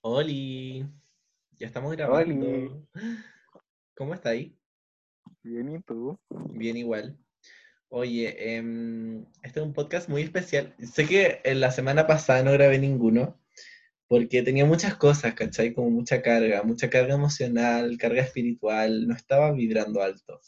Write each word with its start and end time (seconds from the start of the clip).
Oli, 0.00 0.86
ya 1.58 1.66
estamos 1.66 1.92
grabando. 1.96 2.46
Oli. 2.46 2.70
¿Cómo 3.96 4.14
está 4.14 4.30
ahí? 4.30 4.56
Bien, 5.42 5.68
¿y 5.70 5.82
tú? 5.82 6.18
Bien 6.30 6.76
igual. 6.76 7.18
Oye, 7.88 8.54
em, 8.56 9.26
este 9.42 9.60
es 9.60 9.66
un 9.66 9.72
podcast 9.72 10.08
muy 10.08 10.22
especial. 10.22 10.74
Sé 10.78 11.06
que 11.06 11.40
en 11.42 11.60
la 11.60 11.72
semana 11.72 12.06
pasada 12.06 12.44
no 12.44 12.52
grabé 12.52 12.78
ninguno 12.78 13.40
porque 14.06 14.42
tenía 14.42 14.64
muchas 14.64 14.94
cosas, 14.96 15.34
¿cachai? 15.34 15.74
Como 15.74 15.90
mucha 15.90 16.22
carga, 16.22 16.62
mucha 16.62 16.88
carga 16.88 17.14
emocional, 17.14 17.98
carga 17.98 18.22
espiritual, 18.22 19.08
no 19.08 19.14
estaba 19.14 19.52
vibrando 19.52 20.00
alto. 20.00 20.40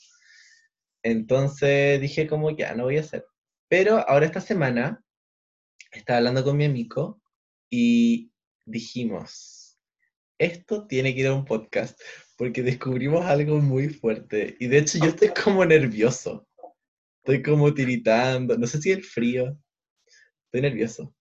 Entonces 1.02 2.00
dije 2.00 2.26
como 2.28 2.50
ya, 2.50 2.74
no 2.74 2.84
voy 2.84 2.98
a 2.98 3.00
hacer. 3.00 3.26
Pero 3.68 3.98
ahora 4.08 4.26
esta 4.26 4.40
semana 4.40 5.04
estaba 5.92 6.18
hablando 6.18 6.44
con 6.44 6.56
mi 6.56 6.66
amigo 6.66 7.20
y 7.70 8.29
dijimos, 8.70 9.78
esto 10.38 10.86
tiene 10.86 11.14
que 11.14 11.20
ir 11.20 11.26
a 11.26 11.34
un 11.34 11.44
podcast 11.44 12.00
porque 12.36 12.62
descubrimos 12.62 13.26
algo 13.26 13.58
muy 13.58 13.90
fuerte. 13.90 14.56
Y 14.58 14.68
de 14.68 14.78
hecho 14.78 14.98
yo 14.98 15.06
estoy 15.06 15.28
como 15.44 15.64
nervioso. 15.64 16.46
Estoy 17.18 17.42
como 17.42 17.74
tiritando, 17.74 18.56
no 18.56 18.66
sé 18.66 18.80
si 18.80 18.92
el 18.92 19.04
frío. 19.04 19.58
Estoy 20.46 20.62
nervioso. 20.62 21.14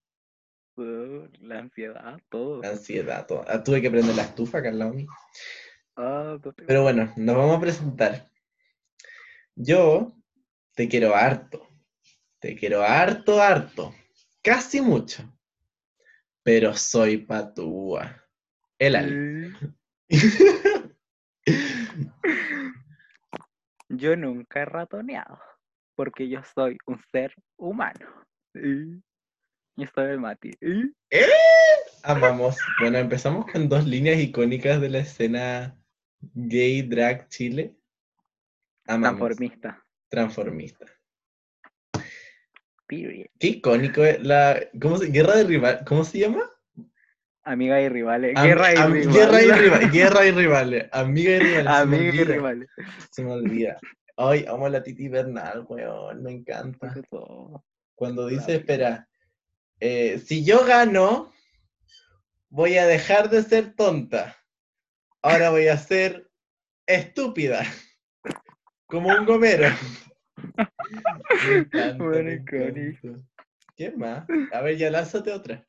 La 0.77 1.59
ansiedad, 1.59 2.21
todo. 2.30 2.62
La 2.62 2.70
ansiedad, 2.70 3.27
todo. 3.27 3.43
Ah, 3.48 3.62
tuve 3.62 3.81
que 3.81 3.91
prender 3.91 4.16
la 4.16 4.23
estufa 4.23 4.62
mío. 4.62 5.07
Ah, 5.98 6.38
Pero 6.66 6.84
bueno, 6.84 7.13
nos 7.18 7.35
vamos 7.35 7.57
a 7.57 7.62
presentar. 7.62 8.31
Yo 9.55 10.13
te 10.73 10.88
quiero 10.88 11.13
harto. 11.13 11.68
Te 12.40 12.55
quiero 12.55 12.81
harto, 12.81 13.41
harto. 13.41 13.93
Casi 14.41 14.79
mucho. 14.79 15.29
Pero 16.49 16.73
soy 16.73 17.17
patúa. 17.17 18.26
El 18.80 18.95
Ali. 18.95 19.54
Yo 23.90 24.15
nunca 24.15 24.62
he 24.62 24.65
ratoneado, 24.65 25.40
porque 25.96 26.27
yo 26.27 26.41
soy 26.55 26.76
un 26.88 26.99
ser 27.12 27.35
humano. 27.55 28.26
Y 28.55 28.99
Yo 29.76 29.88
soy 29.93 30.07
el 30.07 30.20
Mati. 30.20 30.49
Y 30.60 30.91
Amamos. 32.01 32.57
Bueno, 32.79 32.98
empezamos 32.98 33.45
con 33.51 33.70
dos 33.70 33.85
líneas 33.85 34.20
icónicas 34.20 34.82
de 34.82 34.90
la 34.90 34.99
escena 34.99 35.79
gay 36.34 36.82
drag 36.82 37.27
Chile. 37.27 37.76
Amamos. 38.88 39.20
Transformista. 39.20 39.85
Transformista. 40.10 40.98
Period. 42.90 43.27
Qué 43.40 43.48
icónico 43.48 44.04
es 44.04 44.20
la. 44.23 44.59
¿Cómo 44.82 44.98
se, 44.98 45.12
Guerra 45.12 45.35
de 45.35 45.43
rival. 45.43 45.84
¿Cómo 45.85 46.04
se 46.04 46.18
llama? 46.18 46.49
Amiga 47.43 47.79
y 47.79 47.87
rivales. 47.87 48.35
Am- 48.35 48.48
Guerra 48.48 48.73
y 48.73 48.77
am- 48.77 48.91
rivales. 48.93 49.15
Guerra 49.15 49.41
y. 49.43 49.90
Guerra 49.91 50.26
y 50.26 50.32
rivales. 50.32 50.90
Amiga 50.91 51.32
y 51.32 51.40
rivales. 51.40 51.67
Amiga 51.67 52.04
y 52.04 52.07
olvida, 52.07 52.34
rivales. 52.34 52.70
Se 53.12 53.23
me 53.23 53.32
olvida. 53.32 53.77
Ay, 54.17 54.43
amo 54.49 54.65
a 54.65 54.70
la 54.70 54.82
Titi 54.82 55.07
Bernal, 55.07 55.65
weón. 55.70 56.23
Me 56.23 56.32
encanta. 56.32 56.95
Cuando 57.93 58.26
dice, 58.26 58.55
espera, 58.55 59.07
eh, 59.79 60.20
si 60.26 60.43
yo 60.43 60.65
gano, 60.65 61.32
voy 62.49 62.77
a 62.77 62.87
dejar 62.87 63.29
de 63.29 63.43
ser 63.43 63.76
tonta. 63.76 64.35
Ahora 65.22 65.51
voy 65.51 65.67
a 65.67 65.78
ser 65.78 66.28
estúpida. 66.88 67.63
Como 68.88 69.09
un 69.09 69.25
gomero. 69.25 69.67
Me 71.45 71.56
encanta, 71.62 72.03
Bueno, 72.03 72.23
me 72.23 72.34
icónico. 72.34 73.07
encanta. 73.07 73.28
¿Qué 73.75 73.91
más? 73.91 74.28
A 74.51 74.62
ver, 74.62 74.78
ya 74.78 74.90
lánzate 74.90 75.31
otra. 75.31 75.66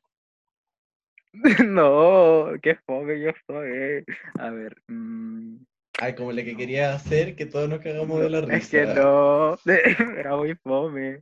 No, 1.65 2.47
qué 2.61 2.75
fome 2.85 3.21
yo 3.21 3.31
soy. 3.47 4.03
A 4.37 4.49
ver. 4.49 4.75
mm, 4.87 5.57
Ay, 6.01 6.15
como 6.15 6.31
la 6.31 6.43
que 6.43 6.57
quería 6.57 6.93
hacer, 6.93 7.35
que 7.35 7.45
todos 7.45 7.69
nos 7.69 7.79
cagamos 7.79 8.19
de 8.21 8.29
la 8.29 8.41
risa. 8.41 8.57
Es 8.57 8.69
que 8.69 8.85
no, 8.85 9.57
era 10.17 10.35
muy 10.35 10.55
fome. 10.55 11.21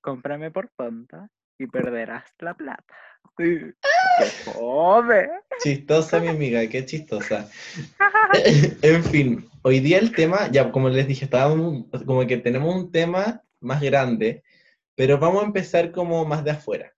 Cómprame 0.00 0.50
por 0.50 0.68
tonta 0.76 1.28
y 1.58 1.66
perderás 1.66 2.24
la 2.38 2.54
plata. 2.54 2.94
¡Qué! 3.36 3.74
Chistosa, 5.62 6.18
mi 6.20 6.28
amiga, 6.28 6.66
qué 6.68 6.84
chistosa. 6.84 7.48
en 8.82 9.04
fin, 9.04 9.48
hoy 9.62 9.80
día 9.80 9.98
el 9.98 10.12
tema, 10.12 10.50
ya 10.50 10.70
como 10.72 10.88
les 10.88 11.06
dije, 11.06 11.24
estábamos 11.24 11.84
como 12.04 12.26
que 12.26 12.36
tenemos 12.38 12.74
un 12.74 12.90
tema 12.90 13.42
más 13.60 13.80
grande, 13.80 14.42
pero 14.94 15.18
vamos 15.18 15.42
a 15.42 15.46
empezar 15.46 15.92
como 15.92 16.24
más 16.24 16.44
de 16.44 16.52
afuera. 16.52 16.92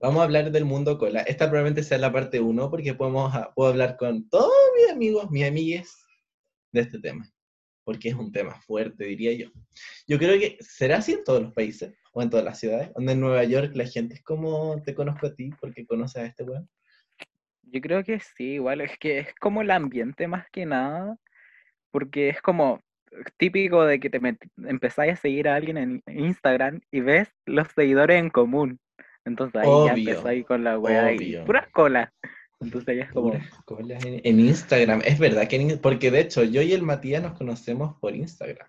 Vamos 0.00 0.20
a 0.20 0.24
hablar 0.24 0.50
del 0.52 0.64
mundo 0.64 0.96
cola. 0.96 1.22
Esta 1.22 1.46
probablemente 1.46 1.82
sea 1.82 1.98
la 1.98 2.12
parte 2.12 2.38
1 2.40 2.70
porque 2.70 2.94
podemos, 2.94 3.34
a- 3.34 3.52
puedo 3.52 3.70
hablar 3.70 3.96
con 3.96 4.28
todos 4.28 4.52
mis 4.76 4.90
amigos, 4.92 5.30
mis 5.30 5.44
amigues 5.44 5.92
de 6.72 6.82
este 6.82 7.00
tema, 7.00 7.28
porque 7.84 8.08
es 8.10 8.14
un 8.14 8.30
tema 8.30 8.60
fuerte, 8.60 9.04
diría 9.04 9.32
yo. 9.32 9.48
Yo 10.06 10.18
creo 10.18 10.38
que 10.38 10.56
será 10.60 10.98
así 10.98 11.12
en 11.14 11.24
todos 11.24 11.42
los 11.42 11.52
países 11.52 11.94
o 12.18 12.22
en 12.22 12.30
todas 12.30 12.44
las 12.44 12.58
ciudades, 12.58 12.92
donde 12.94 13.12
en 13.12 13.20
Nueva 13.20 13.44
York 13.44 13.70
la 13.74 13.86
gente 13.86 14.14
es 14.16 14.22
como 14.22 14.82
te 14.82 14.92
conozco 14.94 15.28
a 15.28 15.34
ti 15.34 15.50
porque 15.60 15.86
conoces 15.86 16.22
a 16.22 16.26
este 16.26 16.42
weón. 16.42 16.68
Yo 17.62 17.80
creo 17.80 18.02
que 18.02 18.18
sí, 18.18 18.54
igual 18.54 18.80
es 18.80 18.98
que 18.98 19.18
es 19.20 19.34
como 19.36 19.62
el 19.62 19.70
ambiente 19.70 20.26
más 20.26 20.46
que 20.50 20.66
nada, 20.66 21.16
porque 21.92 22.28
es 22.30 22.40
como 22.42 22.80
típico 23.36 23.84
de 23.84 24.00
que 24.00 24.10
te 24.10 24.20
empezáis 24.66 25.12
a 25.12 25.16
seguir 25.16 25.48
a 25.48 25.54
alguien 25.54 25.76
en 25.78 26.02
Instagram 26.06 26.80
y 26.90 27.00
ves 27.00 27.28
los 27.46 27.68
seguidores 27.68 28.18
en 28.18 28.30
común. 28.30 28.80
Entonces 29.24 29.60
ahí 29.60 29.66
ya 29.66 29.92
Obvio, 29.92 30.10
empezáis 30.10 30.46
con 30.46 30.64
la 30.64 30.78
wea 30.78 31.12
y 31.12 31.16
obvio. 31.16 31.44
puras 31.44 31.68
colas. 31.70 32.10
Entonces 32.60 32.96
ya 32.96 33.04
es 33.04 33.12
como, 33.12 33.30
Puras 33.32 33.50
colas 33.64 34.04
en, 34.04 34.20
en 34.24 34.40
Instagram. 34.40 35.02
Es 35.04 35.18
verdad 35.18 35.46
que 35.46 35.56
en- 35.56 35.78
porque 35.78 36.10
de 36.10 36.20
hecho 36.20 36.42
yo 36.42 36.62
y 36.62 36.72
el 36.72 36.82
Matías 36.82 37.22
nos 37.22 37.36
conocemos 37.38 37.96
por 38.00 38.16
Instagram. 38.16 38.66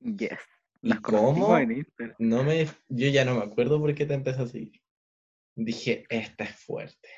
yes. 0.00 0.38
¿Y 0.84 0.88
Las 0.90 1.00
cómo? 1.00 1.56
en 1.58 1.72
Instagram. 1.72 2.16
No 2.18 2.44
me, 2.44 2.66
yo 2.88 3.08
ya 3.08 3.24
no 3.24 3.36
me 3.36 3.44
acuerdo 3.44 3.80
por 3.80 3.94
qué 3.94 4.04
te 4.06 4.14
empecé 4.14 4.42
a 4.42 4.46
seguir. 4.46 4.80
Dije, 5.56 6.04
esta 6.10 6.44
es 6.44 6.56
fuerte. 6.60 7.08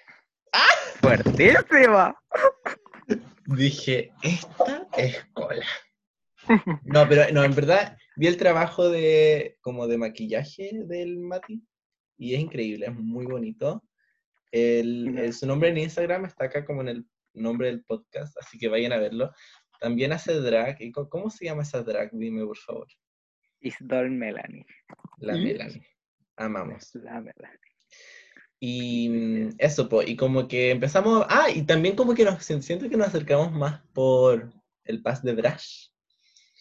¡Fuertísima! 1.00 2.16
Dije, 3.46 4.12
esta 4.22 4.86
es 4.96 5.24
cola. 5.32 5.64
No, 6.84 7.08
pero 7.08 7.32
no, 7.32 7.42
en 7.44 7.54
verdad 7.54 7.96
vi 8.16 8.28
el 8.28 8.36
trabajo 8.36 8.88
de 8.88 9.56
como 9.60 9.86
de 9.86 9.98
maquillaje 9.98 10.70
del 10.86 11.18
Mati 11.18 11.62
y 12.18 12.34
es 12.34 12.40
increíble, 12.40 12.86
es 12.86 12.94
muy 12.94 13.26
bonito. 13.26 13.82
El, 14.52 15.18
el- 15.18 15.32
su 15.34 15.46
nombre 15.46 15.68
en 15.70 15.78
Instagram 15.78 16.24
está 16.24 16.44
acá 16.46 16.64
como 16.64 16.82
en 16.82 16.88
el 16.88 17.06
nombre 17.34 17.66
del 17.68 17.84
podcast, 17.84 18.36
así 18.38 18.58
que 18.58 18.68
vayan 18.68 18.92
a 18.92 18.98
verlo. 18.98 19.32
También 19.80 20.12
hace 20.12 20.34
drag. 20.40 20.80
¿y 20.80 20.92
¿Cómo 20.92 21.30
se 21.30 21.44
llama 21.44 21.62
esa 21.62 21.82
drag? 21.82 22.10
Dime, 22.12 22.44
por 22.46 22.56
favor. 22.58 22.86
Isidore 23.66 24.08
Melanie. 24.10 24.66
La. 25.18 25.34
Melanie. 25.34 25.82
Amamos. 26.36 26.94
La 26.94 27.20
Melanie. 27.20 27.60
Y 28.60 29.08
mm, 29.08 29.48
eso, 29.58 29.88
pues, 29.88 30.08
y 30.08 30.16
como 30.16 30.48
que 30.48 30.70
empezamos. 30.70 31.26
Ah, 31.28 31.46
y 31.54 31.62
también 31.62 31.96
como 31.96 32.14
que 32.14 32.24
nos 32.24 32.42
siento 32.44 32.88
que 32.88 32.96
nos 32.96 33.08
acercamos 33.08 33.52
más 33.52 33.82
por 33.92 34.50
el 34.84 35.02
pass 35.02 35.22
de 35.22 35.34
Brash. 35.34 35.88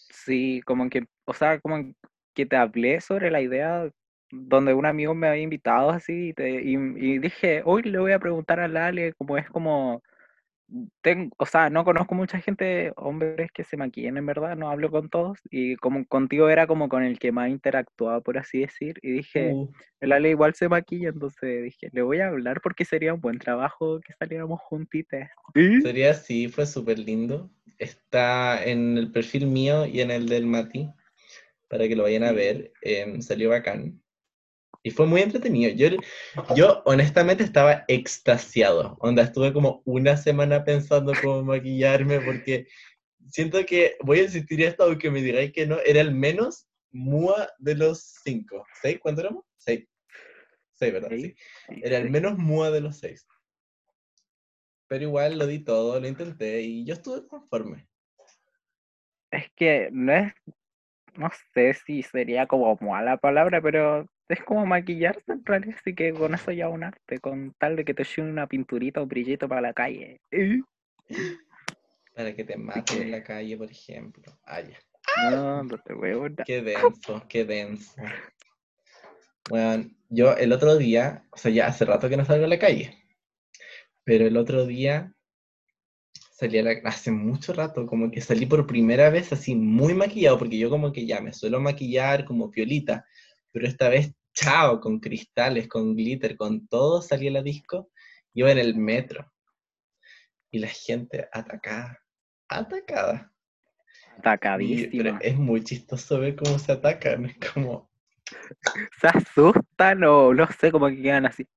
Sí, 0.10 0.62
como 0.66 0.90
que, 0.90 1.06
o 1.26 1.34
sea, 1.34 1.60
como 1.60 1.94
que 2.34 2.46
te 2.46 2.56
hablé 2.56 3.00
sobre 3.00 3.30
la 3.32 3.42
idea 3.42 3.90
donde 4.32 4.74
un 4.74 4.86
amigo 4.86 5.14
me 5.14 5.28
había 5.28 5.44
invitado 5.44 5.92
así 5.92 6.30
y, 6.30 6.34
te- 6.34 6.62
y, 6.64 6.74
y 6.74 7.20
dije, 7.20 7.62
hoy 7.64 7.84
le 7.84 8.00
voy 8.00 8.12
a 8.12 8.20
preguntar 8.20 8.60
a 8.60 8.68
Lale, 8.68 9.14
como 9.14 9.38
es 9.38 9.48
como, 9.50 10.02
ten- 11.02 11.32
o 11.38 11.46
sea, 11.46 11.70
no 11.70 11.84
conozco 11.86 12.16
mucha 12.16 12.40
gente, 12.40 12.92
hombres 12.98 13.52
que 13.54 13.64
se 13.64 13.78
maquillen 13.78 14.18
en 14.18 14.26
verdad, 14.26 14.56
no 14.58 14.70
hablo 14.70 14.92
con 14.92 15.10
todos 15.10 15.40
y 15.50 15.76
como 15.78 16.06
contigo 16.08 16.50
era 16.50 16.68
como 16.68 16.90
con 16.90 17.04
el 17.04 17.20
que 17.20 17.32
más 17.32 17.50
interactuaba, 17.50 18.22
por 18.22 18.38
así 18.38 18.60
decir, 18.62 19.00
y 19.02 19.12
dije, 19.12 19.52
Uh, 19.52 19.68
el 20.02 20.12
Ale 20.12 20.30
igual 20.32 20.54
se 20.56 20.70
maquilla, 20.70 21.10
entonces 21.10 21.64
dije, 21.64 21.90
le 21.92 22.02
voy 22.02 22.20
a 22.20 22.28
hablar 22.28 22.62
porque 22.62 22.86
sería 22.86 23.14
un 23.14 23.22
buen 23.22 23.40
trabajo 23.40 24.00
que 24.02 24.14
saliéramos 24.20 24.60
juntitas. 24.62 25.30
sería 25.82 26.12
así, 26.12 26.48
fue 26.50 26.66
súper 26.66 27.00
lindo. 27.00 27.52
Está 27.78 28.64
en 28.66 28.98
el 28.98 29.12
perfil 29.12 29.48
mío 29.48 29.86
y 29.86 30.02
en 30.02 30.12
el 30.12 30.28
del 30.28 30.46
Mati, 30.46 30.90
para 31.68 31.88
que 31.88 31.96
lo 31.96 32.04
vayan 32.04 32.24
a 32.24 32.32
ver. 32.34 32.74
em, 32.82 33.22
salió 33.22 33.50
bacán. 33.50 34.02
Y 34.86 34.92
fue 34.92 35.08
muy 35.08 35.22
entretenido. 35.22 35.74
Yo, 35.74 35.98
yo 36.56 36.84
honestamente 36.86 37.44
estaba 37.44 37.86
extasiado. 37.88 38.96
Onda, 39.00 39.24
estuve 39.24 39.52
como 39.52 39.82
una 39.84 40.16
semana 40.16 40.64
pensando 40.64 41.12
cómo 41.24 41.42
maquillarme 41.42 42.20
porque 42.20 42.68
siento 43.28 43.66
que 43.66 43.98
voy 44.02 44.20
a 44.20 44.24
insistir 44.26 44.62
esto 44.62 44.84
aunque 44.84 45.10
me 45.10 45.24
digáis 45.24 45.52
que 45.54 45.66
no, 45.66 45.80
era 45.80 46.02
el 46.02 46.14
menos 46.14 46.68
mua 46.92 47.50
de 47.58 47.74
los 47.74 48.14
cinco. 48.24 48.64
¿Seis? 48.80 49.00
¿Cuánto 49.02 49.22
éramos? 49.22 49.44
Seis. 49.58 49.88
Seis, 50.76 50.94
¿verdad? 50.94 51.10
Sí. 51.10 51.36
Era 51.82 51.98
el 51.98 52.12
menos 52.12 52.38
mua 52.38 52.70
de 52.70 52.82
los 52.82 53.00
seis. 53.00 53.28
Pero 54.88 55.02
igual 55.02 55.40
lo 55.40 55.48
di 55.48 55.64
todo, 55.64 56.00
lo 56.00 56.08
intenté 56.08 56.62
y 56.62 56.86
yo 56.86 56.94
estuve 56.94 57.26
conforme. 57.26 57.88
Es 59.32 59.50
que 59.56 59.90
no 59.92 60.14
es, 60.14 60.32
no 61.16 61.32
sé 61.56 61.74
si 61.74 62.04
sería 62.04 62.46
como 62.46 62.78
mala 62.80 63.18
palabra, 63.18 63.60
pero 63.64 64.08
es 64.30 64.44
como 64.44 64.66
maquillarse 64.66 65.32
en 65.32 65.46
realidad, 65.46 65.76
así 65.80 65.94
que 65.94 66.14
con 66.14 66.34
eso 66.34 66.52
ya 66.52 66.70
un 66.70 66.84
arte, 66.84 67.20
con 67.20 67.54
tal 67.60 67.76
de 67.76 67.86
que 67.86 67.94
te 67.94 68.04
lleve 68.04 68.30
una 68.30 68.48
pinturita 68.48 69.02
o 69.02 69.06
brillito 69.06 69.48
para 69.48 69.62
la 69.62 69.74
calle. 69.74 70.22
Para 72.16 72.34
que 72.34 72.46
te 72.46 72.56
maten 72.56 73.02
en 73.02 73.12
la 73.12 73.22
calle, 73.22 73.58
por 73.58 73.70
ejemplo. 73.70 74.24
Ah, 74.46 74.62
ya. 74.62 74.80
No, 75.32 75.64
no 75.66 75.78
te 75.78 75.94
veo. 75.94 76.28
Qué 76.46 76.62
denso, 76.62 77.22
qué 77.28 77.44
denso. 77.44 78.02
Bueno, 79.50 79.90
yo 80.10 80.34
el 80.38 80.54
otro 80.54 80.78
día, 80.78 81.26
o 81.32 81.38
sea, 81.38 81.52
ya 81.52 81.68
hace 81.68 81.84
rato 81.84 82.08
que 82.08 82.16
no 82.16 82.24
salgo 82.24 82.46
a 82.46 82.48
la 82.48 82.58
calle, 82.58 82.98
pero 84.06 84.26
el 84.26 84.38
otro 84.38 84.66
día 84.66 85.14
salí 86.32 86.58
a 86.58 86.64
la, 86.64 86.72
hace 86.86 87.12
mucho 87.12 87.54
rato, 87.54 87.86
como 87.86 88.10
que 88.12 88.22
salí 88.22 88.46
por 88.46 88.66
primera 88.66 89.10
vez 89.10 89.32
así 89.32 89.56
muy 89.56 89.94
maquillado, 89.94 90.40
porque 90.40 90.58
yo 90.58 90.70
como 90.70 90.92
que 90.92 91.06
ya 91.06 91.22
me 91.22 91.34
suelo 91.34 91.60
maquillar 91.60 92.26
como 92.26 92.50
piolita, 92.50 93.06
pero 93.56 93.70
esta 93.70 93.88
vez, 93.88 94.14
chao, 94.34 94.82
con 94.82 95.00
cristales, 95.00 95.70
con 95.70 95.96
glitter, 95.96 96.36
con 96.36 96.68
todo 96.68 97.02
salí 97.02 97.30
a 97.30 97.32
la 97.32 97.42
disco, 97.42 97.90
iba 98.34 98.52
en 98.52 98.58
el 98.58 98.76
metro, 98.76 99.32
y 100.52 100.60
la 100.60 100.68
gente 100.68 101.30
atacada, 101.32 102.04
atacada. 102.50 103.32
Atacadísima. 104.18 105.20
es 105.22 105.38
muy 105.38 105.64
chistoso 105.64 106.20
ver 106.20 106.36
cómo 106.36 106.60
se 106.60 106.74
atacan, 106.74 107.28
es 107.28 107.38
como... 107.54 107.90
Se 109.00 109.08
asustan 109.08 110.04
o 110.04 110.34
no 110.34 110.48
sé, 110.52 110.70
como 110.70 110.90
que 110.90 111.02
quedan 111.02 111.26
así. 111.26 111.48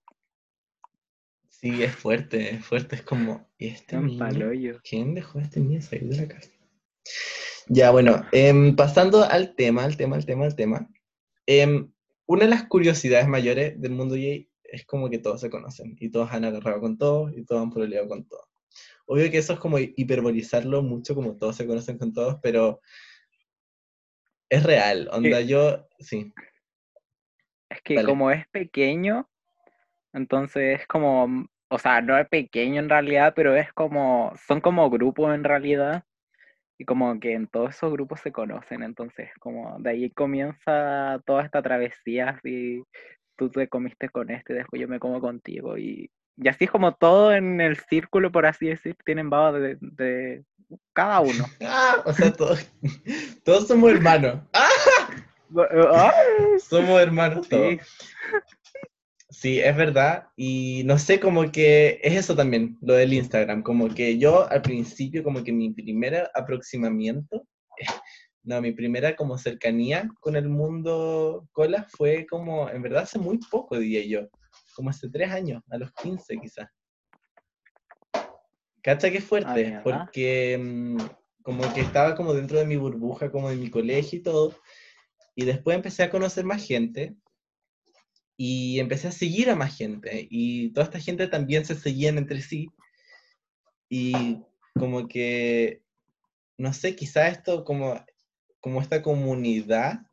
Sí, 1.49 1.83
es 1.83 1.97
fuerte, 1.97 2.55
es 2.55 2.65
fuerte, 2.65 2.95
es 2.95 3.03
como, 3.03 3.51
¿y 3.59 3.71
este 3.71 3.97
niño? 3.97 4.79
¿Quién 4.89 5.15
dejó 5.15 5.41
a 5.41 5.43
este 5.43 5.59
niño 5.59 5.83
salir 5.83 6.11
de 6.11 6.17
la 6.17 6.29
casa? 6.29 6.53
Ya, 7.67 7.91
bueno, 7.91 8.25
em, 8.31 8.77
pasando 8.77 9.25
al 9.25 9.57
tema, 9.57 9.83
al 9.83 9.97
tema, 9.97 10.15
al 10.15 10.25
tema, 10.25 10.45
al 10.45 10.55
tema. 10.55 10.89
Em, 11.51 11.91
una 12.27 12.45
de 12.45 12.51
las 12.51 12.65
curiosidades 12.65 13.27
mayores 13.27 13.81
del 13.81 13.93
mundo 13.93 14.17
gay 14.17 14.51
es 14.65 14.85
como 14.85 15.09
que 15.09 15.19
todos 15.19 15.41
se 15.41 15.49
conocen 15.49 15.97
y 15.99 16.11
todos 16.11 16.31
han 16.31 16.45
agarrado 16.45 16.79
con 16.79 16.99
todos 16.99 17.33
y 17.35 17.43
todos 17.43 17.63
han 17.63 17.73
peleado 17.73 18.07
con 18.07 18.29
todos. 18.29 18.45
Obvio 19.07 19.31
que 19.31 19.39
eso 19.39 19.55
es 19.55 19.59
como 19.59 19.79
hiperbolizarlo 19.79 20.83
mucho, 20.83 21.15
como 21.15 21.39
todos 21.39 21.57
se 21.57 21.67
conocen 21.67 21.97
con 21.97 22.13
todos, 22.13 22.37
pero 22.43 22.83
es 24.51 24.63
real. 24.63 25.09
Onda, 25.11 25.41
yo, 25.41 25.89
sí. 25.99 26.35
Es 27.71 27.81
que 27.81 28.05
como 28.05 28.31
es 28.31 28.47
pequeño, 28.49 29.27
entonces 30.13 30.81
es 30.81 30.87
como, 30.87 31.49
o 31.69 31.79
sea, 31.79 32.03
no 32.03 32.19
es 32.19 32.29
pequeño 32.29 32.79
en 32.79 32.91
realidad, 32.91 33.33
pero 33.35 33.57
es 33.57 33.73
como, 33.73 34.35
son 34.47 34.61
como 34.61 34.91
grupos 34.91 35.35
en 35.35 35.45
realidad. 35.45 36.05
Y 36.79 36.85
como 36.85 37.19
que 37.19 37.35
en 37.35 37.49
todos 37.49 37.75
esos 37.75 37.93
grupos 37.93 38.21
se 38.21 38.31
conocen, 38.31 38.85
entonces 38.85 39.31
como 39.41 39.79
de 39.81 39.91
ahí 39.91 40.11
comienza 40.11 41.21
toda 41.27 41.43
esta 41.43 41.61
travesía, 41.61 42.31
así 42.31 42.85
tú 43.37 43.51
te 43.51 43.69
comiste 43.69 44.09
con 44.09 44.31
este, 44.31 44.55
después 44.55 44.81
yo 44.81 44.89
me 44.89 44.99
como 44.99 45.21
contigo. 45.21 45.77
Y, 45.77 46.11
y 46.37 46.49
así 46.49 46.65
es 46.65 46.71
como 46.71 46.95
todo 46.95 47.33
en 47.33 47.61
el 47.61 47.77
círculo, 47.77 48.31
por 48.31 48.47
así 48.47 48.67
decir, 48.67 48.97
tienen 49.05 49.31
baba 49.31 49.59
de, 49.59 49.77
de 49.81 50.45
cada 50.93 51.21
uno. 51.21 51.45
Ah, 51.63 52.03
o 52.05 52.13
sea, 52.13 52.33
todos, 52.33 52.71
todos 53.45 53.67
somos 53.67 53.91
hermanos. 53.91 54.41
¡Ah! 55.57 56.13
Somos 56.59 57.01
hermanos 57.01 57.49
todos. 57.49 57.79
Sí, 59.41 59.61
es 59.61 59.77
verdad. 59.77 60.27
Y 60.35 60.83
no 60.85 60.99
sé, 60.99 61.21
como 61.21 61.53
que 61.53 62.01
es 62.03 62.15
eso 62.17 62.35
también, 62.35 62.77
lo 62.81 62.95
del 62.95 63.13
Instagram. 63.13 63.63
Como 63.63 63.89
que 63.89 64.19
yo 64.19 64.51
al 64.51 64.63
principio, 64.63 65.23
como 65.23 65.45
que 65.45 65.53
mi 65.53 65.73
primer 65.73 66.29
aproximamiento, 66.35 67.47
no, 68.43 68.61
mi 68.61 68.73
primera 68.73 69.15
como 69.15 69.39
cercanía 69.39 70.11
con 70.19 70.35
el 70.35 70.49
mundo 70.49 71.47
cola 71.53 71.87
fue 71.89 72.27
como, 72.27 72.69
en 72.69 72.83
verdad, 72.83 73.05
hace 73.05 73.21
muy 73.21 73.39
poco, 73.49 73.79
diría 73.79 74.05
yo. 74.05 74.29
Como 74.75 74.91
hace 74.91 75.09
tres 75.09 75.31
años, 75.31 75.63
a 75.71 75.79
los 75.79 75.93
15 75.93 76.37
quizás. 76.39 76.69
¿Cacha 78.83 79.09
que 79.09 79.21
fuerte? 79.21 79.67
Ah, 79.73 79.83
porque 79.85 80.59
mm, 80.61 80.97
como 81.43 81.73
que 81.75 81.83
estaba 81.83 82.17
como 82.17 82.35
dentro 82.35 82.59
de 82.59 82.67
mi 82.67 82.75
burbuja, 82.75 83.31
como 83.31 83.51
de 83.51 83.57
mi 83.57 83.71
colegio 83.71 84.19
y 84.19 84.23
todo. 84.23 84.57
Y 85.37 85.45
después 85.45 85.77
empecé 85.77 86.03
a 86.03 86.11
conocer 86.11 86.45
más 86.45 86.67
gente 86.67 87.15
y 88.41 88.79
empecé 88.79 89.09
a 89.09 89.13
seguir 89.13 89.51
a 89.51 89.57
más 89.57 89.77
gente 89.77 90.29
y 90.31 90.71
toda 90.71 90.85
esta 90.85 91.01
gente 91.01 91.27
también 91.27 91.67
se 91.67 91.75
seguían 91.75 92.19
entre 92.19 92.41
sí 92.41 92.71
y 93.89 94.39
como 94.79 95.09
que, 95.09 95.83
no 96.57 96.73
sé, 96.73 96.95
quizá 96.95 97.27
esto 97.27 97.65
como, 97.65 98.01
como 98.61 98.81
esta 98.81 99.03
comunidad 99.03 100.07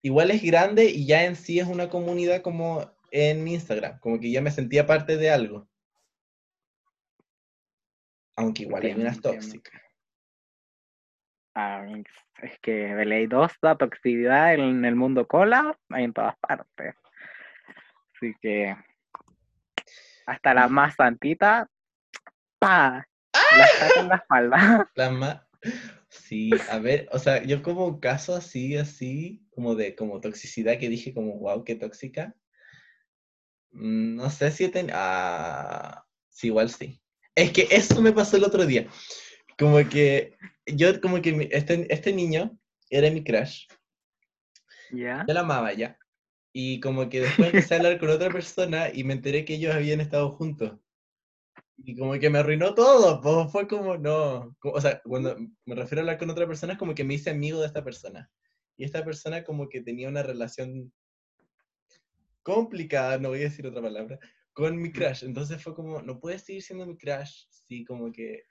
igual 0.00 0.30
es 0.30 0.42
grande 0.42 0.86
y 0.86 1.06
ya 1.06 1.26
en 1.26 1.36
sí 1.36 1.58
es 1.60 1.66
una 1.66 1.90
comunidad 1.90 2.40
como 2.40 2.90
en 3.10 3.46
Instagram, 3.46 4.00
como 4.00 4.18
que 4.18 4.30
ya 4.30 4.40
me 4.40 4.50
sentía 4.50 4.86
parte 4.86 5.18
de 5.18 5.30
algo. 5.30 5.68
Aunque 8.36 8.62
igual 8.62 8.86
hay 8.86 8.92
unas 8.92 9.20
tóxicas. 9.20 9.82
Ah, 11.60 11.84
es 12.40 12.56
que 12.60 12.70
de 12.70 13.26
2 13.26 13.52
la 13.62 13.74
toxicidad 13.76 14.54
en 14.54 14.84
el 14.84 14.94
mundo 14.94 15.26
cola 15.26 15.76
hay 15.88 16.04
en 16.04 16.12
todas 16.12 16.36
partes. 16.38 16.94
Así 18.14 18.32
que 18.40 18.76
hasta 20.24 20.54
la 20.54 20.68
más 20.68 20.94
santita, 20.94 21.68
¡pa! 22.60 23.08
La 23.32 24.00
en 24.00 24.08
la 24.08 24.14
espalda. 24.14 24.90
La 24.94 25.10
más... 25.10 25.40
Sí, 26.08 26.52
a 26.70 26.78
ver, 26.78 27.08
o 27.10 27.18
sea, 27.18 27.42
yo 27.42 27.60
como 27.60 27.86
un 27.86 27.98
caso 27.98 28.36
así, 28.36 28.76
así, 28.76 29.44
como 29.50 29.74
de 29.74 29.96
como 29.96 30.20
toxicidad 30.20 30.78
que 30.78 30.88
dije 30.88 31.12
como, 31.12 31.40
wow, 31.40 31.64
qué 31.64 31.74
tóxica. 31.74 32.36
Mm, 33.72 34.14
no 34.14 34.30
sé 34.30 34.52
si 34.52 34.68
ten... 34.68 34.90
Ah, 34.92 36.04
sí, 36.28 36.46
igual 36.46 36.70
sí. 36.70 37.02
Es 37.34 37.50
que 37.50 37.66
eso 37.68 38.00
me 38.00 38.12
pasó 38.12 38.36
el 38.36 38.44
otro 38.44 38.64
día. 38.64 38.86
Como 39.58 39.76
que 39.88 40.36
yo 40.66 41.00
como 41.00 41.20
que 41.20 41.48
este, 41.50 41.92
este 41.92 42.12
niño 42.12 42.56
era 42.90 43.10
mi 43.10 43.24
crush. 43.24 43.66
¿Ya? 44.92 45.24
Yo 45.26 45.34
la 45.34 45.40
amaba 45.40 45.72
ya. 45.72 45.98
Y 46.52 46.80
como 46.80 47.08
que 47.08 47.20
después 47.20 47.48
empecé 47.52 47.74
a 47.74 47.76
hablar 47.78 47.98
con 47.98 48.10
otra 48.10 48.30
persona 48.30 48.88
y 48.92 49.04
me 49.04 49.14
enteré 49.14 49.44
que 49.44 49.54
ellos 49.54 49.74
habían 49.74 50.00
estado 50.00 50.30
juntos. 50.30 50.78
Y 51.76 51.96
como 51.96 52.18
que 52.18 52.30
me 52.30 52.38
arruinó 52.38 52.74
todo, 52.74 53.20
pues 53.20 53.52
fue 53.52 53.68
como, 53.68 53.96
no. 53.96 54.56
o 54.62 54.80
sea, 54.80 55.00
cuando 55.02 55.36
me 55.64 55.74
refiero 55.74 56.00
a 56.00 56.02
hablar 56.02 56.18
con 56.18 56.30
otra 56.30 56.46
persona 56.46 56.72
es 56.72 56.78
como 56.78 56.94
que 56.94 57.04
me 57.04 57.14
hice 57.14 57.30
amigo 57.30 57.60
de 57.60 57.66
esta 57.66 57.84
persona. 57.84 58.30
Y 58.76 58.84
esta 58.84 59.04
persona 59.04 59.44
como 59.44 59.68
que 59.68 59.80
tenía 59.80 60.08
una 60.08 60.22
relación 60.22 60.92
complicada, 62.42 63.18
no 63.18 63.28
voy 63.30 63.40
a 63.40 63.42
decir 63.42 63.66
otra 63.66 63.82
palabra, 63.82 64.18
con 64.52 64.80
mi 64.80 64.90
crush. 64.90 65.24
Entonces 65.24 65.62
fue 65.62 65.74
como, 65.74 66.00
no 66.02 66.18
puedes 66.18 66.42
seguir 66.42 66.62
siendo 66.62 66.86
mi 66.86 66.96
crush, 66.96 67.44
sí, 67.50 67.84
como 67.84 68.10
que 68.10 68.44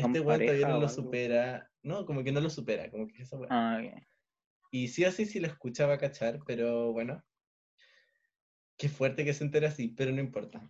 este 0.00 0.20
weón 0.20 0.40
todavía 0.40 0.68
no 0.68 0.80
lo 0.80 0.88
supera. 0.88 1.70
No, 1.82 2.04
como 2.04 2.22
que 2.22 2.32
no 2.32 2.40
lo 2.40 2.50
supera, 2.50 2.90
como 2.90 3.06
que 3.06 3.22
eso 3.22 3.40
ah, 3.50 3.80
Y 4.70 4.88
sí 4.88 5.04
así 5.04 5.26
sí 5.26 5.40
lo 5.40 5.46
escuchaba 5.46 5.98
cachar, 5.98 6.40
pero 6.46 6.92
bueno. 6.92 7.22
Qué 8.76 8.88
fuerte 8.88 9.24
que 9.24 9.34
se 9.34 9.44
entere 9.44 9.66
así, 9.66 9.88
pero 9.88 10.10
no 10.12 10.20
importa. 10.20 10.62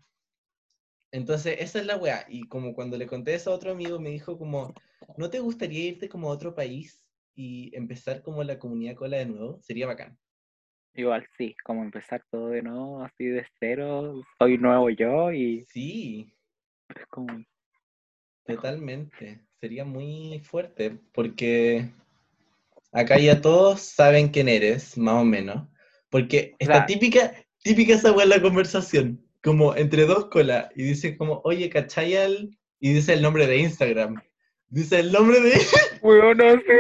Entonces, 1.13 1.57
esa 1.61 1.81
es 1.81 1.87
la 1.87 1.97
weá. 1.97 2.25
Y 2.29 2.47
como 2.49 2.75
cuando 2.75 2.97
le 2.97 3.07
conté 3.07 3.35
eso 3.35 3.51
a 3.51 3.55
otro 3.55 3.73
amigo, 3.73 4.01
me 4.01 4.11
dijo 4.11 4.39
como, 4.39 4.75
¿no 5.17 5.31
te 5.31 5.41
gustaría 5.41 5.89
irte 5.89 6.09
como 6.09 6.29
a 6.29 6.35
otro 6.35 6.55
país 6.55 7.05
y 7.35 7.75
empezar 7.77 8.23
como 8.23 8.43
la 8.45 8.59
comunidad 8.59 8.95
cola 8.95 9.19
de 9.19 9.27
nuevo? 9.27 9.61
Sería 9.63 9.87
bacán. 9.87 10.19
Igual 10.95 11.27
sí, 11.37 11.55
como 11.65 11.85
empezar 11.85 12.25
todo 12.31 12.49
de 12.49 12.63
nuevo, 12.63 13.03
así 13.03 13.27
de 13.27 13.47
cero, 13.61 14.23
soy 14.39 14.59
nuevo 14.59 14.91
yo 14.91 15.33
y... 15.33 15.65
Sí. 15.67 16.35
Es 16.89 17.07
como 17.07 17.29
Totalmente. 18.45 19.41
Sería 19.61 19.85
muy 19.85 20.41
fuerte 20.45 20.99
porque 21.13 21.91
acá 22.93 23.19
ya 23.19 23.41
todos 23.41 23.81
saben 23.81 24.29
quién 24.29 24.49
eres, 24.49 24.97
más 24.97 25.23
o 25.23 25.25
menos. 25.25 25.69
Porque 26.09 26.55
esta 26.59 26.87
típica, 26.87 27.33
típica 27.63 27.95
esa 27.95 28.13
la 28.25 28.43
conversación, 28.43 29.25
como 29.43 29.77
entre 29.77 30.07
dos 30.07 30.27
colas, 30.27 30.71
y 30.75 30.83
dice 30.83 31.17
como, 31.17 31.41
oye, 31.45 31.71
¿cachai 31.71 32.15
Y 32.81 32.93
dice 32.93 33.13
el 33.13 33.23
nombre 33.23 33.47
de 33.47 33.59
Instagram. 33.59 34.21
Dice 34.69 35.01
el 35.01 35.13
nombre 35.13 35.41
de... 35.41 35.61
Bueno, 36.03 36.35
sé. 36.57 36.79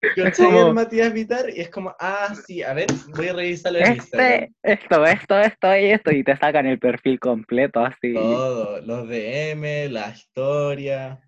¿Cachai 0.00 0.72
Matías 0.72 1.12
Vitar? 1.12 1.50
Y 1.50 1.60
es 1.60 1.70
como, 1.70 1.94
ah, 1.98 2.34
sí, 2.46 2.62
a 2.62 2.74
ver, 2.74 2.86
voy 3.16 3.28
a 3.28 3.32
revisarlo 3.32 3.78
en 3.78 3.92
este, 3.92 4.52
Esto, 4.62 5.04
esto, 5.04 5.38
esto 5.38 5.76
y 5.76 5.86
esto, 5.86 6.12
y 6.12 6.22
te 6.22 6.36
sacan 6.36 6.66
el 6.66 6.78
perfil 6.78 7.18
completo 7.18 7.80
así. 7.80 8.14
Todo, 8.14 8.80
los 8.82 9.08
DM, 9.08 9.90
la 9.90 10.10
historia. 10.10 11.20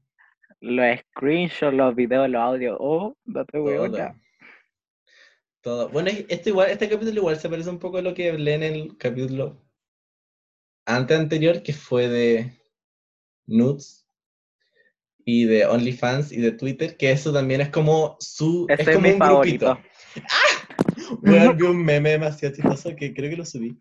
Los 0.60 0.98
screenshots, 1.00 1.74
los 1.74 1.94
videos, 1.94 2.28
los 2.28 2.42
audios, 2.42 2.76
oh, 2.78 3.16
no 3.24 3.44
te 3.44 3.58
voy 3.58 3.90
Todo. 5.60 5.88
Bueno, 5.88 6.10
este, 6.28 6.50
igual, 6.50 6.70
este 6.70 6.88
capítulo 6.88 7.20
igual 7.20 7.38
se 7.38 7.48
parece 7.48 7.70
un 7.70 7.78
poco 7.78 7.98
a 7.98 8.02
lo 8.02 8.12
que 8.12 8.30
hablé 8.30 8.54
en 8.54 8.62
el 8.62 8.96
capítulo 8.98 9.62
antes 10.84 11.18
anterior, 11.18 11.62
que 11.62 11.72
fue 11.72 12.08
de 12.08 12.52
Nudes 13.46 14.07
y 15.30 15.44
de 15.44 15.66
OnlyFans 15.66 16.32
y 16.32 16.40
de 16.40 16.52
Twitter, 16.52 16.96
que 16.96 17.10
eso 17.10 17.34
también 17.34 17.60
es 17.60 17.68
como 17.68 18.16
su... 18.18 18.66
es 18.70 18.88
como 18.88 19.10
un 19.10 19.18
grupito. 19.18 19.72
¡Ah! 19.72 20.76
Bueno, 21.20 21.52
vi 21.54 21.64
un 21.64 21.84
meme 21.84 22.12
demasiado 22.12 22.54
chistoso 22.54 22.96
que 22.96 23.12
creo 23.12 23.28
que 23.28 23.36
lo 23.36 23.44
subí. 23.44 23.78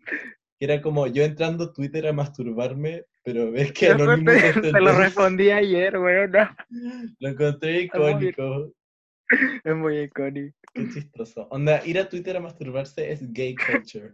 Que 0.58 0.66
era 0.66 0.82
como 0.82 1.06
yo 1.06 1.24
entrando 1.24 1.64
a 1.64 1.72
Twitter 1.72 2.06
a 2.06 2.12
masturbarme, 2.12 3.06
pero 3.24 3.50
ves 3.50 3.72
que 3.72 3.88
Anonymous 3.88 4.34
te, 4.60 4.60
te 4.60 4.72
lo 4.72 4.92
respondí 4.92 5.50
ayer, 5.50 5.96
weón. 5.96 6.32
no. 6.32 6.50
Lo 7.18 7.28
encontré 7.30 7.80
icónico. 7.80 8.74
Es 9.64 9.74
muy 9.74 10.00
icónico. 10.00 10.54
Qué 10.74 10.86
chistoso. 10.90 11.48
Onda, 11.50 11.80
ir 11.86 11.98
a 11.98 12.10
Twitter 12.10 12.36
a 12.36 12.40
masturbarse 12.40 13.10
es 13.10 13.32
gay 13.32 13.54
culture. 13.54 14.12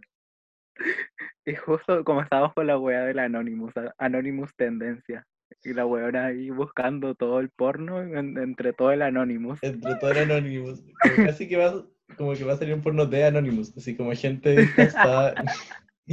Y 1.47 1.53
justo 1.53 2.03
como 2.03 2.23
estábamos 2.23 2.53
con 2.55 2.65
la 2.65 2.79
wea 2.79 3.03
del 3.05 3.19
Anonymous, 3.19 3.73
Anonymous 3.99 4.55
Tendencia. 4.55 5.27
Y 5.63 5.73
la 5.73 5.85
weona 5.85 6.27
ahí 6.27 6.49
buscando 6.49 7.15
todo 7.15 7.39
el 7.39 7.49
porno 7.49 8.01
en- 8.01 8.37
entre 8.37 8.73
todo 8.73 8.91
el 8.91 9.01
Anonymous. 9.01 9.59
Entre 9.63 9.95
todo 9.95 10.11
el 10.11 10.17
Anonymous. 10.29 10.81
Como 11.01 11.27
casi 11.27 11.47
que 11.47 11.57
va, 11.57 11.85
como 12.17 12.33
que 12.33 12.43
va 12.43 12.53
a 12.53 12.57
salir 12.57 12.73
un 12.73 12.81
porno 12.81 13.05
de 13.05 13.25
Anonymous. 13.25 13.75
Así 13.77 13.95
como 13.95 14.11
gente 14.13 14.55
disfrazada. 14.55 15.33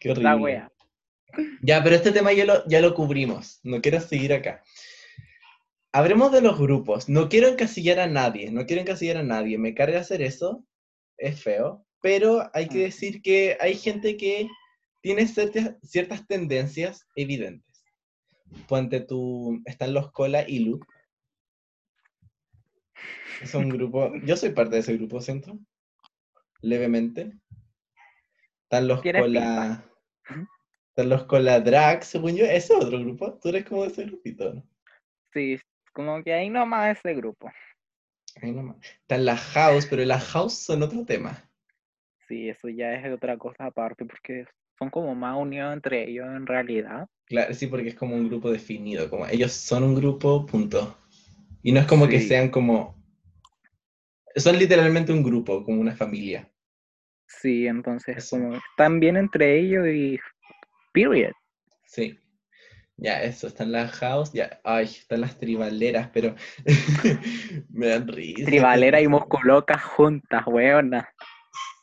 Qué 0.00 0.10
horrible. 0.10 0.22
La 0.22 0.36
wea. 0.36 0.72
Ya, 1.62 1.82
pero 1.82 1.94
este 1.96 2.12
tema 2.12 2.32
ya 2.32 2.44
lo, 2.44 2.66
ya 2.66 2.80
lo 2.80 2.94
cubrimos. 2.94 3.60
No 3.62 3.80
quiero 3.80 4.00
seguir 4.00 4.32
acá. 4.32 4.62
Hablemos 5.92 6.30
de 6.32 6.40
los 6.40 6.58
grupos. 6.58 7.08
No 7.08 7.28
quiero 7.28 7.48
encasillar 7.48 7.98
a 8.00 8.06
nadie. 8.06 8.50
No 8.50 8.66
quiero 8.66 8.82
encasillar 8.82 9.16
a 9.18 9.22
nadie. 9.22 9.58
Me 9.58 9.74
carga 9.74 10.00
hacer 10.00 10.22
eso. 10.22 10.64
Es 11.18 11.42
feo. 11.42 11.84
Pero 12.02 12.48
hay 12.54 12.68
que 12.68 12.78
Mm. 12.78 12.82
decir 12.82 13.22
que 13.22 13.56
hay 13.60 13.74
gente 13.74 14.16
que 14.16 14.48
tiene 15.02 15.26
ciertas, 15.26 15.76
ciertas 15.82 16.26
tendencias 16.26 17.06
evidentes. 17.16 17.69
Ponte 18.68 19.00
tú. 19.00 19.62
Están 19.64 19.94
los 19.94 20.12
Cola 20.12 20.48
Ilu. 20.48 20.80
Es 23.42 23.54
un 23.54 23.68
grupo. 23.68 24.12
Yo 24.24 24.36
soy 24.36 24.50
parte 24.50 24.76
de 24.76 24.80
ese 24.80 24.96
grupo, 24.96 25.20
siento. 25.20 25.58
Levemente. 26.60 27.32
Están 28.64 28.88
los 28.88 29.02
Cola. 29.02 29.84
Ujú. 30.30 30.46
Están 30.88 31.08
los 31.08 31.24
Cola 31.24 31.60
Drag, 31.60 32.04
según 32.04 32.36
yo. 32.36 32.44
Ese 32.44 32.74
es 32.74 32.84
otro 32.84 33.00
grupo. 33.00 33.38
Tú 33.40 33.48
eres 33.48 33.64
como 33.64 33.82
de 33.82 33.88
ese 33.88 34.04
grupito, 34.04 34.54
¿no? 34.54 34.68
Sí, 35.32 35.58
como 35.92 36.22
que 36.22 36.32
ahí 36.32 36.50
nomás 36.50 36.98
ese 36.98 37.14
grupo. 37.14 37.50
Ahí 38.42 38.52
nomás. 38.52 38.76
Están 38.82 39.24
las 39.24 39.40
House, 39.40 39.86
pero 39.86 40.04
las 40.04 40.24
House 40.28 40.58
son 40.58 40.82
otro 40.82 41.04
tema. 41.04 41.50
Sí, 42.28 42.48
eso 42.48 42.68
ya 42.68 42.94
es 42.94 43.12
otra 43.12 43.36
cosa 43.38 43.66
aparte 43.66 44.04
porque 44.04 44.46
son 44.80 44.90
como 44.90 45.14
más 45.14 45.36
unidos 45.36 45.74
entre 45.74 46.08
ellos 46.08 46.26
en 46.26 46.46
realidad. 46.46 47.06
Claro, 47.26 47.52
sí, 47.54 47.66
porque 47.66 47.90
es 47.90 47.94
como 47.94 48.16
un 48.16 48.28
grupo 48.28 48.50
definido. 48.50 49.08
Como 49.10 49.26
ellos 49.26 49.52
son 49.52 49.84
un 49.84 49.94
grupo, 49.94 50.46
punto. 50.46 50.96
Y 51.62 51.70
no 51.70 51.80
es 51.80 51.86
como 51.86 52.08
que 52.08 52.20
sean 52.20 52.48
como. 52.48 52.98
Son 54.34 54.58
literalmente 54.58 55.12
un 55.12 55.22
grupo, 55.22 55.62
como 55.64 55.80
una 55.80 55.94
familia. 55.94 56.50
Sí, 57.26 57.66
entonces 57.66 58.16
Eso. 58.16 58.36
como 58.38 58.56
están 58.56 58.98
bien 59.00 59.16
entre 59.16 59.60
ellos 59.60 59.86
y 59.86 60.18
period. 60.92 61.32
Sí. 61.84 62.18
Ya, 62.96 63.22
eso, 63.22 63.46
están 63.46 63.72
las 63.72 63.92
house, 63.92 64.32
ya, 64.32 64.60
ay, 64.62 64.84
están 64.84 65.22
las 65.22 65.38
tribaleras, 65.38 66.10
pero 66.12 66.34
me 67.70 67.86
dan 67.86 68.08
risa. 68.08 68.44
Tribalera 68.44 69.00
y 69.00 69.08
musculocas 69.08 69.82
juntas, 69.82 70.42
weona. 70.46 71.08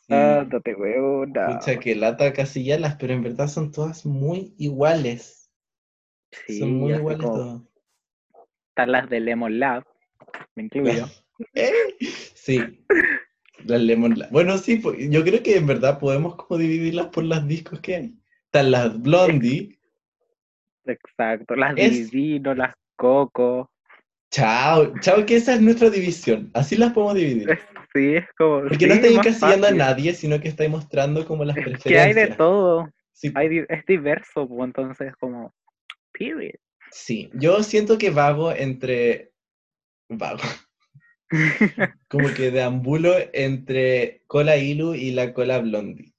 Ándate, 0.08 0.74
pucha, 0.74 1.78
que 1.80 1.94
lata 1.94 2.32
casillarlas, 2.32 2.96
pero 2.96 3.12
en 3.12 3.22
verdad 3.22 3.48
son 3.48 3.70
todas 3.72 4.06
muy 4.06 4.54
iguales. 4.58 5.50
Sí, 6.46 6.58
son 6.60 6.72
muy 6.74 6.92
iguales 6.92 7.20
como 7.20 7.34
todas. 7.34 7.62
están 8.70 8.92
las 8.92 9.08
de 9.10 9.20
Lemon 9.20 9.58
Lab, 9.58 9.84
me 10.54 10.64
incluyo. 10.64 11.06
¿Eh? 11.54 11.72
Sí, 12.34 12.84
las 13.64 13.80
Lemon 13.80 14.18
Lab. 14.18 14.30
Bueno, 14.30 14.56
sí, 14.58 14.76
po- 14.76 14.94
yo 14.94 15.22
creo 15.24 15.42
que 15.42 15.56
en 15.56 15.66
verdad 15.66 15.98
podemos 15.98 16.36
como 16.36 16.58
dividirlas 16.58 17.06
por 17.08 17.24
las 17.24 17.46
discos 17.46 17.80
que 17.80 17.96
hay. 17.96 18.14
Están 18.46 18.70
las 18.70 19.00
Blondie, 19.00 19.78
Exacto, 20.86 21.54
las 21.54 21.74
Es- 21.76 22.10
Divino, 22.10 22.54
las 22.54 22.74
Coco. 22.96 23.70
chao, 24.30 24.98
chao, 25.00 25.24
que 25.26 25.36
esa 25.36 25.54
es 25.54 25.60
nuestra 25.60 25.90
división. 25.90 26.50
Así 26.54 26.76
las 26.76 26.92
podemos 26.92 27.14
dividir. 27.14 27.58
Es- 27.94 28.02
Sí, 28.02 28.14
es 28.16 28.26
como. 28.36 28.60
Porque 28.62 28.78
sí, 28.78 28.86
no 28.86 28.94
estáis 28.94 29.16
más 29.16 29.26
encasillando 29.26 29.66
a 29.66 29.70
nadie, 29.70 30.14
sino 30.14 30.40
que 30.40 30.48
estáis 30.48 30.70
mostrando 30.70 31.26
como 31.26 31.44
las 31.44 31.56
preferencias. 31.56 31.92
Que 31.92 31.98
hay 31.98 32.12
de 32.12 32.26
todo. 32.34 32.92
Sí, 33.12 33.32
Hay, 33.34 33.64
es 33.68 33.86
diverso, 33.86 34.46
pues, 34.46 34.66
entonces, 34.66 35.14
como. 35.18 35.54
Period. 36.12 36.54
Sí, 36.90 37.30
yo 37.34 37.62
siento 37.62 37.98
que 37.98 38.10
vago 38.10 38.52
entre. 38.52 39.32
Vago. 40.08 40.42
Como 42.08 42.32
que 42.32 42.50
deambulo 42.50 43.14
entre 43.34 44.22
Cola 44.26 44.56
Ilu 44.56 44.94
y 44.94 45.10
la 45.10 45.34
Cola 45.34 45.58
Blondie. 45.58 46.14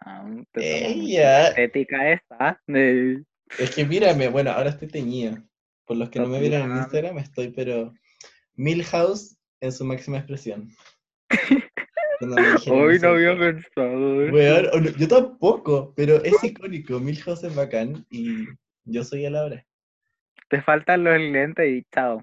Ah, 0.00 0.26
Ella. 0.54 1.42
la 1.42 1.48
estética 1.50 2.12
esta. 2.12 2.60
Es 2.66 3.74
que 3.74 3.84
mírame, 3.84 4.28
bueno, 4.28 4.50
ahora 4.50 4.70
estoy 4.70 4.88
teñida. 4.88 5.40
Por 5.84 5.98
los 5.98 6.10
que 6.10 6.18
no 6.18 6.26
me 6.26 6.40
vieron 6.40 6.70
en. 6.70 6.78
Instagram, 6.78 7.18
estoy, 7.18 7.50
pero. 7.50 7.92
Milhouse 8.56 9.36
en 9.64 9.72
su 9.72 9.84
máxima 9.84 10.18
expresión. 10.18 10.68
Hoy 12.70 12.98
no 13.00 13.08
había 13.08 13.36
pensado. 13.36 14.28
yo 14.96 15.08
tampoco, 15.08 15.92
pero 15.96 16.22
es 16.22 16.42
icónico. 16.42 17.00
Milhouse 17.00 17.44
es 17.44 17.54
bacán 17.54 18.06
y 18.10 18.46
yo 18.84 19.04
soy 19.04 19.26
a 19.26 19.30
la 19.30 19.44
hora. 19.44 19.66
Te 20.48 20.62
faltan 20.62 21.04
los 21.04 21.18
lentes 21.18 21.68
y 21.68 21.84
chao. 21.92 22.22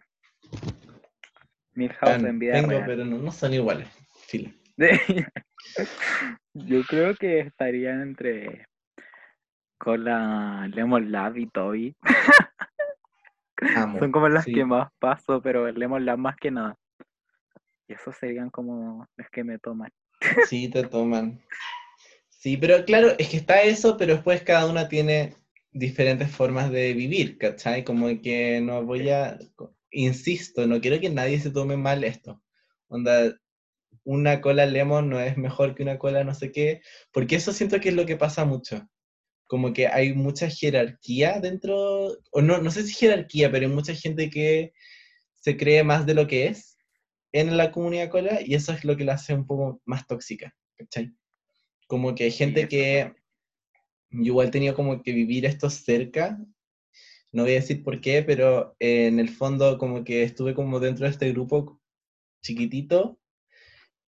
Milhouse 1.74 2.24
en 2.24 2.40
vida 2.40 2.54
Tengo, 2.54 2.70
real. 2.70 2.84
pero 2.86 3.06
no, 3.06 3.18
no 3.18 3.32
son 3.32 3.54
iguales. 3.54 3.88
Filo. 4.28 4.50
Yo 6.54 6.84
creo 6.84 7.16
que 7.16 7.40
estaría 7.40 7.94
entre 7.94 8.68
con 9.78 10.04
la 10.04 10.68
Lemon 10.74 11.12
Lab 11.12 11.38
y 11.38 11.48
Toby. 11.48 11.96
Amo. 13.76 14.00
Son 14.00 14.12
como 14.12 14.28
las 14.28 14.46
sí. 14.46 14.54
que 14.54 14.66
más 14.66 14.92
paso, 15.00 15.42
pero 15.42 15.68
el 15.68 15.78
Lemon 15.78 16.06
Lab 16.06 16.18
más 16.18 16.36
que 16.36 16.52
nada. 16.52 16.78
Y 17.92 17.94
esos 17.94 18.16
serían 18.16 18.50
como 18.50 19.06
los 19.18 19.30
que 19.32 19.44
me 19.44 19.60
toman. 19.60 19.92
Sí, 20.48 20.70
te 20.70 20.84
toman. 20.84 21.42
Sí, 22.30 22.56
pero 22.56 22.86
claro, 22.86 23.10
es 23.18 23.28
que 23.28 23.36
está 23.38 23.64
eso, 23.64 23.98
pero 23.98 24.14
después 24.14 24.44
cada 24.44 24.66
una 24.66 24.88
tiene 24.88 25.36
diferentes 25.72 26.32
formas 26.32 26.72
de 26.72 26.94
vivir, 26.94 27.38
¿cachai? 27.38 27.84
Como 27.84 28.08
que 28.22 28.62
no 28.62 28.86
voy 28.86 29.10
a, 29.10 29.38
insisto, 29.92 30.66
no 30.68 30.80
quiero 30.80 31.02
que 31.02 31.10
nadie 31.10 31.38
se 31.40 31.52
tome 31.52 31.76
mal 31.76 32.06
esto. 32.06 32.42
Onda, 32.88 33.38
una 34.06 34.40
cola 34.40 34.66
lemon 34.66 35.10
no 35.10 35.20
es 35.20 35.38
mejor 35.38 35.76
que 35.76 35.84
una 35.84 36.00
cola 36.00 36.24
no 36.24 36.34
sé 36.34 36.54
qué, 36.54 36.82
porque 37.12 37.36
eso 37.36 37.52
siento 37.52 37.82
que 37.82 37.90
es 37.90 37.96
lo 37.96 38.06
que 38.06 38.16
pasa 38.16 38.46
mucho. 38.46 38.88
Como 39.48 39.74
que 39.74 39.88
hay 39.88 40.14
mucha 40.14 40.50
jerarquía 40.50 41.42
dentro, 41.42 42.08
o 42.32 42.42
no, 42.42 42.60
no 42.60 42.72
sé 42.72 42.84
si 42.84 42.94
jerarquía, 42.94 43.52
pero 43.52 43.68
hay 43.68 43.74
mucha 43.74 43.94
gente 43.94 44.30
que 44.30 44.72
se 45.34 45.58
cree 45.58 45.84
más 45.84 46.06
de 46.06 46.14
lo 46.14 46.26
que 46.26 46.48
es 46.48 46.71
en 47.34 47.58
la 47.58 47.72
comunidad 47.72 48.10
cola 48.10 48.40
y 48.42 48.56
eso 48.56 48.74
es 48.74 48.84
lo 48.84 48.98
que 48.98 49.06
la 49.06 49.14
hace 49.14 49.34
un 49.34 49.46
poco 49.46 49.82
más 49.86 50.08
tóxica, 50.08 50.56
¿cachai? 50.78 51.14
Como 51.88 52.16
que 52.16 52.26
hay 52.26 52.32
gente 52.32 52.68
que 52.68 53.14
yo 54.10 54.24
igual 54.24 54.48
he 54.50 54.52
tenido 54.52 54.76
como 54.76 55.02
que 55.02 55.14
vivir 55.14 55.46
esto 55.46 55.70
cerca, 55.70 56.38
no 57.32 57.44
voy 57.44 57.54
a 57.54 57.56
decir 57.56 57.84
por 57.84 58.02
qué, 58.02 58.24
pero 58.24 58.76
eh, 58.80 59.08
en 59.08 59.20
el 59.20 59.30
fondo 59.30 59.78
como 59.78 60.04
que 60.04 60.24
estuve 60.24 60.54
como 60.54 60.80
dentro 60.80 61.06
de 61.06 61.12
este 61.12 61.32
grupo 61.32 61.80
chiquitito, 62.44 63.20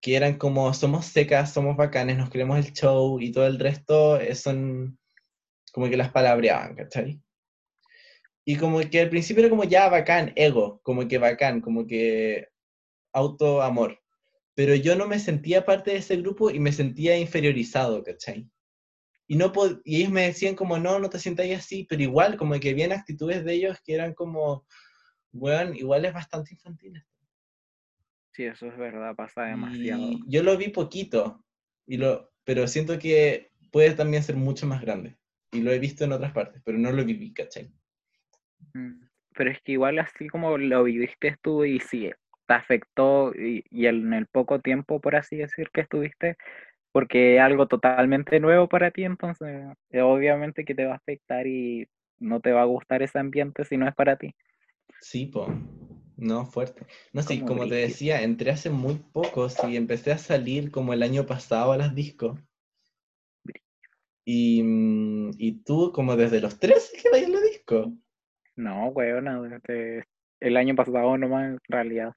que 0.01 0.17
eran 0.17 0.37
como 0.37 0.73
somos 0.73 1.05
secas, 1.05 1.53
somos 1.53 1.77
bacanes, 1.77 2.17
nos 2.17 2.29
queremos 2.29 2.57
el 2.57 2.73
show 2.73 3.21
y 3.21 3.31
todo 3.31 3.47
el 3.47 3.59
resto 3.59 4.19
eh, 4.19 4.35
son 4.35 4.99
como 5.71 5.89
que 5.89 5.97
las 5.97 6.11
palabreaban, 6.11 6.75
¿cachai? 6.75 7.21
Y 8.45 8.57
como 8.57 8.81
que 8.81 8.99
al 8.99 9.09
principio 9.09 9.41
era 9.41 9.49
como 9.49 9.63
ya 9.63 9.87
bacán, 9.87 10.33
ego, 10.35 10.81
como 10.83 11.07
que 11.07 11.17
bacán, 11.17 11.61
como 11.61 11.87
que 11.87 12.49
auto-amor. 13.13 13.99
Pero 14.55 14.75
yo 14.75 14.95
no 14.95 15.07
me 15.07 15.19
sentía 15.19 15.65
parte 15.65 15.91
de 15.91 15.97
ese 15.97 16.17
grupo 16.17 16.49
y 16.49 16.59
me 16.59 16.71
sentía 16.71 17.17
inferiorizado, 17.17 18.03
¿cachai? 18.03 18.49
Y, 19.27 19.35
no 19.35 19.51
y 19.83 20.01
ellos 20.01 20.11
me 20.11 20.27
decían 20.27 20.55
como, 20.55 20.77
no, 20.77 20.99
no 20.99 21.09
te 21.09 21.17
sientas 21.17 21.49
así, 21.51 21.85
pero 21.89 22.03
igual, 22.03 22.37
como 22.37 22.59
que 22.59 22.71
habían 22.71 22.91
actitudes 22.91 23.43
de 23.43 23.53
ellos 23.53 23.79
que 23.83 23.95
eran 23.95 24.13
como, 24.13 24.67
weón, 25.31 25.75
igual 25.75 26.05
es 26.05 26.13
bastante 26.13 26.53
infantil. 26.53 27.03
Sí, 28.31 28.43
eso 28.43 28.67
es 28.67 28.77
verdad, 28.77 29.15
pasa 29.15 29.43
demasiado. 29.43 30.01
Y 30.01 30.23
yo 30.27 30.43
lo 30.43 30.57
vi 30.57 30.69
poquito, 30.69 31.45
y 31.85 31.97
lo, 31.97 32.31
pero 32.43 32.67
siento 32.67 32.99
que 32.99 33.51
puede 33.71 33.93
también 33.93 34.23
ser 34.23 34.35
mucho 34.35 34.67
más 34.67 34.81
grande. 34.81 35.17
Y 35.51 35.61
lo 35.61 35.71
he 35.71 35.79
visto 35.79 36.03
en 36.03 36.11
otras 36.11 36.31
partes, 36.31 36.61
pero 36.65 36.77
no 36.77 36.91
lo 36.91 37.05
viví, 37.05 37.31
¿cachai? 37.31 37.71
Mm, 38.73 39.03
Pero 39.35 39.51
es 39.51 39.61
que 39.61 39.73
igual 39.73 39.99
así 39.99 40.27
como 40.27 40.57
lo 40.57 40.83
viviste 40.83 41.37
tú 41.41 41.63
y 41.63 41.79
si 41.79 42.11
te 42.53 42.59
afectó 42.59 43.33
y, 43.33 43.63
y 43.71 43.87
en 43.87 44.13
el 44.13 44.27
poco 44.27 44.59
tiempo, 44.59 44.99
por 44.99 45.15
así 45.15 45.37
decir, 45.37 45.69
que 45.73 45.81
estuviste, 45.81 46.37
porque 46.91 47.35
es 47.35 47.41
algo 47.41 47.67
totalmente 47.67 48.39
nuevo 48.39 48.67
para 48.67 48.91
ti, 48.91 49.03
entonces 49.03 49.65
eh, 49.89 50.01
obviamente 50.01 50.63
que 50.63 50.75
te 50.75 50.85
va 50.85 50.93
a 50.93 50.97
afectar 50.97 51.47
y 51.47 51.87
no 52.19 52.39
te 52.39 52.51
va 52.51 52.61
a 52.61 52.65
gustar 52.65 53.01
ese 53.01 53.19
ambiente 53.19 53.65
si 53.65 53.77
no 53.77 53.87
es 53.87 53.95
para 53.95 54.17
ti. 54.17 54.35
Sí, 55.01 55.25
po. 55.25 55.47
No, 56.15 56.45
fuerte. 56.45 56.85
No, 57.11 57.23
sí, 57.23 57.41
Como 57.41 57.67
te 57.67 57.75
decía, 57.75 58.21
entré 58.21 58.51
hace 58.51 58.69
muy 58.69 58.95
poco, 59.11 59.49
sí, 59.49 59.75
empecé 59.75 60.11
a 60.11 60.17
salir 60.19 60.69
como 60.69 60.93
el 60.93 61.01
año 61.01 61.25
pasado 61.25 61.71
a 61.71 61.77
las 61.77 61.95
discos. 61.95 62.39
Y, 64.25 64.61
mm, 64.63 65.31
y 65.37 65.63
tú 65.63 65.91
como 65.91 66.15
desde 66.15 66.39
los 66.39 66.59
13 66.59 66.95
que 67.01 67.09
vais 67.09 67.25
a 67.25 67.29
la 67.29 67.41
disco. 67.41 67.91
No, 68.55 68.87
weón, 68.89 69.49
desde 69.49 70.05
el 70.39 70.55
año 70.55 70.75
pasado 70.75 71.17
nomás, 71.17 71.45
en 71.45 71.59
realidad. 71.67 72.13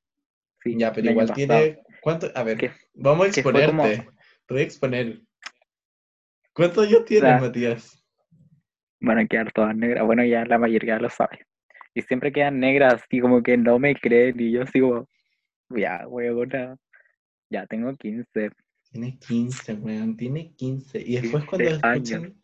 Sí, 0.66 0.76
Ya, 0.78 0.92
pero 0.92 1.10
igual 1.10 1.32
tiene... 1.32 1.78
¿Cuánto? 2.02 2.30
A 2.34 2.42
ver, 2.42 2.72
vamos 2.94 3.38
a 3.38 3.42
como- 3.42 3.58
exponerte. 3.58 4.08
Te 4.46 4.54
voy 4.54 4.60
a 4.60 4.64
exponer. 4.64 5.20
¿Cuántos 6.52 6.86
años 6.86 7.04
tienes, 7.04 7.40
Matías? 7.40 8.04
Van 9.00 9.18
a 9.18 9.26
quedar 9.26 9.52
todas 9.52 9.76
negras. 9.76 10.04
Bueno, 10.06 10.24
ya 10.24 10.44
la 10.44 10.58
mayoría 10.58 10.98
lo 10.98 11.10
sabe. 11.10 11.46
Y 11.94 12.02
siempre 12.02 12.32
quedan 12.32 12.60
negras, 12.60 12.94
así 12.94 13.20
como 13.20 13.42
que 13.42 13.56
no 13.56 13.78
me 13.78 13.94
creen. 13.94 14.38
Y 14.40 14.52
yo 14.52 14.66
sigo, 14.66 15.08
ya, 15.68 16.06
weona. 16.08 16.76
Ya 17.50 17.66
tengo 17.66 17.94
15. 17.94 18.50
Tiene 18.90 19.18
15, 19.18 19.74
weón, 19.74 20.16
tiene 20.16 20.52
15. 20.54 21.00
Y 21.00 21.20
después 21.20 21.44
15 21.44 21.46
cuando 21.48 21.86
años. 21.86 22.10
escuchen 22.10 22.42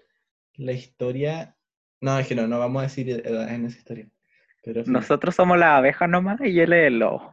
la 0.57 0.73
historia... 0.73 1.57
No, 2.01 2.19
es 2.19 2.27
que 2.27 2.35
no, 2.35 2.49
no 2.49 2.59
vamos 2.59 2.81
a 2.81 2.85
decir 2.85 3.09
edad 3.11 3.55
en 3.55 3.67
esa 3.67 3.79
historia. 3.79 4.09
Pero. 4.65 4.83
Nosotros 4.87 5.35
somos 5.37 5.57
las 5.59 5.79
abejas 5.79 6.09
nomás 6.09 6.41
y 6.41 6.59
él 6.59 6.73
es 6.73 6.89
el 6.89 6.99
lobo. 6.99 7.33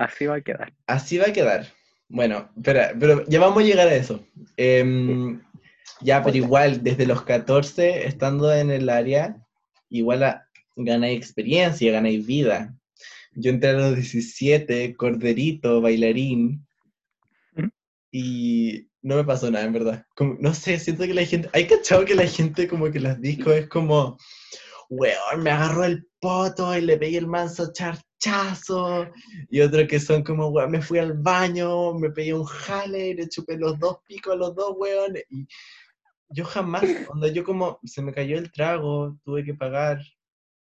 Así 0.00 0.24
va 0.26 0.36
a 0.36 0.40
quedar. 0.40 0.72
Así 0.86 1.18
va 1.18 1.26
a 1.26 1.32
quedar. 1.32 1.66
Bueno, 2.08 2.48
espera, 2.56 2.94
pero 2.98 3.22
ya 3.26 3.38
vamos 3.38 3.62
a 3.62 3.66
llegar 3.66 3.86
a 3.86 3.94
eso. 3.94 4.24
Em, 4.56 5.40
ya, 6.00 6.22
pero 6.24 6.36
igual, 6.38 6.82
desde 6.82 7.04
los 7.06 7.22
14, 7.22 8.06
estando 8.06 8.50
en 8.52 8.70
el 8.70 8.88
área, 8.88 9.36
igual 9.90 10.22
a- 10.24 10.46
ganáis 10.74 11.18
experiencia, 11.18 11.92
ganáis 11.92 12.26
vida. 12.26 12.74
Yo 13.34 13.50
entré 13.50 13.70
a 13.70 13.72
los 13.74 13.94
17, 13.94 14.96
corderito, 14.96 15.82
bailarín, 15.82 16.66
¿Mm? 17.54 17.68
y 18.10 18.88
no 19.02 19.16
me 19.16 19.24
pasó 19.24 19.50
nada, 19.50 19.66
en 19.66 19.72
verdad. 19.74 20.06
Como- 20.16 20.36
no 20.40 20.54
sé, 20.54 20.78
siento 20.78 21.04
que 21.04 21.12
la 21.14 21.26
gente, 21.26 21.50
hay 21.52 21.66
cachado 21.66 22.06
que 22.06 22.14
la 22.14 22.26
gente 22.26 22.66
como 22.68 22.90
que 22.90 23.00
las 23.00 23.20
discos 23.20 23.52
es 23.54 23.68
como, 23.68 24.16
weón, 24.88 25.42
me 25.42 25.50
agarró 25.50 25.84
el 25.84 26.08
poto 26.20 26.74
y 26.76 26.80
le 26.80 26.96
pegué 26.96 27.18
el 27.18 27.26
manso 27.26 27.70
charchazo, 28.20 29.08
y 29.50 29.60
otros 29.60 29.88
que 29.88 29.98
son 29.98 30.22
como, 30.22 30.48
weón, 30.48 30.70
me 30.70 30.82
fui 30.82 30.98
al 30.98 31.14
baño, 31.14 31.94
me 31.94 32.10
pegué 32.10 32.34
un 32.34 32.44
jale 32.44 33.14
le 33.14 33.28
chupé 33.28 33.56
los 33.56 33.78
dos 33.78 33.98
picos 34.06 34.34
a 34.34 34.36
los 34.36 34.54
dos, 34.54 34.74
weón, 34.76 35.16
y 35.30 35.46
yo 36.28 36.44
jamás, 36.44 36.84
onda, 37.08 37.28
yo 37.28 37.42
como, 37.44 37.80
se 37.84 38.02
me 38.02 38.12
cayó 38.12 38.38
el 38.38 38.52
trago, 38.52 39.18
tuve 39.24 39.44
que 39.44 39.54
pagar 39.54 40.00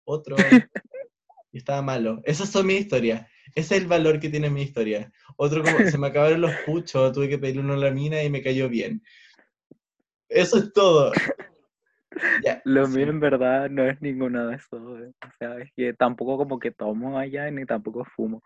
otro, 0.05 0.37
y 1.53 1.59
estaba 1.59 1.81
malo. 1.81 2.21
Esas 2.25 2.51
son 2.51 2.67
mis 2.67 2.81
historias. 2.81 3.27
Ese 3.55 3.77
es 3.77 3.83
el 3.83 3.87
valor 3.87 4.19
que 4.19 4.29
tiene 4.29 4.51
mi 4.51 4.63
historia. 4.63 5.13
Otro 5.37 5.63
como, 5.63 5.79
se 5.89 5.97
me 5.97 6.09
acabaron 6.09 6.41
los 6.41 6.53
puchos, 6.67 7.13
tuve 7.13 7.29
que 7.29 7.39
pedirle 7.39 7.63
uno 7.63 7.75
a 7.75 7.79
la 7.79 7.91
mina 7.93 8.23
y 8.23 8.29
me 8.29 8.43
cayó 8.43 8.69
bien. 8.69 9.03
Eso 10.29 10.59
es 10.59 10.73
todo. 10.73 11.13
Ya, 12.43 12.61
Lo 12.65 12.87
sí. 12.87 12.97
mío 12.99 13.09
en 13.09 13.21
verdad 13.21 13.71
no 13.71 13.85
es 13.89 14.01
ninguno 14.01 14.47
de 14.49 14.57
esos. 14.57 15.01
eh. 15.01 15.13
O 15.27 15.31
sea, 15.39 15.59
es 15.59 15.71
que 15.77 15.93
tampoco 15.95 16.37
como 16.37 16.59
que 16.59 16.71
tomo 16.71 17.19
allá 17.19 17.51
ni 17.51 17.65
tampoco 17.67 18.05
fumo. 18.05 18.43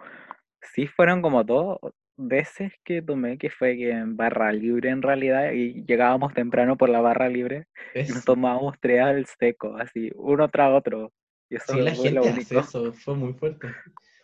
Sí 0.75 0.87
fueron 0.87 1.23
como 1.23 1.45
dos 1.45 1.79
veces 2.17 2.73
que 2.85 3.01
tomé, 3.01 3.39
que 3.39 3.49
fue 3.51 3.77
que 3.77 3.91
en 3.91 4.17
barra 4.17 4.53
libre 4.53 4.91
en 4.91 5.03
realidad, 5.03 5.53
y 5.53 5.85
llegábamos 5.85 6.35
temprano 6.35 6.77
por 6.77 6.89
la 6.89 7.01
barra 7.01 7.29
libre 7.29 7.67
y 7.95 8.13
nos 8.13 8.25
tomábamos 8.25 8.75
tres 8.81 9.01
al 9.03 9.27
seco, 9.27 9.77
así, 9.77 10.11
uno 10.17 10.49
tras 10.49 10.73
otro. 10.75 11.13
Y 11.49 11.57
eso 11.57 11.73
Sí, 11.73 11.81
la 11.81 11.95
fue 11.95 12.11
lo 12.11 12.23
gente 12.23 12.29
hace 12.29 12.59
único. 12.59 12.61
eso, 12.61 12.93
fue 12.93 13.15
muy 13.15 13.35
fuerte. 13.35 13.69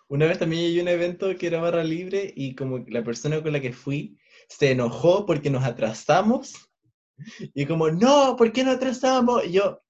Una 0.09 0.27
vez 0.27 0.39
también 0.39 0.65
hay 0.65 0.81
un 0.81 0.89
evento 0.89 1.35
que 1.39 1.47
era 1.47 1.61
barra 1.61 1.83
libre 1.85 2.33
y 2.37 2.55
como 2.55 2.85
la 2.89 3.03
persona 3.03 3.43
con 3.43 3.53
la 3.53 3.61
que 3.61 3.73
fui 3.73 4.19
se 4.49 4.73
enojó 4.73 5.25
porque 5.25 5.51
nos 5.51 5.65
atrasamos 5.65 6.74
y 7.55 7.67
como, 7.67 7.91
no, 7.91 8.37
¿por 8.37 8.53
qué 8.53 8.65
nos 8.65 8.77
atrasamos? 8.77 9.45
Y 9.47 9.53
yo, 9.53 9.81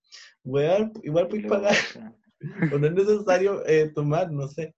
weón, 0.45 0.93
igual 1.03 1.29
puedes 1.29 1.47
pagar, 1.47 1.77
o 2.73 2.79
no 2.79 2.87
es 2.87 2.93
necesario 2.93 3.67
eh, 3.67 3.91
tomar, 3.95 4.31
no 4.31 4.49
sé. 4.49 4.75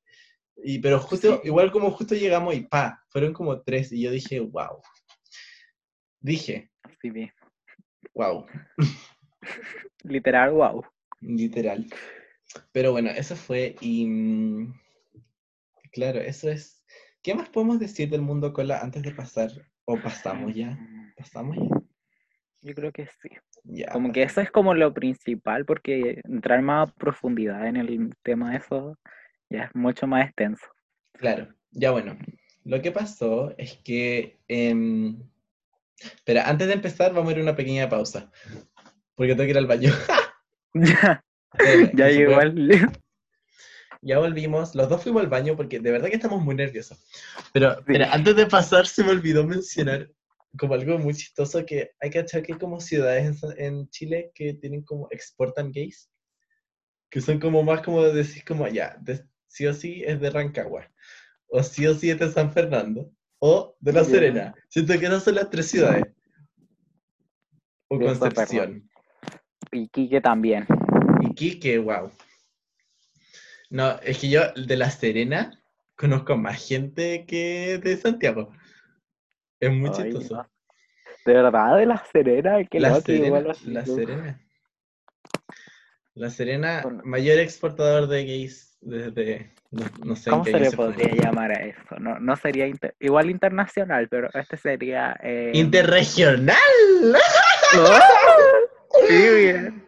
Y, 0.57 0.79
pero 0.79 0.99
justo, 1.01 1.41
igual 1.45 1.71
como 1.71 1.91
justo 1.91 2.15
llegamos 2.15 2.55
y 2.55 2.63
pa, 2.63 3.03
fueron 3.11 3.33
como 3.33 3.61
tres 3.63 3.93
y 3.93 4.03
yo 4.03 4.11
dije, 4.11 4.41
wow. 4.41 4.81
Dije, 6.21 6.71
wow, 8.15 8.47
Literal, 10.05 10.53
wow. 10.53 10.85
literal. 11.21 11.87
Pero 12.73 12.93
bueno, 12.93 13.11
eso 13.11 13.37
fue 13.37 13.77
y... 13.81 14.07
mm, 14.07 14.75
Claro, 15.97 16.21
eso 16.21 16.51
es... 16.51 16.85
¿Qué 17.23 17.35
más 17.35 17.49
podemos 17.49 17.79
decir 17.79 18.11
del 18.11 18.21
mundo 18.21 18.53
cola 18.53 18.81
antes 18.81 19.03
de 19.03 19.13
pasar? 19.13 19.51
¿O 19.87 19.99
pasamos 19.99 20.55
ya? 20.55 20.73
Mm, 20.73 21.15
¿Pasamos 21.17 21.57
ya? 21.57 21.86
Yo 22.67 22.75
creo 22.75 22.91
que 22.91 23.07
sí. 23.23 23.29
Como 23.93 24.11
que 24.13 24.25
eso 24.25 24.41
es 24.41 24.51
como 24.51 24.75
lo 24.75 24.93
principal, 24.93 25.65
porque 25.65 26.21
entrar 26.25 26.63
más 26.63 26.89
a 26.89 26.93
profundidad 26.93 27.65
en 27.67 27.77
el 27.77 28.13
tema 28.25 28.51
de 28.51 28.57
eso 28.57 28.99
ya 29.49 29.65
es 29.65 29.75
mucho 29.75 30.09
más 30.09 30.27
extenso. 30.27 30.67
Claro, 31.13 31.55
ya 31.71 31.93
bueno. 31.93 32.19
Lo 32.65 32.83
que 32.83 32.91
pasó 32.91 33.55
es 33.57 33.77
que... 33.85 34.39
em, 34.49 35.17
Espera, 36.03 36.49
antes 36.49 36.67
de 36.67 36.75
empezar 36.75 37.15
vamos 37.15 37.29
a 37.31 37.33
ir 37.35 37.39
a 37.39 37.43
una 37.45 37.55
pequeña 37.57 37.89
pausa. 37.89 38.31
Porque 39.15 39.33
tengo 39.35 39.45
que 39.45 39.51
ir 39.51 39.59
al 39.59 39.67
baño. 39.67 39.93
Ya, 40.75 41.25
Eh, 41.59 41.91
ya 41.95 42.11
igual. 42.11 42.91
Ya 44.03 44.19
volvimos, 44.19 44.75
los 44.75 44.89
dos 44.91 45.03
fuimos 45.03 45.23
al 45.23 45.29
baño 45.29 45.57
porque 45.57 45.81
de 45.81 45.91
verdad 45.91 46.09
que 46.09 46.17
estamos 46.17 46.43
muy 46.43 46.55
nerviosos. 46.55 46.99
Pero, 47.53 47.77
Sí. 47.77 47.83
pero 47.87 48.07
antes 48.11 48.37
de 48.37 48.47
pasar 48.47 48.87
se 48.87 49.03
me 49.05 49.11
olvidó 49.13 49.47
mencionar 49.47 50.11
como 50.59 50.75
algo 50.75 50.99
muy 50.99 51.15
chistoso 51.15 51.65
que 51.67 51.91
hay 52.01 52.11
que 52.11 52.19
achar 52.21 52.43
que 52.43 52.53
hay 52.55 52.59
como 52.59 52.81
ciudades 52.81 53.43
en, 53.43 53.65
en 53.65 53.89
Chile 53.91 54.33
que 54.35 54.55
tienen 54.55 54.83
como 54.83 55.09
exportan 55.11 55.73
gays, 55.73 56.11
que 57.11 57.21
son 57.21 57.39
como 57.39 57.63
más 57.63 57.83
como 57.83 58.03
decir 58.03 58.45
como 58.45 58.67
ya, 58.69 58.97
de- 59.01 59.25
sí 59.49 59.67
o 59.67 59.73
sí 59.75 60.03
es 60.05 60.21
de 60.21 60.31
Rancagua, 60.31 60.91
o 61.49 61.63
sí 61.63 61.87
o 61.87 61.95
sí 61.95 62.11
es 62.11 62.19
de 62.19 62.31
San 62.31 62.53
Fernando, 62.53 63.11
o 63.39 63.77
de 63.81 63.93
La. 63.93 64.05
Serena. 64.05 64.55
Siento 64.69 64.99
que 64.99 65.07
esas 65.07 65.25
son 65.25 65.35
las 65.37 65.51
tres 65.51 65.69
ciudades. 65.69 66.05
O 67.89 67.99
San 68.01 68.19
Concepción. 68.19 68.91
Y 69.73 69.89
Quique 69.89 70.21
también. 70.21 70.67
Iquique, 71.21 71.79
wow. 71.79 72.11
No, 73.71 73.99
es 74.01 74.19
que 74.19 74.29
yo 74.29 74.53
de 74.55 74.77
La 74.77 74.91
Serena 74.91 75.61
conozco 75.97 76.37
más 76.37 76.67
gente 76.67 77.25
que 77.27 77.79
de 77.79 77.97
Santiago. 77.97 78.53
Es 79.61 79.71
muy 79.73 79.91
Ay, 79.91 79.95
chistoso. 80.13 80.37
no. 80.37 80.51
De 81.25 81.33
verdad, 81.33 81.77
de 81.77 81.87
la 81.87 82.05
Serena, 82.13 82.65
que 82.65 82.79
La 82.81 83.01
Serena, 83.01 83.27
igual 83.27 83.57
La. 83.65 83.85
Serena. 83.87 84.41
La 86.15 86.31
Serena, 86.31 86.81
Bueno. 86.83 87.03
mayor 87.05 87.39
exportador 87.39 88.07
de 88.07 88.25
gays 88.25 88.79
desde, 88.81 89.53
no, 89.71 89.85
no 90.05 90.17
sé 90.17 90.31
en 90.31 90.33
¿Cómo 90.33 90.45
qué 90.45 90.53
se 90.53 90.61
le 90.61 90.71
se 90.71 90.77
podría 90.77 91.15
llamar 91.15 91.51
a 91.53 91.63
eso? 91.65 91.97
No, 91.99 92.19
no 92.21 92.37
sería 92.37 92.67
inter- 92.67 92.95
igual 93.01 93.29
internacional, 93.31 94.09
pero 94.09 94.31
este 94.33 94.57
sería. 94.57 95.19
eh, 95.23 95.51
Interregional. 95.55 96.57
¡Oh! 97.79 97.99
Sí, 99.09 99.15
bien. 99.37 99.87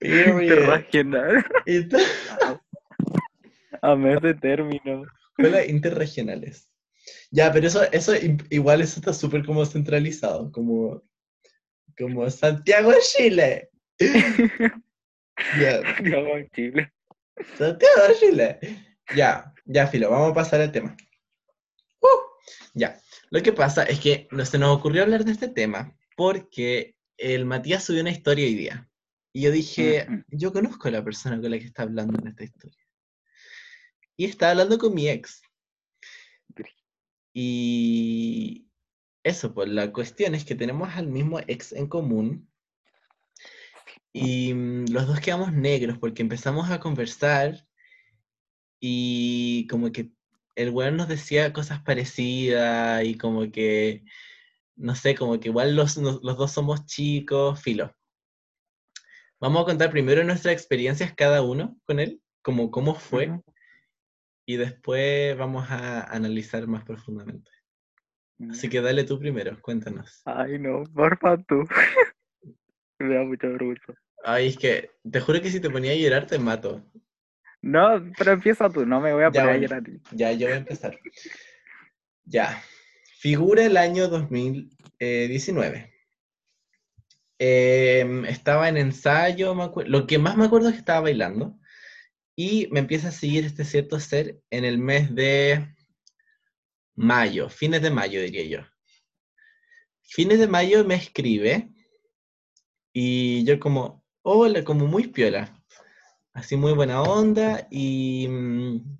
Interregional. 0.00 1.44
Inter- 1.66 2.00
A 3.82 3.94
ese 3.94 4.34
término. 4.34 5.04
Escuelas 5.36 5.68
interregionales. 5.68 6.70
Ya, 7.30 7.52
pero 7.52 7.66
eso, 7.66 7.82
eso 7.92 8.12
igual 8.50 8.80
eso 8.80 9.00
está 9.00 9.12
súper 9.12 9.44
como 9.44 9.64
centralizado, 9.66 10.50
como, 10.52 11.02
como 11.96 12.28
Santiago, 12.30 12.92
Chile. 13.00 13.70
Ya, 15.60 15.82
Yo 16.02 16.18
en 16.36 16.48
Chile. 16.50 16.92
Santiago, 17.58 18.02
Chile. 18.20 18.58
Ya, 19.16 19.52
ya, 19.64 19.86
Filo, 19.86 20.10
vamos 20.10 20.30
a 20.30 20.34
pasar 20.34 20.60
al 20.60 20.72
tema. 20.72 20.96
Uh, 22.00 22.06
ya, 22.74 23.00
lo 23.30 23.42
que 23.42 23.52
pasa 23.52 23.82
es 23.82 23.98
que 24.00 24.28
no 24.30 24.44
se 24.44 24.58
nos 24.58 24.76
ocurrió 24.76 25.02
hablar 25.02 25.24
de 25.24 25.32
este 25.32 25.48
tema 25.48 25.92
porque 26.16 26.94
el 27.16 27.44
Matías 27.44 27.84
subió 27.84 28.00
una 28.02 28.10
historia 28.10 28.46
hoy 28.46 28.54
día. 28.54 28.88
Y 29.32 29.42
yo 29.42 29.50
dije, 29.50 30.06
yo 30.28 30.52
conozco 30.52 30.86
a 30.86 30.92
la 30.92 31.04
persona 31.04 31.40
con 31.40 31.50
la 31.50 31.58
que 31.58 31.64
está 31.64 31.82
hablando 31.82 32.20
en 32.20 32.28
esta 32.28 32.44
historia. 32.44 32.78
Y 34.16 34.26
está 34.26 34.50
hablando 34.50 34.78
con 34.78 34.94
mi 34.94 35.08
ex. 35.08 35.42
Y 37.34 38.68
eso, 39.24 39.52
pues 39.52 39.68
la 39.68 39.92
cuestión 39.92 40.34
es 40.34 40.44
que 40.44 40.54
tenemos 40.54 40.94
al 40.94 41.08
mismo 41.08 41.40
ex 41.40 41.72
en 41.72 41.88
común 41.88 42.48
y 44.12 44.54
mm, 44.54 44.86
los 44.90 45.06
dos 45.08 45.20
quedamos 45.20 45.52
negros 45.52 45.98
porque 45.98 46.22
empezamos 46.22 46.70
a 46.70 46.80
conversar 46.80 47.66
y 48.80 49.66
como 49.68 49.90
que 49.92 50.12
el 50.54 50.70
weón 50.70 50.96
nos 50.96 51.08
decía 51.08 51.52
cosas 51.52 51.82
parecidas 51.82 53.04
y 53.04 53.16
como 53.16 53.50
que, 53.50 54.04
no 54.76 54.94
sé, 54.94 55.16
como 55.16 55.40
que 55.40 55.48
igual 55.48 55.74
los, 55.74 55.96
los 55.96 56.36
dos 56.36 56.52
somos 56.52 56.86
chicos, 56.86 57.60
filo. 57.60 57.92
Vamos 59.40 59.62
a 59.62 59.66
contar 59.66 59.90
primero 59.90 60.22
nuestras 60.22 60.54
experiencias 60.54 61.12
cada 61.14 61.42
uno 61.42 61.76
con 61.84 61.98
él, 61.98 62.22
como 62.42 62.70
cómo 62.70 62.94
fue. 62.94 63.40
Y 64.46 64.56
después 64.56 65.36
vamos 65.36 65.70
a 65.70 66.02
analizar 66.04 66.66
más 66.66 66.84
profundamente. 66.84 67.50
Así 68.50 68.66
Mm. 68.66 68.70
que 68.70 68.80
dale 68.80 69.04
tú 69.04 69.18
primero, 69.18 69.56
cuéntanos. 69.62 70.22
Ay, 70.24 70.58
no, 70.58 70.82
porfa 70.92 71.36
tú. 71.38 71.64
Me 72.98 73.14
da 73.14 73.22
mucha 73.24 73.46
vergüenza. 73.48 73.94
Ay, 74.22 74.48
es 74.48 74.56
que 74.58 74.90
te 75.10 75.20
juro 75.20 75.40
que 75.40 75.50
si 75.50 75.60
te 75.60 75.70
ponía 75.70 75.92
a 75.92 75.96
llorar 75.96 76.26
te 76.26 76.38
mato. 76.38 76.82
No, 77.62 78.02
pero 78.18 78.32
empieza 78.32 78.68
tú, 78.70 78.84
no 78.86 79.00
me 79.00 79.12
voy 79.12 79.24
a 79.24 79.30
Ya, 79.30 79.42
poner 79.42 79.48
a 79.48 79.52
bueno. 79.52 79.62
llorar. 79.62 79.82
Ya, 80.12 80.32
yo 80.32 80.46
voy 80.46 80.54
a 80.54 80.58
empezar. 80.58 80.98
Ya. 82.24 82.62
Figura 83.18 83.64
el 83.64 83.76
año 83.76 84.08
2019. 84.08 85.92
Em, 87.38 88.24
estaba 88.26 88.68
en 88.68 88.76
ensayo, 88.76 89.54
me 89.54 89.68
lo 89.86 90.06
que 90.06 90.18
más 90.18 90.36
me 90.36 90.44
acuerdo 90.44 90.68
es 90.68 90.74
que 90.74 90.80
estaba 90.80 91.00
bailando. 91.00 91.58
Y 92.36 92.68
me 92.70 92.80
empieza 92.80 93.08
a 93.08 93.12
seguir 93.12 93.44
este 93.44 93.64
cierto 93.64 94.00
ser 94.00 94.40
en 94.50 94.64
el 94.64 94.78
mes 94.78 95.14
de 95.14 95.74
mayo, 96.96 97.48
fines 97.48 97.82
de 97.82 97.90
mayo 97.90 98.20
diría 98.20 98.44
yo. 98.44 98.66
Fines 100.02 100.38
de 100.38 100.48
mayo 100.48 100.84
me 100.84 100.94
escribe 100.94 101.70
y 102.92 103.44
yo 103.44 103.58
como, 103.58 104.04
hola, 104.22 104.62
como 104.64 104.86
muy 104.86 105.08
piola, 105.08 105.60
así 106.32 106.56
muy 106.56 106.72
buena 106.72 107.02
onda 107.02 107.66
y 107.70 108.28
mm, 108.28 108.98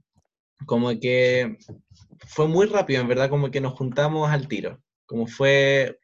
como 0.66 0.88
que 0.99 1.59
fue 2.27 2.49
muy 2.49 2.66
rápido, 2.66 3.01
en 3.01 3.09
verdad, 3.09 3.31
como 3.31 3.51
que 3.51 3.61
nos 3.61 3.75
juntamos 3.75 4.31
al 4.31 4.49
tiro, 4.49 4.83
como 5.07 5.27
fue... 5.27 5.99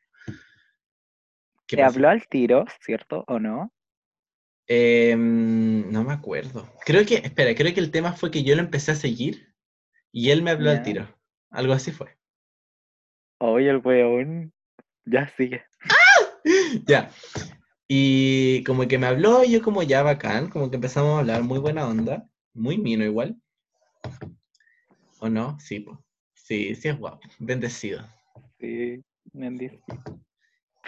¿Qué 1.66 1.76
¿Te 1.76 1.82
pasó? 1.82 1.94
habló 1.96 2.08
al 2.08 2.26
tiro, 2.26 2.64
cierto 2.80 3.24
o 3.28 3.38
no? 3.38 3.72
Em, 4.72 5.90
no 5.90 6.04
me 6.04 6.12
acuerdo. 6.12 6.72
Creo 6.86 7.04
que, 7.04 7.16
espera, 7.16 7.56
creo 7.56 7.74
que 7.74 7.80
el 7.80 7.90
tema 7.90 8.12
fue 8.12 8.30
que 8.30 8.44
yo 8.44 8.54
lo 8.54 8.62
empecé 8.62 8.92
a 8.92 8.94
seguir 8.94 9.52
y 10.12 10.30
él 10.30 10.42
me 10.42 10.52
habló 10.52 10.70
al 10.70 10.84
tiro. 10.84 11.12
Algo 11.50 11.72
así 11.72 11.90
fue. 11.90 12.16
Oye, 13.38 13.68
el 13.68 13.78
weón. 13.78 14.52
Ya 15.06 15.28
sigue. 15.36 15.64
Ya. 16.86 17.10
Y 17.88 18.62
como 18.62 18.86
que 18.86 18.96
me 18.96 19.08
habló 19.08 19.42
yo 19.42 19.60
como 19.60 19.82
ya 19.82 20.04
bacán, 20.04 20.48
como 20.48 20.70
que 20.70 20.76
empezamos 20.76 21.16
a 21.16 21.18
hablar 21.18 21.42
muy 21.42 21.58
buena 21.58 21.88
onda, 21.88 22.30
muy 22.54 22.78
mino 22.78 23.04
igual. 23.04 23.42
¿O 25.18 25.28
no? 25.28 25.58
Sí, 25.58 25.80
po. 25.80 26.02
Sí, 26.32 26.76
sí 26.76 26.88
es 26.88 26.96
guapo, 26.96 27.28
bendecido. 27.40 28.06
Sí, 28.60 29.02
dicho. 29.32 29.82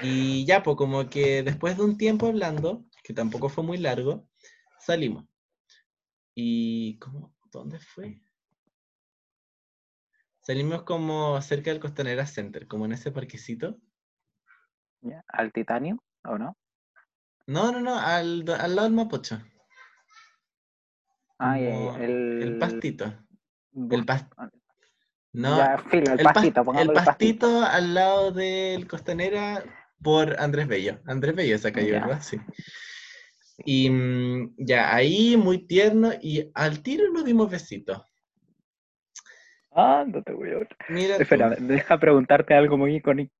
Y 0.03 0.45
ya, 0.47 0.63
pues 0.63 0.77
como 0.77 1.11
que 1.11 1.43
después 1.43 1.77
de 1.77 1.83
un 1.83 1.99
tiempo 1.99 2.29
hablando, 2.29 2.85
que 3.03 3.13
tampoco 3.13 3.49
fue 3.49 3.65
muy 3.65 3.79
largo, 3.79 4.29
salimos. 4.79 5.25
Y 6.35 6.99
¿cómo? 6.99 7.35
¿Dónde 7.51 7.79
fue? 7.79 8.21
Salimos 10.41 10.83
como 10.83 11.41
cerca 11.43 11.71
del 11.71 11.81
Costanera 11.81 12.27
Center, 12.27 12.67
como 12.67 12.87
en 12.87 12.93
ese 12.93 13.13
parquecito. 13.13 13.79
¿Al 15.29 15.53
Titanium 15.53 15.99
o 16.25 16.39
no? 16.39 16.57
No, 17.47 17.73
no, 17.73 17.81
no, 17.81 17.99
al, 17.99 18.45
al 18.49 18.75
lado 18.77 18.89
del 18.89 18.97
Mapocho. 18.97 19.41
Ah, 21.39 21.59
el... 21.59 22.39
el 22.43 22.59
pastito. 22.59 23.05
El 23.75 24.07
pas- 24.07 24.29
ah, 24.37 24.49
No, 25.33 25.57
ya, 25.59 25.79
filo, 25.79 26.13
el, 26.13 26.21
el, 26.21 26.27
pas- 26.27 26.35
pastito, 26.35 26.61
el 26.61 26.93
pastito. 26.93 26.93
pastito 26.95 27.63
al 27.63 27.95
lado 27.95 28.33
del 28.33 28.87
Costanera 28.87 29.65
por 30.03 30.39
Andrés 30.41 30.69
Bello. 30.69 31.01
Andrés 31.07 31.35
Bello 31.35 31.57
esa 31.57 31.73
calle. 31.73 31.91
¿verdad? 31.93 32.21
Sí. 32.23 32.39
Y 33.65 33.91
mm, 33.91 34.55
ya, 34.59 34.95
ahí 34.95 35.37
muy 35.37 35.67
tierno 35.67 36.11
y 36.21 36.51
al 36.55 36.83
tiro 36.83 37.11
nos 37.13 37.25
dimos 37.25 37.51
besitos. 37.51 38.03
Ah, 39.75 40.05
no 40.07 40.23
te 40.23 40.33
voy 40.33 40.51
a 40.51 40.59
ver. 40.59 40.69
Mira 40.89 41.17
tú. 41.17 41.23
Espera, 41.23 41.51
deja 41.51 41.99
preguntarte 41.99 42.55
algo 42.55 42.77
muy 42.77 42.97
icónico. 42.97 43.33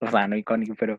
O 0.00 0.10
sea, 0.10 0.26
no 0.26 0.36
icónico, 0.36 0.74
pero. 0.78 0.98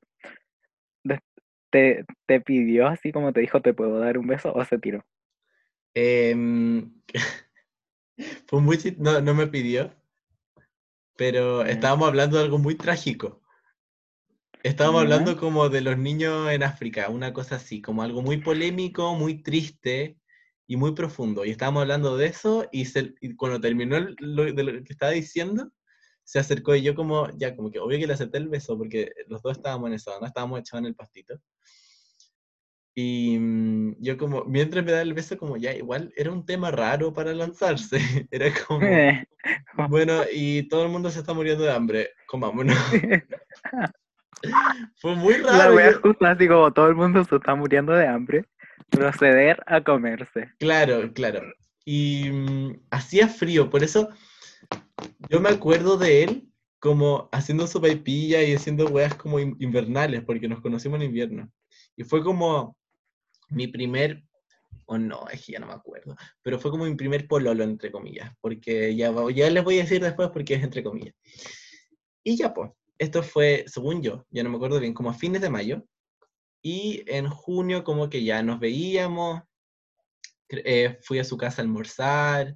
¿Te, 1.71 2.05
te 2.25 2.39
pidió 2.39 2.87
así 2.87 3.11
como 3.11 3.33
te 3.33 3.41
dijo, 3.41 3.61
te 3.61 3.73
puedo 3.73 3.99
dar 3.99 4.17
un 4.17 4.27
beso 4.27 4.53
o 4.53 4.63
se 4.63 4.77
tiró? 4.77 5.03
Em, 5.93 6.91
fue 8.47 8.61
muy 8.61 8.77
no, 8.97 9.19
no 9.21 9.33
me 9.33 9.47
pidió, 9.47 9.91
pero 11.17 11.65
Ya. 11.65 11.71
estábamos 11.71 12.07
hablando 12.07 12.37
de 12.37 12.43
algo 12.43 12.59
muy 12.59 12.75
trágico. 12.75 13.41
Estábamos 14.65 15.01
hablando 15.01 15.37
como 15.37 15.69
de 15.69 15.81
los 15.81 15.95
niños 15.95 16.49
en 16.49 16.63
África, 16.63 17.09
una 17.09 17.31
cosa 17.33 17.57
así, 17.57 17.83
como 17.83 18.01
algo 18.01 18.23
muy 18.23 18.37
polémico, 18.37 19.13
muy 19.13 19.43
triste 19.43 20.17
y 20.65 20.75
muy 20.75 20.93
profundo. 20.95 21.45
Y 21.45 21.51
estábamos 21.51 21.81
hablando 21.81 22.17
de 22.17 22.25
eso 22.25 22.67
y, 22.71 22.85
se- 22.85 23.13
y 23.21 23.35
cuando 23.35 23.61
terminó 23.61 23.95
el- 23.97 24.15
lo, 24.19 24.43
de 24.51 24.63
lo 24.63 24.71
que 24.83 24.91
estaba 24.93 25.11
diciendo, 25.11 25.71
se 26.23 26.39
acercó 26.39 26.75
y 26.75 26.81
yo 26.81 26.95
como, 26.95 27.29
ya, 27.37 27.55
como 27.55 27.69
que 27.69 27.77
obvio 27.79 27.99
que 27.99 28.07
le 28.07 28.13
acepté 28.13 28.39
el 28.39 28.47
beso 28.49 28.75
porque 28.75 29.11
los 29.27 29.43
dos 29.43 29.55
estábamos 29.55 29.87
en 29.89 29.93
eso, 29.93 30.11
¿no? 30.19 30.25
Estábamos 30.25 30.59
echados 30.59 30.81
en 30.81 30.87
el 30.87 30.95
pastito. 30.95 31.39
Y 32.95 33.37
mm, 33.37 33.97
yo 33.99 34.17
como, 34.17 34.45
mientras 34.45 34.83
me 34.83 34.93
da 34.93 35.03
el 35.03 35.13
beso, 35.13 35.37
como 35.37 35.57
ya, 35.57 35.73
igual 35.75 36.11
era 36.15 36.31
un 36.31 36.43
tema 36.43 36.71
raro 36.71 37.13
para 37.13 37.35
lanzarse. 37.35 37.99
Era 38.31 38.51
como, 38.67 38.79
bueno, 39.89 40.23
y 40.33 40.67
todo 40.69 40.85
el 40.85 40.89
mundo 40.91 41.11
se 41.11 41.19
está 41.19 41.33
muriendo 41.35 41.63
de 41.65 41.71
hambre, 41.71 42.09
comámonos. 42.25 42.75
Fue 44.97 45.15
muy 45.15 45.37
La 45.37 45.51
raro. 45.59 45.75
wea 45.75 45.91
yo- 45.91 46.01
justo 46.01 46.25
así 46.25 46.47
como 46.47 46.71
todo 46.73 46.87
el 46.87 46.95
mundo 46.95 47.23
se 47.25 47.35
está 47.35 47.55
muriendo 47.55 47.93
de 47.93 48.07
hambre. 48.07 48.45
Proceder 48.89 49.63
a 49.67 49.83
comerse. 49.83 50.51
Claro, 50.59 51.11
claro. 51.13 51.41
Y 51.85 52.29
mm, 52.31 52.81
hacía 52.91 53.27
frío, 53.27 53.69
por 53.69 53.83
eso 53.83 54.09
yo 55.29 55.39
me 55.39 55.49
acuerdo 55.49 55.97
de 55.97 56.23
él 56.23 56.49
como 56.79 57.29
haciendo 57.31 57.65
sopaipilla 57.67 58.43
y 58.43 58.53
haciendo 58.53 58.85
weas 58.87 59.15
como 59.15 59.39
in- 59.39 59.55
invernales, 59.59 60.23
porque 60.23 60.47
nos 60.47 60.61
conocimos 60.61 60.99
en 60.99 61.07
invierno. 61.07 61.51
Y 61.95 62.03
fue 62.03 62.23
como 62.23 62.77
mi 63.49 63.67
primer, 63.67 64.23
o 64.85 64.97
no, 64.97 65.27
es 65.31 65.43
que 65.45 65.53
ya 65.53 65.59
no 65.59 65.67
me 65.67 65.73
acuerdo, 65.73 66.15
pero 66.43 66.59
fue 66.59 66.69
como 66.71 66.85
mi 66.85 66.95
primer 66.95 67.27
pololo, 67.27 67.63
entre 67.63 67.91
comillas, 67.91 68.31
porque 68.39 68.95
ya, 68.95 69.11
ya 69.33 69.49
les 69.49 69.63
voy 69.63 69.79
a 69.79 69.83
decir 69.83 70.01
después 70.01 70.29
porque 70.29 70.55
es 70.55 70.63
entre 70.63 70.83
comillas. 70.83 71.15
Y 72.23 72.35
ya, 72.37 72.53
pues, 72.53 72.71
esto 72.97 73.23
fue, 73.23 73.65
según 73.67 74.01
yo, 74.01 74.25
ya 74.29 74.43
no 74.43 74.49
me 74.49 74.55
acuerdo 74.55 74.79
bien, 74.79 74.93
como 74.93 75.09
a 75.09 75.13
fines 75.13 75.41
de 75.41 75.49
mayo. 75.49 75.85
Y 76.61 77.03
en 77.07 77.29
junio 77.29 77.83
como 77.83 78.09
que 78.09 78.23
ya 78.23 78.41
nos 78.41 78.59
veíamos, 78.59 79.43
eh, 80.49 80.97
fui 81.01 81.19
a 81.19 81.23
su 81.23 81.37
casa 81.37 81.61
a 81.61 81.65
almorzar, 81.65 82.55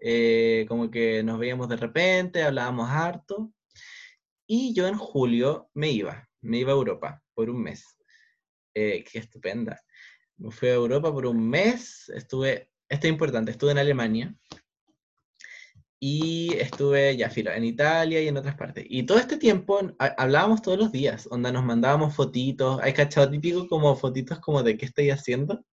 eh, 0.00 0.66
como 0.68 0.90
que 0.90 1.22
nos 1.22 1.38
veíamos 1.38 1.68
de 1.68 1.76
repente, 1.76 2.42
hablábamos 2.42 2.90
harto. 2.90 3.52
Y 4.46 4.74
yo 4.74 4.86
en 4.86 4.96
julio 4.96 5.70
me 5.74 5.90
iba, 5.90 6.28
me 6.42 6.58
iba 6.58 6.72
a 6.72 6.76
Europa 6.76 7.22
por 7.34 7.50
un 7.50 7.62
mes. 7.62 7.98
Eh, 8.74 9.04
qué 9.04 9.18
estupenda. 9.18 9.80
Me 10.36 10.50
fui 10.50 10.68
a 10.68 10.74
Europa 10.74 11.12
por 11.12 11.26
un 11.26 11.48
mes, 11.48 12.08
estuve, 12.10 12.70
esto 12.88 13.06
es 13.06 13.12
importante, 13.12 13.50
estuve 13.50 13.72
en 13.72 13.78
Alemania 13.78 14.34
y 16.00 16.54
estuve 16.54 17.16
ya, 17.16 17.28
filo, 17.28 17.50
en 17.52 17.64
Italia 17.64 18.22
y 18.22 18.28
en 18.28 18.36
otras 18.36 18.54
partes. 18.54 18.84
Y 18.88 19.02
todo 19.04 19.18
este 19.18 19.36
tiempo 19.36 19.80
ha- 19.98 20.14
hablábamos 20.16 20.62
todos 20.62 20.78
los 20.78 20.92
días, 20.92 21.26
onda 21.30 21.50
nos 21.50 21.64
mandábamos 21.64 22.14
fotitos, 22.14 22.80
hay 22.82 22.92
cachado 22.92 23.30
típico 23.30 23.66
como 23.68 23.96
fotitos 23.96 24.38
como 24.38 24.62
de 24.62 24.76
qué 24.76 24.86
estoy 24.86 25.10
haciendo. 25.10 25.64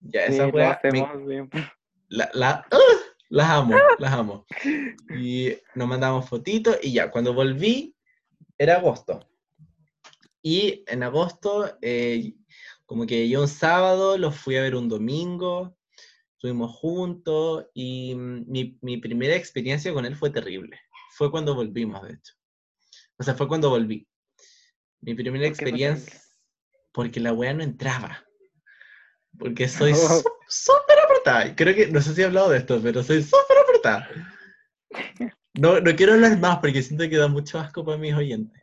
Ya, 0.00 0.26
Sí, 0.26 0.34
esa 0.34 0.46
lo 0.46 0.52
wea 0.52 0.80
me- 0.92 1.00
la- 2.08 2.30
la- 2.34 2.66
¡ah! 2.70 2.78
las 3.30 3.48
amo, 3.50 3.74
las 3.98 4.12
amo. 4.12 4.46
Y 5.16 5.56
nos 5.74 5.88
mandamos 5.88 6.28
fotitos 6.28 6.76
y 6.82 6.92
ya, 6.92 7.10
cuando 7.10 7.32
volví 7.32 7.94
era 8.58 8.76
agosto. 8.76 9.28
Y 10.42 10.84
en 10.86 11.02
agosto, 11.02 11.78
eh, 11.80 12.34
como 12.86 13.06
que 13.06 13.28
yo 13.28 13.40
un 13.40 13.48
sábado, 13.48 14.18
los 14.18 14.36
fui 14.36 14.56
a 14.56 14.62
ver 14.62 14.74
un 14.76 14.88
domingo, 14.88 15.76
estuvimos 16.44 16.72
juntos 16.76 17.66
y 17.72 18.14
mm, 18.14 18.44
mi, 18.50 18.78
mi 18.82 18.98
primera 18.98 19.34
experiencia 19.34 19.94
con 19.94 20.04
él 20.04 20.14
fue 20.14 20.28
terrible. 20.28 20.78
Fue 21.16 21.30
cuando 21.30 21.54
volvimos, 21.54 22.02
de 22.02 22.12
hecho. 22.14 22.34
O 23.16 23.22
sea, 23.22 23.34
fue 23.34 23.48
cuando 23.48 23.70
volví. 23.70 24.06
Mi 25.00 25.14
primera 25.14 25.44
¿Por 25.44 25.48
experiencia, 25.48 26.20
porque 26.92 27.18
la 27.18 27.32
wea 27.32 27.54
no 27.54 27.62
entraba. 27.62 28.22
Porque 29.38 29.68
soy 29.68 29.92
Oh. 29.94 30.20
sú- 30.20 30.28
súper 30.46 30.98
apretada. 31.02 31.56
Creo 31.56 31.74
que, 31.74 31.86
no 31.86 32.02
sé 32.02 32.14
si 32.14 32.20
he 32.20 32.26
hablado 32.26 32.50
de 32.50 32.58
esto, 32.58 32.78
pero 32.82 33.02
soy 33.02 33.22
súper 33.22 33.56
apretada. 33.64 34.10
No, 35.54 35.80
no 35.80 35.96
quiero 35.96 36.12
hablar 36.12 36.38
más 36.38 36.58
porque 36.58 36.82
siento 36.82 37.08
que 37.08 37.16
da 37.16 37.28
mucho 37.28 37.58
asco 37.58 37.86
para 37.86 37.96
mis 37.96 38.12
oyentes. 38.14 38.62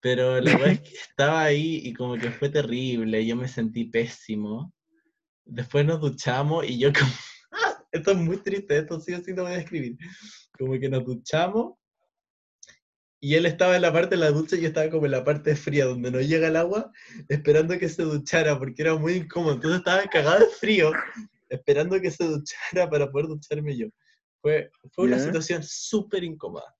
Pero 0.00 0.40
la 0.40 0.52
verdad 0.52 0.70
es 0.70 0.80
que 0.82 0.94
estaba 1.10 1.42
ahí 1.42 1.80
y 1.82 1.92
como 1.94 2.16
que 2.16 2.30
fue 2.30 2.48
terrible, 2.48 3.26
yo 3.26 3.34
me 3.34 3.48
sentí 3.48 3.86
pésimo. 3.86 4.72
Después 5.48 5.84
nos 5.86 6.00
duchamos 6.00 6.64
y 6.68 6.78
yo 6.78 6.92
como... 6.92 7.10
Esto 7.90 8.10
es 8.12 8.18
muy 8.18 8.36
triste, 8.36 8.76
esto 8.76 9.00
sí 9.00 9.14
o 9.14 9.22
sí 9.22 9.32
lo 9.32 9.44
voy 9.44 9.52
a 9.52 9.58
escribir. 9.58 9.96
Como 10.58 10.78
que 10.78 10.90
nos 10.90 11.06
duchamos 11.06 11.74
y 13.20 13.34
él 13.34 13.46
estaba 13.46 13.74
en 13.76 13.82
la 13.82 13.92
parte 13.92 14.10
de 14.10 14.18
la 14.20 14.30
ducha 14.30 14.56
y 14.56 14.60
yo 14.60 14.68
estaba 14.68 14.90
como 14.90 15.06
en 15.06 15.12
la 15.12 15.24
parte 15.24 15.56
fría 15.56 15.86
donde 15.86 16.10
no 16.10 16.20
llega 16.20 16.48
el 16.48 16.56
agua, 16.56 16.92
esperando 17.28 17.76
que 17.78 17.88
se 17.88 18.02
duchara 18.02 18.58
porque 18.58 18.82
era 18.82 18.94
muy 18.94 19.14
incómodo. 19.14 19.54
Entonces 19.54 19.78
estaba 19.78 20.06
cagado 20.06 20.40
de 20.40 20.46
frío, 20.46 20.92
esperando 21.48 22.00
que 22.00 22.10
se 22.10 22.24
duchara 22.24 22.88
para 22.88 23.10
poder 23.10 23.26
ducharme 23.26 23.76
yo. 23.76 23.88
Fue, 24.40 24.70
fue 24.92 25.06
una 25.06 25.16
Ya. 25.16 25.24
situación 25.24 25.62
súper 25.64 26.22
incómoda. 26.22 26.76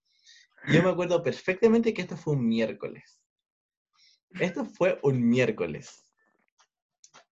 Yo 0.72 0.82
me 0.82 0.90
acuerdo 0.90 1.22
perfectamente 1.22 1.92
que 1.94 2.02
esto 2.02 2.16
fue 2.16 2.34
un 2.34 2.46
miércoles. 2.46 3.18
Esto 4.38 4.64
fue 4.64 4.98
un 5.02 5.26
miércoles. 5.26 6.07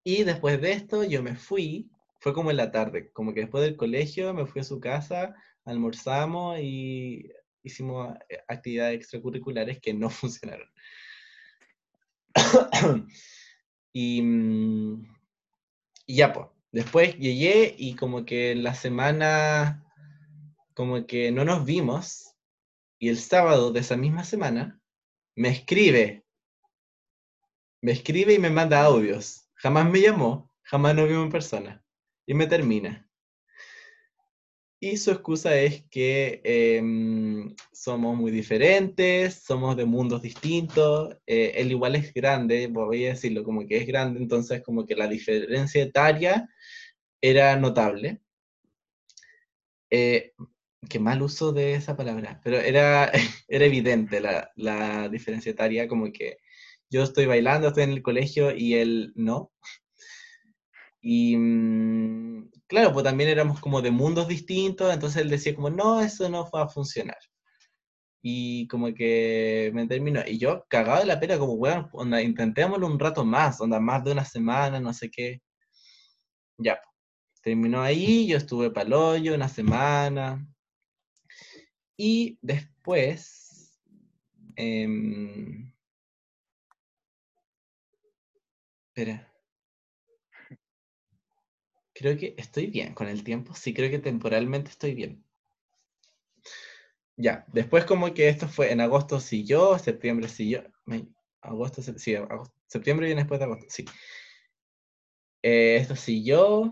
Y 0.06 0.22
después 0.22 0.60
de 0.60 0.70
esto 0.70 1.02
yo 1.02 1.20
me 1.20 1.34
fui, 1.34 1.90
fue 2.20 2.32
como 2.32 2.52
en 2.52 2.58
la 2.58 2.70
tarde, 2.70 3.10
como 3.10 3.34
que 3.34 3.40
después 3.40 3.64
del 3.64 3.76
colegio 3.76 4.32
me 4.32 4.46
fui 4.46 4.60
a 4.60 4.64
su 4.64 4.78
casa, 4.78 5.34
almorzamos 5.64 6.60
y 6.60 7.28
hicimos 7.64 8.16
eh, 8.28 8.38
actividades 8.46 8.94
extracurriculares 8.94 9.80
que 9.80 9.92
no 9.94 10.08
funcionaron. 10.10 10.68
y, 13.92 14.22
mm, 14.22 15.08
y 16.06 16.14
ya, 16.14 16.32
pues, 16.32 16.46
después 16.70 17.18
llegué 17.18 17.74
y 17.76 17.96
como 17.96 18.24
que 18.24 18.54
la 18.54 18.76
semana, 18.76 19.84
como 20.74 21.04
que 21.04 21.32
no 21.32 21.44
nos 21.44 21.64
vimos, 21.64 22.36
y 23.00 23.08
el 23.08 23.18
sábado 23.18 23.72
de 23.72 23.80
esa 23.80 23.96
misma 23.96 24.22
semana 24.22 24.80
me 25.34 25.48
escribe, 25.48 26.24
me 27.82 27.90
escribe 27.90 28.34
y 28.34 28.38
me 28.38 28.50
manda 28.50 28.84
audios. 28.84 29.45
Jamás 29.66 29.90
me 29.90 30.00
llamó, 30.00 30.48
jamás 30.62 30.94
nos 30.94 31.08
vimos 31.08 31.24
en 31.24 31.32
persona. 31.32 31.84
Y 32.24 32.34
me 32.34 32.46
termina. 32.46 33.10
Y 34.78 34.96
su 34.96 35.10
excusa 35.10 35.58
es 35.58 35.82
que 35.90 36.40
em, 36.44 37.52
somos 37.72 38.16
muy 38.16 38.30
diferentes, 38.30 39.42
somos 39.42 39.76
de 39.76 39.84
mundos 39.84 40.22
distintos. 40.22 41.16
eh, 41.26 41.54
él 41.56 41.72
igual 41.72 41.96
es 41.96 42.14
grande, 42.14 42.68
voy 42.68 43.06
a 43.06 43.08
decirlo, 43.08 43.42
como 43.42 43.66
que 43.66 43.78
es 43.78 43.88
grande, 43.88 44.20
entonces 44.20 44.62
como 44.62 44.86
que 44.86 44.94
la 44.94 45.08
diferencia 45.08 45.82
etaria 45.82 46.48
era 47.20 47.56
notable. 47.56 48.20
Eh, 49.90 50.32
qué 50.88 51.00
mal 51.00 51.22
uso 51.22 51.52
de 51.52 51.74
esa 51.74 51.96
palabra, 51.96 52.40
pero 52.44 52.58
era, 52.60 53.10
era 53.48 53.64
evidente 53.64 54.20
la, 54.20 54.52
la 54.54 55.08
diferencia 55.08 55.50
etaria, 55.50 55.88
como 55.88 56.12
que 56.12 56.38
yo 56.90 57.02
estoy 57.02 57.26
bailando, 57.26 57.68
estoy 57.68 57.84
en 57.84 57.92
el 57.92 58.02
colegio 58.02 58.54
y 58.54 58.74
él 58.74 59.12
no. 59.16 59.52
Y 61.00 61.36
mm, 61.36 62.50
claro, 62.66 62.92
pues 62.92 63.04
también 63.04 63.30
éramos 63.30 63.60
como 63.60 63.80
de 63.82 63.90
mundos 63.90 64.28
distintos, 64.28 64.92
entonces 64.92 65.22
él 65.22 65.30
decía 65.30 65.54
como, 65.54 65.70
no, 65.70 66.00
eso 66.00 66.28
no 66.28 66.50
va 66.50 66.62
a 66.64 66.68
funcionar. 66.68 67.18
Y 68.22 68.66
como 68.68 68.92
que 68.94 69.70
me 69.74 69.86
terminó, 69.86 70.20
y 70.26 70.38
yo 70.38 70.64
cagado 70.68 71.00
de 71.00 71.06
la 71.06 71.20
pena, 71.20 71.38
como, 71.38 71.54
weón, 71.54 71.88
onda, 71.92 72.20
intentémoslo 72.22 72.86
un 72.86 72.98
rato 72.98 73.24
más, 73.24 73.60
onda, 73.60 73.78
más 73.80 74.02
de 74.04 74.12
una 74.12 74.24
semana, 74.24 74.80
no 74.80 74.92
sé 74.92 75.10
qué. 75.10 75.40
Ya, 76.58 76.80
pues, 76.82 77.42
terminó 77.42 77.82
ahí, 77.82 78.26
yo 78.26 78.36
estuve 78.36 78.70
pa'l 78.70 78.92
hoyo 78.92 79.34
una 79.34 79.48
semana. 79.48 80.44
Y 81.96 82.38
después, 82.42 83.78
em, 84.56 85.72
espera. 88.96 89.26
Creo 91.94 92.16
que 92.16 92.36
estoy 92.38 92.68
bien 92.68 92.94
con 92.94 93.08
el 93.08 93.24
tiempo. 93.24 93.52
Sí, 93.56 93.74
creo 93.74 93.90
que 93.90 93.98
temporalmente 93.98 94.70
estoy 94.70 94.94
bien. 94.94 95.24
Ya, 97.16 97.44
después 97.52 97.84
como 97.86 98.12
que 98.14 98.28
esto 98.28 98.48
fue 98.48 98.72
en 98.72 98.80
agosto 98.80 99.20
siguió, 99.20 99.78
septiembre 99.78 100.28
siguió. 100.28 100.64
Agosto, 101.40 101.82
sí, 101.82 102.14
agosto- 102.14 102.54
septiembre 102.66 103.06
viene 103.06 103.22
después 103.22 103.38
de 103.40 103.44
agosto, 103.46 103.66
sí. 103.68 103.84
Eh, 105.42 105.76
esto 105.76 105.96
siguió. 105.96 106.70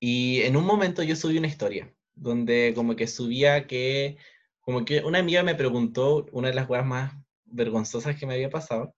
Y 0.00 0.42
en 0.42 0.56
un 0.56 0.64
momento 0.66 1.02
yo 1.02 1.16
subí 1.16 1.38
una 1.38 1.46
historia, 1.46 1.94
donde 2.14 2.72
como 2.74 2.96
que 2.96 3.06
subía 3.06 3.66
que, 3.66 4.16
como 4.60 4.84
que 4.84 5.00
una 5.00 5.18
amiga 5.20 5.42
me 5.42 5.54
preguntó 5.54 6.26
una 6.32 6.48
de 6.48 6.54
las 6.54 6.66
cosas 6.66 6.86
más 6.86 7.14
vergonzosas 7.44 8.18
que 8.18 8.26
me 8.26 8.34
había 8.34 8.50
pasado, 8.50 8.94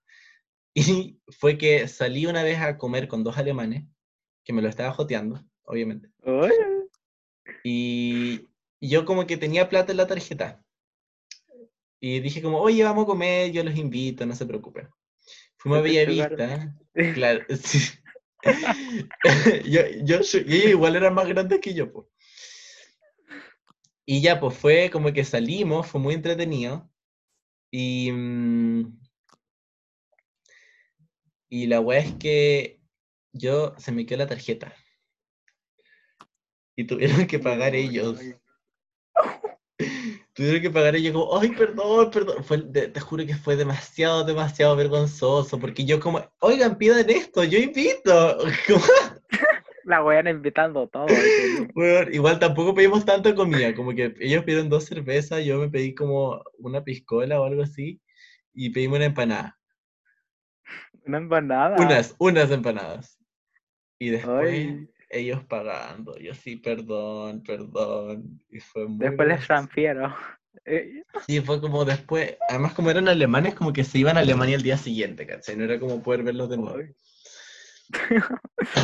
y 0.75 1.19
fue 1.39 1.57
que 1.59 1.89
salí 1.89 2.27
una 2.27 2.43
vez 2.43 2.59
a 2.61 2.77
comer 2.77 3.09
con 3.09 3.25
dos 3.25 3.39
alemanes, 3.39 3.85
que 4.45 4.53
me 4.53 4.63
lo 4.63 4.69
estaba 4.69 4.93
joteando, 4.93 5.43
obviamente, 5.65 6.11
Uy, 6.25 6.53
y 7.63 8.47
yo 8.81 9.05
como 9.05 9.27
que 9.27 9.37
tenía 9.37 9.69
plata 9.69 9.93
en 9.93 9.99
la 9.99 10.07
tarjeta, 10.07 10.63
y 12.01 12.21
dije 12.21 12.43
como, 12.43 12.59
oye, 12.61 12.85
vamos 12.85 13.05
a 13.05 13.07
comer, 13.07 13.51
yo 13.53 13.65
los 13.65 13.77
invito, 13.77 14.27
no 14.27 14.35
se 14.35 14.45
preocupen. 14.45 14.89
Fuimos 15.57 15.79
a 15.79 15.83
Bellavista, 15.83 16.77
claro, 17.15 17.45
sí. 17.63 17.79
yo, 19.65 19.81
yo, 20.03 20.23
soy- 20.23 20.45
y 20.47 20.57
ellos 20.57 20.71
igual 20.73 20.97
eran 20.97 21.15
más 21.15 21.27
grandes 21.27 21.61
que 21.61 21.73
yo, 21.73 21.91
pues. 21.91 22.07
Y 24.05 24.21
ya, 24.21 24.39
pues 24.39 24.55
fue 24.55 24.91
como 24.91 25.11
que 25.15 25.25
salimos, 25.25 25.87
fue 25.87 25.99
muy 25.99 26.13
entretenido. 26.13 26.91
Y, 27.71 28.13
mm, 28.13 29.01
y 31.55 31.69
la 31.69 31.79
weá 31.79 32.01
es 32.01 32.13
que 32.15 32.81
yo 33.33 33.75
se 33.79 33.93
me 33.93 34.05
quedó 34.05 34.19
la 34.19 34.27
tarjeta. 34.27 34.75
Y 36.75 36.85
tuvieron 36.85 37.29
que 37.29 37.39
pagar 37.39 37.77
ellos. 37.77 38.19
Tuvieron 40.35 40.63
que 40.63 40.71
pagar 40.71 40.97
ellos 40.97 41.13
como, 41.13 41.39
ay, 41.39 41.51
perdón, 41.51 42.11
perdón. 42.11 42.43
Fue, 42.43 42.59
te 42.59 42.99
juro 42.99 43.25
que 43.25 43.37
fue 43.37 43.55
demasiado, 43.55 44.25
demasiado 44.25 44.75
vergonzoso. 44.75 45.61
Porque 45.61 45.85
yo 45.85 46.01
como, 46.01 46.29
oigan, 46.41 46.77
pidan 46.77 47.09
esto, 47.09 47.45
yo 47.45 47.61
invito. 47.61 48.39
La 49.85 50.03
weón 50.03 50.27
invitando 50.27 50.89
todo. 50.89 51.07
igual 52.11 52.41
tampoco 52.41 52.75
pedimos 52.75 53.05
tanta 53.05 53.33
comida, 53.33 53.77
como 53.77 53.95
que 53.95 54.13
ellos 54.19 54.43
pidieron 54.43 54.69
dos 54.69 54.87
cervezas, 54.87 55.45
yo 55.45 55.61
me 55.61 55.69
pedí 55.69 55.95
como 55.95 56.43
una 56.59 56.83
piscola 56.83 57.41
o 57.41 57.45
algo 57.45 57.63
así, 57.63 58.01
y 58.53 58.71
pedimos 58.71 58.97
una 58.97 59.05
empanada. 59.05 59.57
Una 61.07 61.19
empanada. 61.19 61.77
Unas, 61.81 62.15
unas 62.19 62.51
empanadas. 62.51 63.19
Y 63.99 64.11
después 64.11 64.51
Ay. 64.51 64.89
ellos 65.11 65.45
pagando, 65.45 66.17
yo 66.19 66.35
sí, 66.35 66.57
perdón, 66.57 67.43
perdón. 67.43 68.41
Y 68.51 68.61
fue 68.61 68.87
muy 68.87 69.07
Después 69.07 69.29
les 69.29 69.47
transfiero. 69.47 70.15
Eh, 70.65 71.03
Sí, 71.27 71.41
fue 71.41 71.61
como 71.61 71.85
después, 71.85 72.37
además 72.49 72.75
como 72.75 72.91
eran 72.91 73.09
alemanes, 73.09 73.55
como 73.55 73.73
que 73.73 73.85
se 73.85 73.99
iban 73.99 74.17
a 74.17 74.21
Alemania 74.21 74.57
el 74.57 74.63
día 74.63 74.77
siguiente, 74.77 75.27
¿cachai? 75.27 75.57
No 75.57 75.65
era 75.65 75.79
como 75.79 76.03
poder 76.03 76.23
verlos 76.23 76.49
de 76.49 76.57
nuevo. 76.57 76.83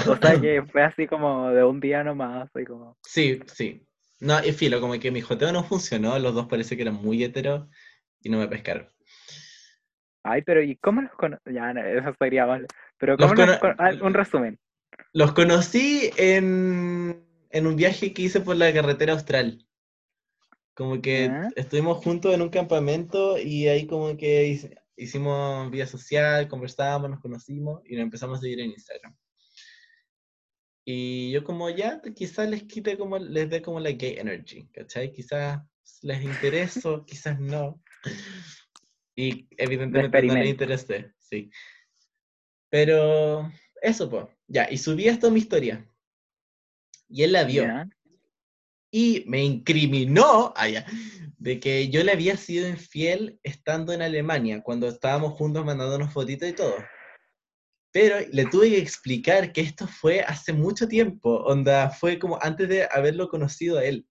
o 0.08 0.16
sea 0.16 0.40
que 0.40 0.62
fue 0.70 0.82
así 0.82 1.06
como 1.06 1.50
de 1.50 1.64
un 1.64 1.80
día 1.80 2.04
nomás, 2.04 2.48
así 2.48 2.64
como. 2.64 2.96
Sí, 3.02 3.40
sí. 3.46 3.86
No, 4.20 4.44
y 4.44 4.52
filo, 4.52 4.80
como 4.80 4.98
que 4.98 5.10
mi 5.10 5.22
joteo 5.22 5.52
no 5.52 5.64
funcionó, 5.64 6.18
los 6.18 6.34
dos 6.34 6.46
parece 6.46 6.76
que 6.76 6.82
eran 6.82 6.94
muy 6.94 7.24
heteros 7.24 7.68
y 8.20 8.28
no 8.28 8.38
me 8.38 8.48
pescaron. 8.48 8.86
Ay, 10.22 10.42
pero 10.42 10.62
¿y 10.62 10.76
cómo 10.76 11.00
los 11.02 11.12
conoces? 11.12 11.52
Ya, 11.54 11.72
no, 11.72 11.80
eso 11.84 12.14
sería 12.18 12.46
mal. 12.46 12.66
Pero 12.98 13.16
Los 13.16 13.30
¿cómo 13.32 13.34
los 13.46 13.58
cono- 13.58 13.60
con- 13.60 13.76
ah, 13.78 13.92
Un 14.02 14.14
resumen. 14.14 14.58
Los 15.12 15.32
conocí 15.32 16.10
en, 16.16 17.24
en 17.50 17.66
un 17.66 17.76
viaje 17.76 18.12
que 18.12 18.22
hice 18.22 18.40
por 18.40 18.56
la 18.56 18.72
carretera 18.72 19.14
austral. 19.14 19.66
Como 20.74 21.00
que 21.02 21.26
Ya. 21.26 21.48
estuvimos 21.56 21.98
juntos 22.04 22.34
en 22.34 22.42
un 22.42 22.48
campamento 22.50 23.38
y 23.38 23.66
ahí 23.68 23.86
como 23.86 24.16
que 24.16 24.58
hicimos 24.96 25.70
vía 25.70 25.86
social, 25.86 26.48
conversamos, 26.48 27.10
nos 27.10 27.20
conocimos 27.20 27.80
y 27.86 27.94
nos 27.96 28.02
empezamos 28.04 28.38
a 28.38 28.42
seguir 28.42 28.60
en 28.60 28.70
Instagram. 28.70 29.16
Y 30.84 31.30
yo 31.32 31.44
como 31.44 31.68
ya, 31.70 32.00
quizás 32.14 32.48
les 32.48 32.64
quite 32.64 32.96
como, 32.98 33.18
les 33.18 33.48
dé 33.50 33.62
como 33.62 33.80
la 33.80 33.90
gay 33.92 34.16
energy, 34.18 34.68
¿cachai? 34.72 35.12
Quizás 35.12 35.60
les 36.02 36.22
intereso, 36.22 37.04
quizás 37.06 37.38
no. 37.38 37.82
Y 39.20 39.46
evidentemente 39.58 39.98
no 39.98 40.04
experimento. 40.06 40.48
interesé, 40.48 41.12
sí. 41.18 41.50
Pero 42.70 43.52
eso, 43.82 44.08
pues. 44.08 44.24
Ya, 44.46 44.66
y 44.70 44.78
subí 44.78 45.08
esto 45.08 45.26
a 45.26 45.30
mi 45.30 45.40
historia. 45.40 45.86
Y 47.06 47.24
él 47.24 47.32
la 47.32 47.44
vio. 47.44 47.64
Ya. 47.64 47.86
Y 48.90 49.24
me 49.26 49.44
incriminó 49.44 50.54
allá, 50.56 50.86
de 51.36 51.60
que 51.60 51.90
yo 51.90 52.02
le 52.02 52.12
había 52.12 52.36
sido 52.38 52.66
infiel 52.66 53.38
estando 53.42 53.92
en 53.92 54.00
Alemania, 54.00 54.62
cuando 54.62 54.88
estábamos 54.88 55.34
juntos 55.34 55.66
mandándonos 55.66 56.12
fotitos 56.12 56.48
y 56.48 56.54
todo. 56.54 56.76
Pero 57.92 58.16
le 58.32 58.46
tuve 58.46 58.70
que 58.70 58.78
explicar 58.78 59.52
que 59.52 59.60
esto 59.60 59.86
fue 59.86 60.22
hace 60.22 60.54
mucho 60.54 60.88
tiempo, 60.88 61.42
onda, 61.44 61.90
fue 61.90 62.18
como 62.18 62.38
antes 62.40 62.68
de 62.70 62.88
haberlo 62.90 63.28
conocido 63.28 63.78
a 63.78 63.84
él. 63.84 64.06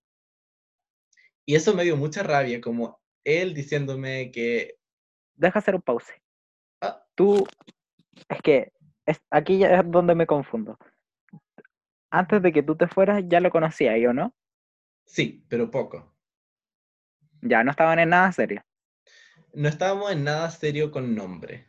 Y 1.48 1.56
eso 1.56 1.74
me 1.74 1.84
dio 1.84 1.98
mucha 1.98 2.22
rabia, 2.22 2.62
como 2.62 3.02
él 3.26 3.54
diciéndome 3.54 4.32
que, 4.32 4.79
Deja 5.39 5.60
hacer 5.60 5.73
un 5.75 5.82
pause. 5.82 6.12
ah, 6.82 7.02
Tú. 7.15 7.47
Es 8.28 8.41
que 8.41 8.73
es, 9.06 9.21
aquí 9.32 9.58
ya 9.60 9.80
es 9.80 9.89
donde 9.89 10.13
me 10.13 10.28
confundo. 10.28 10.78
Antes 12.12 12.41
de 12.41 12.52
que 12.52 12.62
tú 12.62 12.75
te 12.75 12.88
fueras, 12.88 13.23
ya 13.28 13.39
lo 13.39 13.49
conocía 13.49 13.97
yo, 13.97 14.13
¿no? 14.13 14.34
sí, 15.06 15.43
pero 15.49 15.71
poco. 15.71 16.13
Ya 17.41 17.63
no 17.63 17.71
estaban 17.71 17.97
en 17.99 18.10
nada 18.10 18.32
serio. 18.32 18.62
No 19.54 19.67
estábamos 19.69 20.12
en 20.12 20.23
nada 20.25 20.52
serio 20.52 20.91
con 20.91 21.15
nombre, 21.15 21.65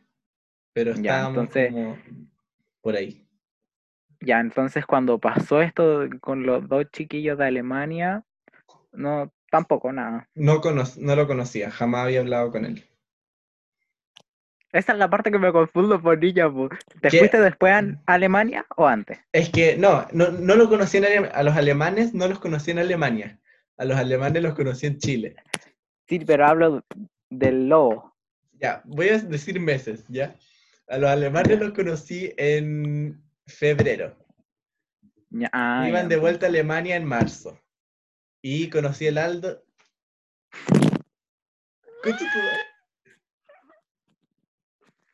pero 0.74 0.90
Ya, 0.90 0.96
estábamos 0.96 1.44
entonces- 1.44 1.72
como 1.72 1.96
por 2.82 2.96
ahí. 2.96 3.26
Ya, 4.20 4.40
entonces 4.40 4.84
cuando 4.84 5.18
pasó 5.18 5.62
esto 5.62 6.06
con 6.20 6.44
los 6.44 6.68
dos 6.68 6.86
chiquillos 6.92 7.38
de 7.38 7.46
Alemania, 7.46 8.24
no, 8.92 9.32
tampoco 9.50 9.92
nada. 9.92 10.28
No, 10.34 10.60
no 10.98 11.16
lo 11.16 11.26
conocía, 11.26 11.70
jamás 11.70 12.04
había 12.04 12.20
hablado 12.20 12.50
con 12.50 12.66
él. 12.66 12.89
Esa 14.72 14.92
es 14.92 14.98
la 14.98 15.10
parte 15.10 15.32
que 15.32 15.38
me 15.38 15.52
confundo 15.52 16.00
por 16.00 16.18
niña. 16.18 16.48
¿Te 17.00 17.10
fuiste 17.10 17.40
después 17.40 17.72
a 17.72 17.84
Alemania 18.06 18.64
o 18.76 18.86
antes? 18.86 19.18
Es 19.32 19.50
que 19.50 19.76
no, 19.76 20.06
no, 20.12 20.30
no 20.30 20.54
lo 20.54 20.68
conocí 20.68 20.98
en 20.98 21.06
Alemania. 21.06 21.32
A 21.34 21.42
los 21.42 21.56
alemanes 21.56 22.14
no 22.14 22.28
los 22.28 22.38
conocí 22.38 22.70
en 22.70 22.78
Alemania. 22.78 23.40
A 23.76 23.84
los 23.84 23.98
alemanes 23.98 24.42
los 24.42 24.54
conocí 24.54 24.86
en 24.86 24.98
Chile. 24.98 25.36
Sí, 26.08 26.20
pero 26.20 26.46
hablo 26.46 26.84
del 27.30 27.68
lobo. 27.68 28.14
Ya, 28.60 28.82
voy 28.84 29.08
a 29.08 29.18
decir 29.18 29.58
meses, 29.58 30.04
¿ya? 30.08 30.36
A 30.88 30.98
los 30.98 31.10
alemanes 31.10 31.58
los 31.58 31.72
conocí 31.72 32.32
en 32.36 33.20
febrero. 33.46 34.16
Ah, 35.52 35.84
Iban 35.88 36.08
de 36.08 36.16
vuelta 36.16 36.46
a 36.46 36.48
Alemania 36.48 36.96
en 36.96 37.04
marzo. 37.04 37.58
Y 38.42 38.70
conocí 38.70 39.06
el 39.06 39.18
Aldo. 39.18 39.64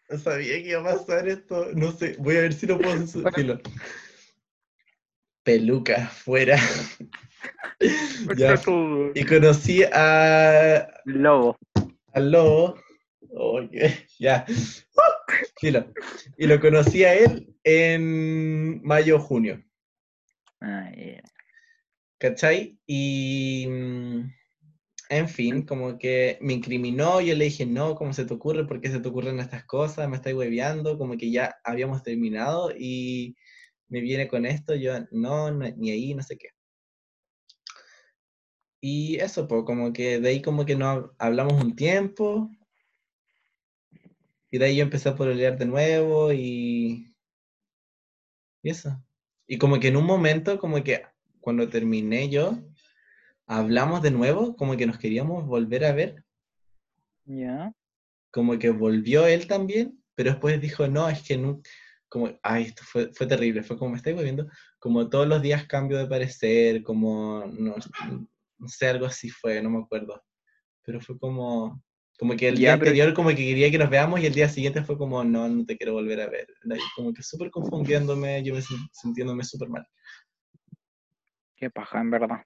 Sabía 0.08 0.62
que 0.62 0.70
iba 0.70 0.80
a 0.80 0.94
pasar 0.94 1.28
esto. 1.28 1.70
No 1.74 1.92
sé, 1.92 2.16
voy 2.18 2.36
a 2.36 2.42
ver 2.42 2.52
si 2.52 2.66
lo 2.66 2.78
puedo 2.78 2.98
decirlo. 2.98 3.60
Peluca, 5.42 6.06
fuera. 6.08 6.58
Y 9.14 9.24
conocí 9.24 9.82
a. 9.92 10.88
Lobo. 11.04 11.58
Al 12.12 12.30
lobo. 12.30 12.78
ya. 14.18 14.44
Y 16.38 16.46
lo 16.46 16.60
conocí 16.60 17.04
a 17.04 17.14
él 17.14 17.54
en 17.64 18.82
mayo 18.82 19.18
junio. 19.18 19.62
Ah, 20.60 20.90
¿Cachai? 22.18 22.78
Y. 22.86 23.68
En 25.08 25.28
fin, 25.28 25.62
como 25.62 25.98
que 25.98 26.36
me 26.40 26.52
incriminó, 26.52 27.20
yo 27.20 27.34
le 27.36 27.44
dije, 27.44 27.64
no, 27.64 27.94
¿cómo 27.94 28.12
se 28.12 28.24
te 28.24 28.34
ocurre? 28.34 28.66
¿Por 28.66 28.80
qué 28.80 28.90
se 28.90 28.98
te 28.98 29.08
ocurren 29.08 29.38
estas 29.38 29.64
cosas? 29.64 30.08
Me 30.08 30.16
estáis 30.16 30.34
hueveando, 30.34 30.98
como 30.98 31.16
que 31.16 31.30
ya 31.30 31.56
habíamos 31.64 32.02
terminado 32.02 32.72
y 32.76 33.36
me 33.88 34.00
viene 34.00 34.26
con 34.26 34.46
esto, 34.46 34.74
yo 34.74 34.94
no, 35.12 35.50
ni 35.52 35.90
ahí, 35.90 36.14
no 36.14 36.22
sé 36.22 36.36
qué. 36.36 36.48
Y 38.80 39.16
eso, 39.16 39.46
pues, 39.48 39.64
como 39.64 39.92
que 39.92 40.20
de 40.20 40.28
ahí 40.28 40.42
como 40.42 40.64
que 40.66 40.76
no 40.76 41.14
hablamos 41.18 41.62
un 41.62 41.76
tiempo, 41.76 42.50
y 44.50 44.58
de 44.58 44.64
ahí 44.64 44.76
yo 44.76 44.82
empecé 44.84 45.08
a 45.08 45.16
pololear 45.16 45.58
de 45.58 45.66
nuevo 45.66 46.32
y... 46.32 47.14
y 48.62 48.70
eso. 48.70 49.02
Y 49.46 49.58
como 49.58 49.78
que 49.78 49.88
en 49.88 49.96
un 49.96 50.04
momento, 50.04 50.58
como 50.58 50.82
que 50.82 51.02
cuando 51.40 51.68
terminé 51.68 52.28
yo, 52.28 52.58
hablamos 53.46 54.02
de 54.02 54.10
nuevo, 54.10 54.56
como 54.56 54.76
que 54.76 54.86
nos 54.86 54.98
queríamos 54.98 55.46
volver 55.46 55.84
a 55.84 55.92
ver. 55.92 56.24
Ya. 57.24 57.72
Como 58.30 58.58
que 58.58 58.70
volvió 58.70 59.26
él 59.26 59.46
también, 59.46 60.02
pero 60.14 60.30
después 60.30 60.60
dijo, 60.60 60.86
no, 60.88 61.08
es 61.08 61.22
que 61.22 61.38
no, 61.38 61.60
como, 62.08 62.30
ay, 62.42 62.64
esto 62.64 62.82
fue, 62.84 63.12
fue 63.12 63.26
terrible, 63.26 63.62
fue 63.62 63.78
como 63.78 63.92
me 63.92 63.96
estoy 63.96 64.14
viendo, 64.14 64.48
como 64.78 65.08
todos 65.08 65.26
los 65.26 65.40
días 65.42 65.66
cambio 65.66 65.98
de 65.98 66.06
parecer, 66.06 66.82
como, 66.82 67.44
no, 67.46 67.76
no, 68.58 68.68
sé, 68.68 68.88
algo 68.88 69.06
así 69.06 69.30
fue, 69.30 69.62
no 69.62 69.70
me 69.70 69.78
acuerdo. 69.78 70.22
Pero 70.82 71.00
fue 71.00 71.18
como, 71.18 71.82
como 72.18 72.36
que 72.36 72.48
el 72.48 72.56
día 72.56 72.74
anterior 72.74 73.12
como 73.12 73.30
que 73.30 73.36
quería 73.36 73.70
que 73.70 73.78
nos 73.78 73.90
veamos 73.90 74.20
y 74.20 74.26
el 74.26 74.34
día 74.34 74.48
siguiente 74.48 74.82
fue 74.82 74.96
como, 74.96 75.24
no, 75.24 75.48
no 75.48 75.64
te 75.64 75.76
quiero 75.76 75.94
volver 75.94 76.20
a 76.20 76.28
ver. 76.28 76.46
Como 76.94 77.12
que 77.12 77.22
súper 77.22 77.50
confundiéndome, 77.50 78.42
yo 78.44 78.54
me 78.54 78.62
sintiéndome 78.92 79.42
súper 79.42 79.68
mal. 79.68 79.86
Qué 81.56 81.70
paja, 81.70 82.00
en 82.00 82.10
verdad 82.10 82.44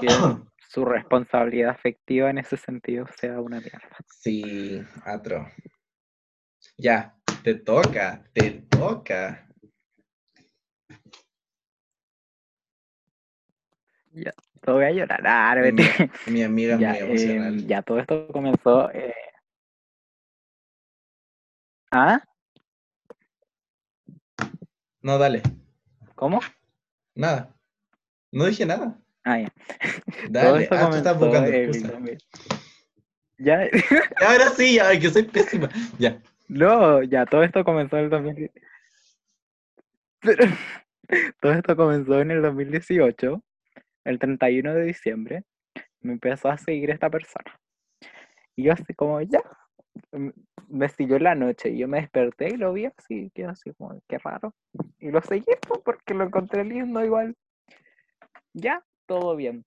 que 0.00 0.08
su 0.68 0.84
responsabilidad 0.84 1.70
afectiva 1.70 2.30
en 2.30 2.38
ese 2.38 2.56
sentido 2.56 3.06
sea 3.18 3.40
una 3.40 3.60
mierda. 3.60 3.88
Sí, 4.06 4.82
atro. 5.04 5.48
Ya, 6.76 7.14
te 7.42 7.54
toca, 7.54 8.24
te 8.32 8.50
toca. 8.68 9.46
Ya, 14.12 14.32
te 14.60 14.70
voy 14.70 14.84
a 14.84 14.90
llorar. 14.90 15.20
Ah, 15.24 15.54
mi, 16.26 16.42
amiga 16.42 16.78
ya, 16.78 16.88
muy 16.90 16.98
emocional. 16.98 17.58
Em, 17.60 17.66
ya, 17.66 17.82
todo 17.82 17.98
esto 17.98 18.28
comenzó. 18.28 18.90
Eh... 18.90 19.14
¿Ah? 21.90 22.22
No, 25.02 25.18
dale. 25.18 25.42
¿Cómo? 26.14 26.40
Nada. 27.14 27.54
No 28.32 28.44
dije 28.46 28.66
nada. 28.66 28.98
Ah, 29.30 29.38
ya. 29.38 29.52
Dale, 30.28 30.68
ah, 30.72 30.90
tú 30.90 30.96
estás 30.96 31.18
buscando 31.18 31.50
Ya. 33.38 33.70
Ahora 34.20 34.50
sí, 34.50 34.74
ya, 34.74 34.98
que 34.98 35.08
soy 35.08 35.22
pésima. 35.22 35.68
Ya. 35.98 36.20
No, 36.48 37.02
ya, 37.04 37.24
todo 37.26 37.44
esto 37.44 37.64
comenzó 37.64 37.96
en 37.96 38.04
el 38.04 38.10
2018. 38.10 38.52
todo 41.40 41.52
esto 41.52 41.76
comenzó 41.76 42.20
en 42.20 42.32
el 42.32 42.42
2018, 42.42 43.42
el 44.04 44.18
31 44.18 44.74
de 44.74 44.82
diciembre. 44.82 45.44
Me 46.00 46.12
empezó 46.14 46.48
a 46.48 46.58
seguir 46.58 46.90
esta 46.90 47.08
persona. 47.08 47.56
Y 48.56 48.64
yo 48.64 48.72
así 48.72 48.92
como, 48.94 49.20
ya. 49.20 49.42
Me 50.68 50.88
siguió 50.88 51.16
en 51.16 51.24
la 51.24 51.34
noche 51.36 51.70
y 51.70 51.78
yo 51.78 51.88
me 51.88 52.00
desperté 52.00 52.48
y 52.48 52.56
lo 52.56 52.72
vi 52.72 52.86
así, 52.86 53.30
quedó 53.34 53.50
así 53.50 53.72
como, 53.74 54.00
qué 54.08 54.18
raro. 54.18 54.54
Y 54.98 55.10
lo 55.10 55.22
seguí 55.22 55.46
pues, 55.66 55.80
porque 55.84 56.14
lo 56.14 56.24
encontré 56.24 56.64
lindo 56.64 57.04
igual. 57.04 57.36
Ya, 58.52 58.82
todo 59.10 59.34
bien. 59.34 59.64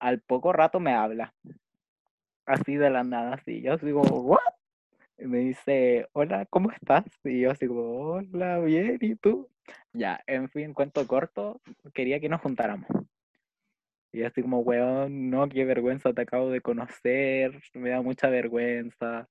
Al 0.00 0.22
poco 0.22 0.54
rato 0.54 0.80
me 0.80 0.94
habla. 0.94 1.34
Así 2.46 2.76
de 2.76 2.88
la 2.88 3.04
nada, 3.04 3.34
así. 3.34 3.60
Yo 3.60 3.78
como, 3.78 4.20
¿what? 4.22 4.40
Y 5.18 5.26
me 5.26 5.40
dice, 5.40 6.08
hola, 6.14 6.46
¿cómo 6.46 6.70
estás? 6.70 7.04
Y 7.24 7.42
yo 7.42 7.50
así 7.50 7.66
como, 7.66 7.82
hola, 8.12 8.58
bien, 8.60 8.96
¿y 9.02 9.16
tú? 9.16 9.50
Ya, 9.92 10.22
en 10.26 10.48
fin, 10.48 10.72
cuento 10.72 11.06
corto, 11.06 11.60
quería 11.92 12.20
que 12.20 12.30
nos 12.30 12.40
juntáramos. 12.40 12.88
Y 14.12 14.22
así 14.22 14.40
como, 14.40 14.60
weón, 14.60 15.28
no, 15.28 15.46
qué 15.50 15.66
vergüenza, 15.66 16.14
te 16.14 16.22
acabo 16.22 16.48
de 16.50 16.62
conocer, 16.62 17.60
me 17.74 17.90
da 17.90 18.00
mucha 18.00 18.30
vergüenza. 18.30 19.28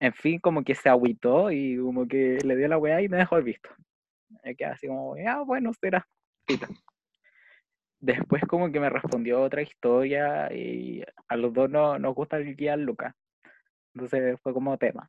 En 0.00 0.12
fin, 0.12 0.40
como 0.40 0.64
que 0.64 0.74
se 0.74 0.88
agüitó 0.88 1.52
y 1.52 1.78
como 1.78 2.08
que 2.08 2.38
le 2.44 2.56
dio 2.56 2.66
la 2.66 2.78
weá 2.78 3.00
y 3.00 3.08
me 3.08 3.18
dejó 3.18 3.36
el 3.36 3.44
visto. 3.44 3.70
Me 4.42 4.56
quedé 4.56 4.70
así 4.70 4.88
como, 4.88 5.14
ah, 5.24 5.44
bueno, 5.46 5.72
será. 5.74 6.04
Después 8.02 8.42
como 8.48 8.72
que 8.72 8.80
me 8.80 8.90
respondió 8.90 9.40
otra 9.40 9.62
historia 9.62 10.52
y 10.52 11.04
a 11.28 11.36
los 11.36 11.54
dos 11.54 11.70
no, 11.70 12.00
nos 12.00 12.16
gusta 12.16 12.36
el 12.36 12.56
guía 12.56 12.76
Lucas. 12.76 13.14
Entonces 13.94 14.40
fue 14.42 14.52
como 14.52 14.76
tema. 14.76 15.08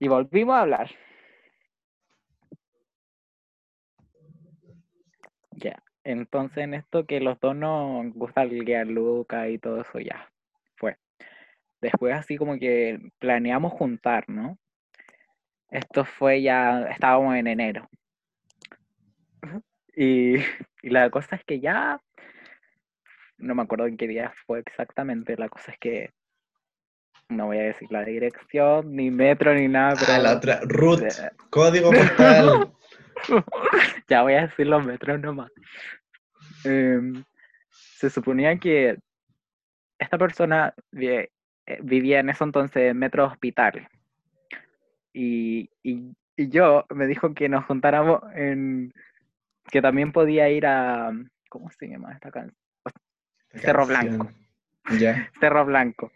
Y 0.00 0.08
volvimos 0.08 0.56
a 0.56 0.62
hablar. 0.62 0.90
Ya. 5.52 5.80
Entonces 6.02 6.64
en 6.64 6.74
esto 6.74 7.06
que 7.06 7.20
los 7.20 7.38
dos 7.38 7.54
nos 7.54 8.12
gusta 8.12 8.42
el 8.42 8.64
guía 8.64 8.84
Lucas 8.84 9.48
y 9.48 9.58
todo 9.58 9.82
eso 9.82 10.00
ya. 10.00 10.28
Fue. 10.74 10.96
Después 11.80 12.12
así 12.12 12.36
como 12.36 12.58
que 12.58 13.12
planeamos 13.20 13.72
juntar, 13.72 14.28
¿no? 14.28 14.58
Esto 15.70 16.04
fue 16.04 16.42
ya, 16.42 16.88
estábamos 16.88 17.36
en 17.36 17.46
enero. 17.46 17.88
Y, 19.94 20.38
la 20.90 21.10
cosa 21.10 21.36
es 21.36 21.44
que 21.44 21.60
ya, 21.60 22.00
no 23.38 23.54
me 23.54 23.62
acuerdo 23.62 23.86
en 23.86 23.96
qué 23.96 24.06
día 24.06 24.32
fue 24.46 24.60
exactamente, 24.60 25.36
la 25.36 25.48
cosa 25.48 25.72
es 25.72 25.78
que 25.78 26.12
no 27.28 27.46
voy 27.46 27.58
a 27.58 27.62
decir 27.62 27.88
la 27.90 28.04
dirección, 28.04 28.94
ni 28.94 29.10
metro, 29.10 29.54
ni 29.54 29.68
nada. 29.68 29.94
Ah, 29.98 30.04
pero, 30.06 30.22
la 30.22 30.36
otra, 30.36 30.60
root, 30.64 31.02
código 31.50 31.90
postal. 31.92 32.72
ya 34.08 34.22
voy 34.22 34.34
a 34.34 34.46
decir 34.46 34.66
los 34.66 34.84
metros 34.84 35.20
nomás. 35.20 35.50
Em, 36.64 37.22
se 37.70 38.10
suponía 38.10 38.56
que 38.58 38.98
esta 39.98 40.16
persona 40.16 40.74
eh, 40.92 41.28
vivía 41.82 42.20
en 42.20 42.30
eso 42.30 42.44
entonces 42.44 42.90
en 42.90 42.98
Metro 42.98 43.26
Hospital. 43.26 43.88
Y, 45.12 45.70
y, 45.82 46.14
y, 46.36 46.48
yo 46.48 46.86
me 46.94 47.06
dijo 47.06 47.34
que 47.34 47.48
nos 47.48 47.64
juntáramos 47.64 48.22
en 48.34 48.92
que 49.70 49.82
también 49.82 50.12
podía 50.12 50.48
ir 50.50 50.66
a, 50.66 51.12
¿cómo 51.48 51.70
se 51.70 51.88
llama 51.88 52.12
esta 52.12 52.30
canción? 52.30 52.56
Cerro 53.54 53.86
Blanco. 53.86 54.30
Ya. 54.98 55.30
Cerro 55.40 55.64
Blanco. 55.64 56.12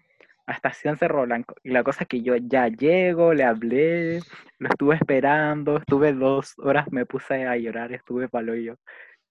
A 0.47 0.53
estación 0.53 0.99
Cerro 0.99 1.25
Blanco. 1.25 1.55
Y 1.63 1.71
la 1.71 1.83
cosa 1.83 2.05
es 2.05 2.09
que 2.09 2.23
yo 2.23 2.37
ya 2.37 2.69
llego, 2.69 3.33
le 3.33 3.45
hablé, 3.45 4.21
lo 4.59 4.69
estuve 4.69 4.97
esperando, 4.97 5.79
estuve 5.79 6.13
dos 6.13 6.55
horas, 6.59 6.91
me 6.91 7.07
puse 7.07 7.47
a 7.47 7.57
llorar, 7.57 7.93
estuve 7.93 8.29
palo 8.29 8.55
yo. 8.55 8.75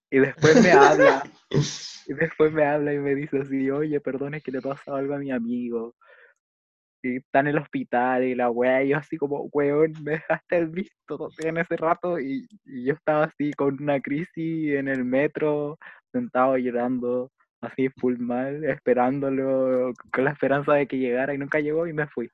Y 0.09 0.19
después 0.19 0.61
me 0.61 0.71
habla, 0.71 1.23
y 2.07 2.13
después 2.13 2.51
me 2.51 2.65
habla 2.65 2.93
y 2.93 2.99
me 2.99 3.15
dice 3.15 3.39
así, 3.39 3.69
oye, 3.71 3.99
perdone 3.99 4.41
que 4.41 4.51
le 4.51 4.61
pasó 4.61 4.95
algo 4.95 5.15
a 5.15 5.19
mi 5.19 5.31
amigo. 5.31 5.95
Y 7.03 7.17
está 7.17 7.39
en 7.39 7.47
el 7.47 7.57
hospital 7.57 8.23
y 8.23 8.35
la 8.35 8.49
wea, 8.49 8.83
y 8.83 8.89
yo 8.89 8.97
así 8.97 9.17
como, 9.17 9.49
weón, 9.53 9.93
me 10.03 10.11
dejaste 10.13 10.57
el 10.57 10.67
visto 10.67 11.29
en 11.39 11.57
ese 11.57 11.77
rato 11.77 12.19
y, 12.19 12.47
y 12.65 12.85
yo 12.85 12.93
estaba 12.93 13.25
así 13.25 13.51
con 13.53 13.81
una 13.81 13.99
crisis 13.99 14.73
en 14.73 14.87
el 14.87 15.03
metro, 15.03 15.77
sentado 16.11 16.57
llorando, 16.57 17.31
así 17.61 17.89
full 17.89 18.17
mal, 18.17 18.63
esperándolo, 18.63 19.93
con 20.11 20.25
la 20.25 20.31
esperanza 20.31 20.73
de 20.73 20.87
que 20.87 20.97
llegara 20.97 21.33
y 21.33 21.37
nunca 21.37 21.59
llegó 21.59 21.87
y 21.87 21.93
me 21.93 22.07
fui. 22.07 22.29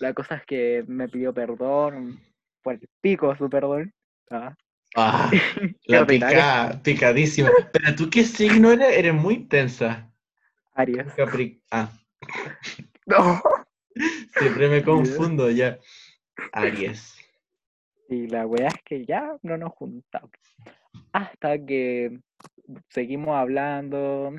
La 0.00 0.14
cosa 0.14 0.36
es 0.36 0.46
que 0.46 0.84
me 0.86 1.08
pidió 1.08 1.34
perdón, 1.34 2.20
fue 2.62 2.74
el 2.74 2.88
pico 3.00 3.34
su 3.36 3.50
perdón. 3.50 3.92
Ah, 4.30 4.54
Ah, 4.96 5.30
la 5.86 6.06
pica, 6.06 6.80
picadísima. 6.82 7.50
Pero 7.72 7.94
tú 7.94 8.10
qué 8.10 8.24
signo 8.24 8.72
eres? 8.72 8.96
Eres 8.96 9.14
muy 9.14 9.34
intensa. 9.34 10.10
Aries. 10.74 11.12
Capri... 11.14 11.60
Ah, 11.70 11.90
No. 13.08 13.40
siempre 14.38 14.68
me 14.68 14.82
confundo 14.84 15.50
ya. 15.50 15.78
Aries. 16.52 17.16
Y 18.08 18.28
la 18.28 18.46
weá 18.46 18.68
es 18.68 18.82
que 18.84 19.04
ya 19.04 19.36
no 19.42 19.56
nos 19.56 19.72
juntamos. 19.72 20.30
Hasta 21.12 21.58
que 21.58 22.20
seguimos 22.88 23.36
hablando. 23.36 24.34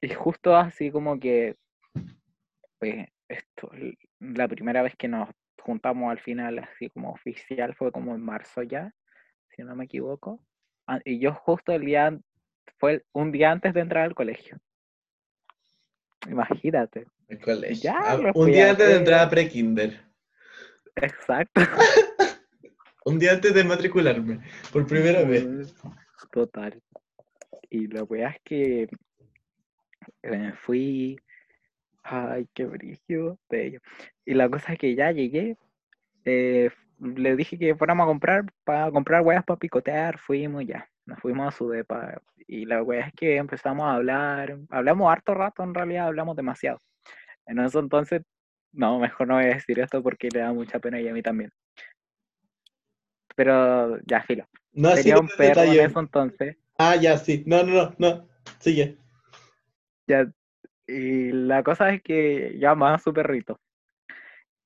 Y 0.00 0.08
justo 0.10 0.56
así 0.56 0.90
como 0.90 1.18
que, 1.18 1.56
pues, 2.78 3.08
esto, 3.28 3.70
la 4.20 4.48
primera 4.48 4.82
vez 4.82 4.94
que 4.96 5.08
nos 5.08 5.28
juntamos 5.60 6.10
al 6.10 6.20
final, 6.20 6.58
así 6.58 6.90
como 6.90 7.10
oficial, 7.12 7.74
fue 7.74 7.90
como 7.90 8.14
en 8.14 8.20
marzo 8.20 8.62
ya, 8.62 8.92
si 9.50 9.62
no 9.62 9.74
me 9.74 9.84
equivoco. 9.84 10.40
Ah, 10.86 11.00
Y 11.04 11.18
yo 11.18 11.34
justo 11.34 11.72
el 11.72 11.84
día, 11.84 12.16
fue 12.78 13.04
un 13.12 13.32
día 13.32 13.50
antes 13.50 13.74
de 13.74 13.80
entrar 13.80 14.04
al 14.04 14.14
colegio. 14.14 14.58
Imagínate. 16.28 17.06
El 17.28 17.40
colegio. 17.40 17.76
Ya, 17.82 17.98
Ah, 17.98 18.32
un 18.34 18.46
día 18.50 18.70
antes 18.70 18.88
de 18.88 18.96
entrar 18.96 19.20
a 19.20 19.30
pre-kinder. 19.30 20.00
Exacto. 20.96 21.60
Un 23.06 23.18
día 23.18 23.32
antes 23.32 23.52
de 23.52 23.64
matricularme. 23.64 24.40
Por 24.72 24.86
primera 24.86 25.22
vez. 25.24 25.74
Total. 26.32 26.80
Y 27.68 27.86
la 27.88 28.02
weá 28.04 28.30
es 28.30 28.40
que 28.42 28.88
me 30.22 30.54
fui. 30.54 31.18
Ay, 32.02 32.48
qué 32.54 32.64
brillo 32.64 33.38
de 33.50 33.66
ello. 33.66 33.80
Y 34.24 34.32
la 34.32 34.48
cosa 34.48 34.72
es 34.72 34.78
que 34.78 34.94
ya 34.94 35.10
llegué. 35.12 35.56
eh, 36.24 36.70
le 37.00 37.36
dije 37.36 37.58
que 37.58 37.74
fuéramos 37.74 38.04
a 38.04 38.06
comprar, 38.06 38.44
para 38.64 38.90
comprar 38.90 39.20
weas 39.22 39.44
para 39.44 39.58
picotear. 39.58 40.16
Fuimos 40.18 40.64
ya. 40.64 40.88
Nos 41.04 41.18
fuimos 41.20 41.48
a 41.52 41.56
su 41.56 41.68
depa. 41.68 42.22
Y 42.46 42.64
la 42.64 42.82
weá 42.82 43.08
es 43.08 43.12
que 43.14 43.36
empezamos 43.36 43.84
a 43.84 43.94
hablar. 43.96 44.56
Hablamos 44.70 45.12
harto 45.12 45.34
rato, 45.34 45.62
en 45.62 45.74
realidad 45.74 46.06
hablamos 46.06 46.36
demasiado. 46.36 46.78
En 47.46 47.58
eso 47.58 47.78
entonces, 47.80 48.22
no, 48.72 48.98
mejor 48.98 49.28
no 49.28 49.34
voy 49.34 49.44
a 49.44 49.54
decir 49.54 49.78
esto 49.78 50.02
porque 50.02 50.28
le 50.32 50.40
da 50.40 50.52
mucha 50.52 50.78
pena 50.78 51.00
y 51.00 51.08
a 51.08 51.12
mí 51.12 51.22
también. 51.22 51.50
Pero 53.36 53.98
ya, 54.06 54.22
filo. 54.22 54.46
No, 54.72 54.90
sí, 54.96 55.04
Tenía 55.04 55.18
un 55.18 55.26
ese 55.26 55.36
perro 55.36 55.62
en 55.62 55.68
detalle. 55.70 55.84
eso 55.84 56.00
entonces. 56.00 56.56
Ah, 56.78 56.96
ya, 56.96 57.18
sí. 57.18 57.44
No, 57.46 57.62
no, 57.62 57.72
no, 57.72 57.94
no. 57.98 58.28
Sigue. 58.58 58.98
Ya, 60.06 60.30
y 60.86 61.32
la 61.32 61.62
cosa 61.62 61.90
es 61.90 62.02
que 62.02 62.56
llama 62.58 62.94
a 62.94 62.98
su 62.98 63.12
perrito. 63.12 63.58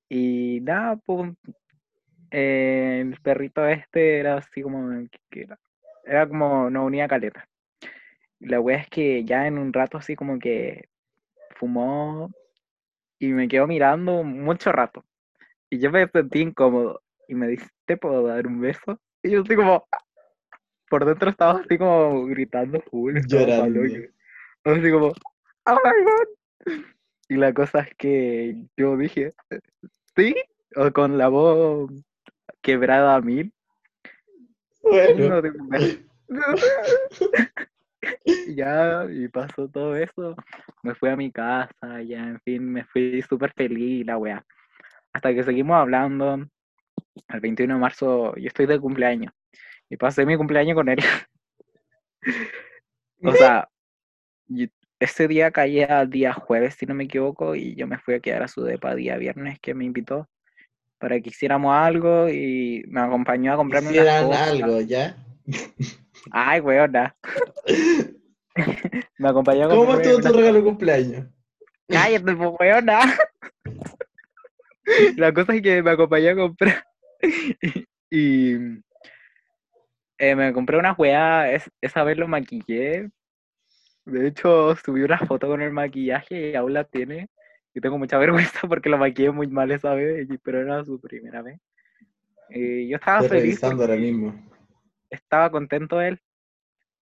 Y 0.09 0.61
nada, 0.63 0.97
pues, 0.97 1.33
eh, 2.31 3.05
el 3.05 3.21
perrito 3.21 3.67
este 3.67 4.19
era 4.19 4.37
así 4.39 4.63
como, 4.63 4.91
que 5.31 5.43
era, 5.43 5.59
era 6.05 6.27
como, 6.29 6.71
no 6.71 6.85
unía 6.85 7.09
caleta. 7.09 7.47
La 8.41 8.61
wea 8.61 8.79
es 8.79 8.89
que 8.89 9.25
ya 9.25 9.47
en 9.47 9.59
un 9.59 9.73
rato 9.73 9.99
así 9.99 10.15
como 10.17 10.39
que 10.39 10.89
fumó 11.57 12.31
y 13.19 13.29
me 13.29 13.49
quedó 13.49 13.67
mirando 13.67 14.23
mucho 14.23 14.73
rato. 14.73 15.05
Y 15.71 15.79
yo 15.79 15.91
me 15.91 16.09
sentí 16.09 16.41
incómodo. 16.41 17.03
Y 17.29 17.35
me 17.35 17.49
dice, 17.49 17.69
¿te 17.85 17.97
puedo 17.97 18.27
dar 18.27 18.47
un 18.47 18.61
beso? 18.61 18.99
Y 19.23 19.31
yo 19.31 19.43
así 19.43 19.55
como, 19.55 19.87
por 20.89 21.05
dentro 21.05 21.31
estaba 21.31 21.61
así 21.61 21.77
como 21.77 22.25
gritando 22.27 22.81
full, 22.91 23.19
Llorando. 23.27 23.81
Así 24.65 24.91
como, 24.91 25.13
¡Oh 25.67 25.79
my 25.85 26.05
god! 26.05 26.85
Y 27.29 27.37
la 27.37 27.53
cosa 27.53 27.81
es 27.81 27.95
que 27.97 28.57
yo 28.77 28.97
dije, 28.97 29.35
¿sí? 30.17 30.35
O 30.77 30.91
con 30.93 31.19
la 31.19 31.29
voz 31.29 31.91
quebrada 32.63 33.17
a 33.17 33.21
mil. 33.21 33.53
Bueno. 34.83 35.43
No. 36.29 36.41
Y 38.25 38.55
ya, 38.55 39.07
y 39.11 39.29
pasó 39.29 39.69
todo 39.69 39.97
eso. 39.97 40.37
Me 40.83 40.95
fui 40.95 41.09
a 41.09 41.17
mi 41.17 41.31
casa, 41.33 42.03
ya, 42.03 42.29
en 42.29 42.41
fin, 42.41 42.65
me 42.65 42.85
fui 42.85 43.21
súper 43.23 43.53
feliz, 43.53 44.07
la 44.07 44.17
weá. 44.19 44.45
Hasta 45.13 45.35
que 45.35 45.43
seguimos 45.43 45.77
hablando. 45.77 46.47
El 47.29 47.41
21 47.41 47.75
de 47.75 47.81
marzo, 47.81 48.35
yo 48.37 48.47
estoy 48.47 48.67
de 48.67 48.79
cumpleaños. 48.79 49.33
Y 49.91 49.97
pasé 49.97 50.25
mi 50.25 50.37
cumpleaños 50.37 50.75
con 50.75 50.89
él. 50.89 50.99
O 53.21 53.33
sea, 53.33 53.69
ese 55.01 55.27
día 55.27 55.51
caía 55.51 56.07
día 56.07 56.33
jueves, 56.33 56.75
si 56.75 56.87
no 56.87 56.95
me 56.95 57.05
equivoco, 57.05 57.57
y 57.57 57.75
yo 57.75 57.89
me 57.89 57.99
fui 57.99 58.15
a 58.15 58.21
quedar 58.21 58.45
a 58.45 58.49
su 58.49 58.63
depa 58.63 58.95
día 58.95 59.17
viernes 59.17 59.59
que 59.61 59.75
me 59.75 59.85
invitó 59.85 60.29
para 60.99 61.21
que 61.21 61.31
hiciéramos 61.31 61.75
algo 61.75 62.29
y 62.29 62.85
me 62.89 63.01
acompañó 63.01 63.53
a 63.53 63.57
comprarme 63.57 63.89
unas 63.91 64.01
Hicieran 64.01 64.27
cosas. 64.27 64.49
algo, 64.49 64.81
¿ya? 64.83 65.17
Ay, 66.31 66.61
weona. 66.61 67.17
me 69.19 69.29
acompañó 69.29 69.67
a 69.67 69.69
¿Cómo 69.69 69.95
estuvo 69.95 70.21
tu 70.21 70.33
regalo 70.37 70.59
de 70.59 70.65
cumpleaños? 70.65 71.27
Cállate, 71.89 72.35
pues, 72.35 72.51
weona. 72.61 73.01
La 75.17 75.33
cosa 75.33 75.55
es 75.55 75.63
que 75.63 75.83
me 75.83 75.91
acompañó 75.91 76.31
a 76.31 76.37
comprar. 76.37 76.85
y 78.11 78.55
eh, 80.19 80.35
me 80.35 80.53
compré 80.53 80.79
unas 80.79 80.99
weas. 80.99 81.51
es- 81.53 81.71
esa 81.81 82.05
vez 82.05 82.17
lo 82.19 82.27
maquillé. 82.29 83.11
De 84.05 84.27
hecho, 84.29 84.75
subí 84.77 85.03
una 85.03 85.19
foto 85.19 85.47
con 85.49 85.61
el 85.61 85.71
maquillaje 85.73 86.51
y 86.51 86.55
aún 86.55 86.73
la 86.73 86.85
tiene. 86.85 87.29
Y 87.75 87.81
tengo 87.81 87.99
mucha 87.99 88.19
vergüenza 88.19 88.67
porque 88.67 88.89
lo 88.89 88.99
maquillé 88.99 89.31
muy 89.31 89.47
mal 89.47 89.71
esa 89.71 89.95
vez, 89.95 90.27
pero 90.43 90.61
era 90.61 90.85
su 90.85 91.01
primera 91.01 91.43
vez. 91.43 91.61
Y 92.51 92.89
yo 92.89 92.97
estaba 92.97 93.19
Estoy 93.21 93.39
feliz 93.41 93.61
revisando 93.61 93.83
ahora 93.85 93.97
mismo. 93.97 94.35
Estaba 95.11 95.51
contento 95.51 96.01
él. 96.01 96.21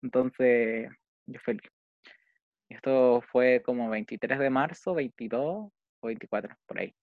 Entonces, 0.01 0.89
yo 1.25 1.39
feliz. 1.39 1.69
Esto 2.69 3.21
fue 3.31 3.61
como 3.63 3.89
23 3.89 4.39
de 4.39 4.49
marzo, 4.49 4.93
22 4.93 5.43
o 5.43 6.07
24, 6.07 6.55
por 6.65 6.79
ahí. 6.79 6.95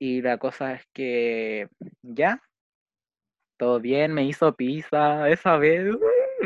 Y 0.00 0.22
la 0.22 0.38
cosa 0.38 0.74
es 0.74 0.86
que 0.92 1.68
ya, 2.02 2.42
todo 3.56 3.80
bien, 3.80 4.14
me 4.14 4.24
hizo 4.24 4.54
pizza 4.54 5.28
esa 5.28 5.56
vez. 5.56 5.96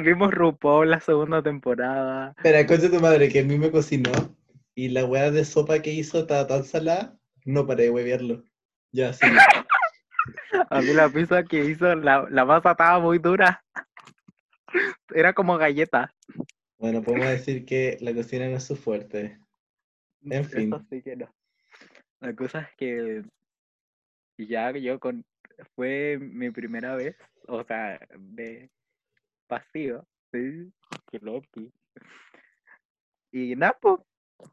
Vimos 0.02 0.32
RuPaul 0.32 0.90
la 0.90 1.00
segunda 1.00 1.42
temporada. 1.42 2.32
Espera, 2.36 2.66
concha 2.66 2.90
tu 2.90 3.00
madre, 3.00 3.28
que 3.28 3.40
a 3.40 3.44
mí 3.44 3.58
me 3.58 3.70
cocinó 3.70 4.10
y 4.74 4.88
la 4.88 5.04
weá 5.04 5.30
de 5.30 5.44
sopa 5.44 5.80
que 5.80 5.92
hizo 5.92 6.20
estaba 6.20 6.46
tan 6.46 6.64
salada, 6.64 7.18
no 7.44 7.66
paré 7.66 7.84
de 7.84 7.90
huevearlo. 7.90 8.42
Ya, 8.90 9.12
sí. 9.12 9.26
A 10.70 10.80
mí 10.80 10.92
la 10.92 11.08
pizza 11.08 11.42
que 11.44 11.64
hizo, 11.64 11.94
la, 11.94 12.26
la 12.30 12.44
masa 12.44 12.72
estaba 12.72 13.00
muy 13.00 13.18
dura. 13.18 13.64
Era 15.14 15.32
como 15.32 15.56
galleta. 15.56 16.12
Bueno, 16.78 17.02
podemos 17.02 17.28
decir 17.28 17.64
que 17.64 17.96
la 18.00 18.14
cocina 18.14 18.48
no 18.48 18.56
es 18.56 18.64
su 18.64 18.76
fuerte. 18.76 19.38
En 20.22 20.44
fin. 20.44 20.72
Eso 20.72 20.84
sí 20.90 21.02
que 21.02 21.16
no. 21.16 21.32
La 22.20 22.34
cosa 22.34 22.60
es 22.60 22.68
que 22.76 23.22
ya 24.38 24.70
yo 24.72 24.98
con 24.98 25.24
fue 25.74 26.18
mi 26.20 26.50
primera 26.50 26.96
vez, 26.96 27.16
o 27.46 27.62
sea, 27.64 28.00
de 28.16 28.70
pasivo, 29.46 30.06
sí, 30.32 30.72
que 31.10 31.18
loco. 31.20 31.60
Y 33.30 33.54
nada, 33.56 33.76
pues, 33.80 34.00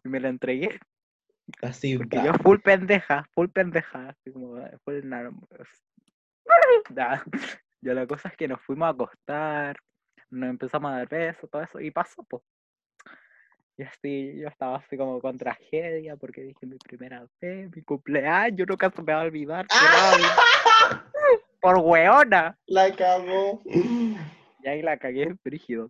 me 0.03 0.19
la 0.19 0.29
entregué. 0.29 0.79
Así 1.61 1.97
Porque 1.97 2.21
yo 2.23 2.33
full 2.33 2.59
pendeja, 2.59 3.27
full 3.33 3.47
pendeja, 3.47 4.09
así 4.09 4.31
como 4.31 4.57
eh, 4.57 4.77
full. 4.83 5.01
Nah, 5.03 5.29
Ya 7.81 7.93
la 7.93 8.05
cosa 8.07 8.29
es 8.29 8.35
que 8.35 8.47
nos 8.47 8.61
fuimos 8.61 8.87
a 8.87 8.89
acostar, 8.89 9.77
nos 10.29 10.49
empezamos 10.49 10.91
a 10.91 10.97
dar 10.97 11.07
besos, 11.07 11.49
todo 11.49 11.61
eso, 11.61 11.79
y 11.79 11.91
pasó, 11.91 12.23
pues. 12.23 12.43
Y 13.77 13.83
así, 13.83 14.35
yo 14.37 14.49
estaba 14.49 14.75
así 14.75 14.97
como 14.97 15.21
con 15.21 15.37
tragedia, 15.37 16.17
porque 16.17 16.41
dije 16.41 16.65
mi 16.65 16.77
primera 16.77 17.25
vez, 17.39 17.73
mi 17.73 17.81
cumpleaños, 17.83 18.67
nunca 18.67 18.91
se 18.91 19.01
me 19.01 19.13
va 19.13 19.21
a 19.21 19.23
olvidar. 19.23 19.65
Por 21.61 21.77
weona. 21.77 22.57
La 22.67 22.93
cagó. 22.93 23.61
Y 23.65 24.67
ahí 24.67 24.81
la 24.81 24.97
cagué 24.97 25.33
brígido. 25.43 25.89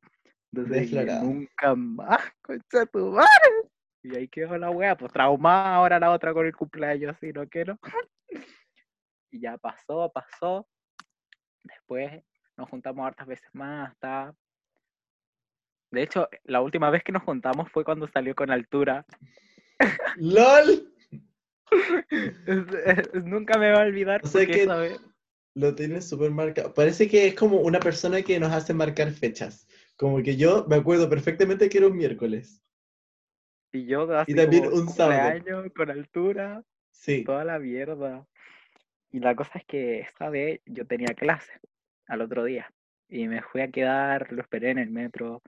Entonces 0.52 0.92
dije, 0.92 1.06
nunca 1.24 1.74
más, 1.76 2.22
concha 2.44 2.86
tu 2.86 3.12
madre. 3.12 3.59
Y 4.04 4.16
ahí 4.16 4.28
quedó 4.28 4.58
la 4.58 4.70
wea, 4.70 4.96
pues 4.98 5.12
traumada 5.12 5.76
ahora 5.76 6.00
la 6.00 6.12
otra 6.12 6.34
con 6.34 6.46
el 6.46 6.56
cumpleaños, 6.56 7.16
así 7.16 7.32
no 7.34 7.48
quiero. 7.48 7.78
Y 9.32 9.42
ya 9.42 9.60
pasó, 9.60 10.12
pasó. 10.12 10.68
Después 11.64 12.24
nos 12.58 12.68
juntamos 12.68 13.06
hartas 13.06 13.28
veces 13.28 13.48
más, 13.54 13.92
hasta. 13.92 14.34
De 15.92 16.02
hecho, 16.02 16.28
la 16.46 16.62
última 16.62 16.90
vez 16.90 17.04
que 17.04 17.12
nos 17.12 17.22
juntamos 17.22 17.72
fue 17.72 17.84
cuando 17.84 18.08
salió 18.08 18.34
con 18.34 18.50
altura. 18.50 19.06
¡LOL! 20.18 20.92
nunca 23.24 23.60
me 23.60 23.72
va 23.72 23.82
a 23.82 23.86
olvidar. 23.86 24.22
O 24.24 24.28
sea 24.28 24.46
que- 24.48 24.68
Lo 25.56 25.76
tienes 25.76 26.08
súper 26.10 26.32
marcado. 26.32 26.74
Parece 26.74 27.08
que 27.08 27.28
es 27.28 27.36
como 27.36 27.58
una 27.58 27.80
persona 27.80 28.22
que 28.22 28.40
nos 28.40 28.52
hace 28.52 28.74
marcar 28.74 29.12
fechas. 29.12 29.68
Como 29.96 30.24
que 30.24 30.38
yo 30.38 30.66
me 30.68 30.78
acuerdo 30.78 31.10
perfectamente 31.10 31.70
que 31.70 31.80
era 31.80 31.88
un 31.88 31.98
miércoles. 31.98 32.64
Y 33.72 33.86
yo 33.86 34.12
así 34.18 34.34
también 34.34 34.66
como 34.66 34.78
un 34.78 34.86
cumpleaños, 34.86 35.72
con 35.76 35.92
altura, 35.92 36.64
Sí. 36.92 37.24
toda 37.24 37.44
la 37.44 37.60
mierda. 37.60 38.26
Y 39.12 39.20
la 39.20 39.36
cosa 39.36 39.60
es 39.60 39.66
que 39.66 40.00
esta 40.00 40.30
vez 40.30 40.62
yo 40.66 40.86
tenía 40.86 41.14
clase 41.16 41.52
al 42.08 42.22
otro 42.22 42.44
día. 42.44 42.72
Y 43.08 43.28
me 43.28 43.42
fui 43.42 43.62
a 43.62 43.72
quedar, 43.72 44.32
lo 44.32 44.42
esperé 44.42 44.72
en 44.72 44.80
el 44.80 44.90
metro. 44.90 45.42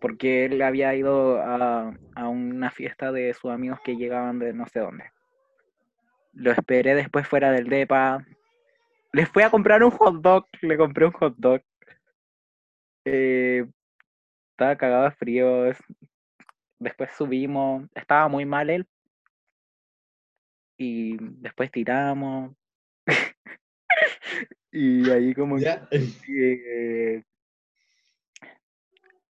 Porque 0.00 0.44
él 0.44 0.60
había 0.62 0.94
ido 0.94 1.40
a, 1.40 1.96
a 2.14 2.28
una 2.28 2.70
fiesta 2.70 3.12
de 3.12 3.32
sus 3.34 3.50
amigos 3.50 3.80
que 3.84 3.96
llegaban 3.96 4.38
de 4.38 4.52
no 4.52 4.66
sé 4.66 4.80
dónde. 4.80 5.04
Lo 6.34 6.52
esperé 6.52 6.94
después 6.94 7.26
fuera 7.26 7.50
del 7.50 7.68
DEPA. 7.68 8.24
Le 9.12 9.26
fui 9.26 9.42
a 9.42 9.50
comprar 9.50 9.82
un 9.82 9.90
hot 9.90 10.20
dog. 10.20 10.46
Le 10.60 10.76
compré 10.76 11.06
un 11.06 11.12
hot 11.12 11.34
dog. 11.38 11.62
Eh, 13.04 13.64
estaba 14.50 14.76
cagado 14.76 15.04
de 15.04 15.10
frío. 15.12 15.64
Es- 16.78 16.84
Después 16.84 17.10
subimos. 17.16 17.84
Estaba 17.94 18.28
muy 18.28 18.44
mal 18.44 18.70
él. 18.70 18.86
Y 20.78 21.16
después 21.18 21.70
tiramos. 21.70 22.54
y 24.72 25.08
ahí 25.10 25.34
como 25.34 25.58
¿Ya? 25.58 25.88
que 25.90 27.24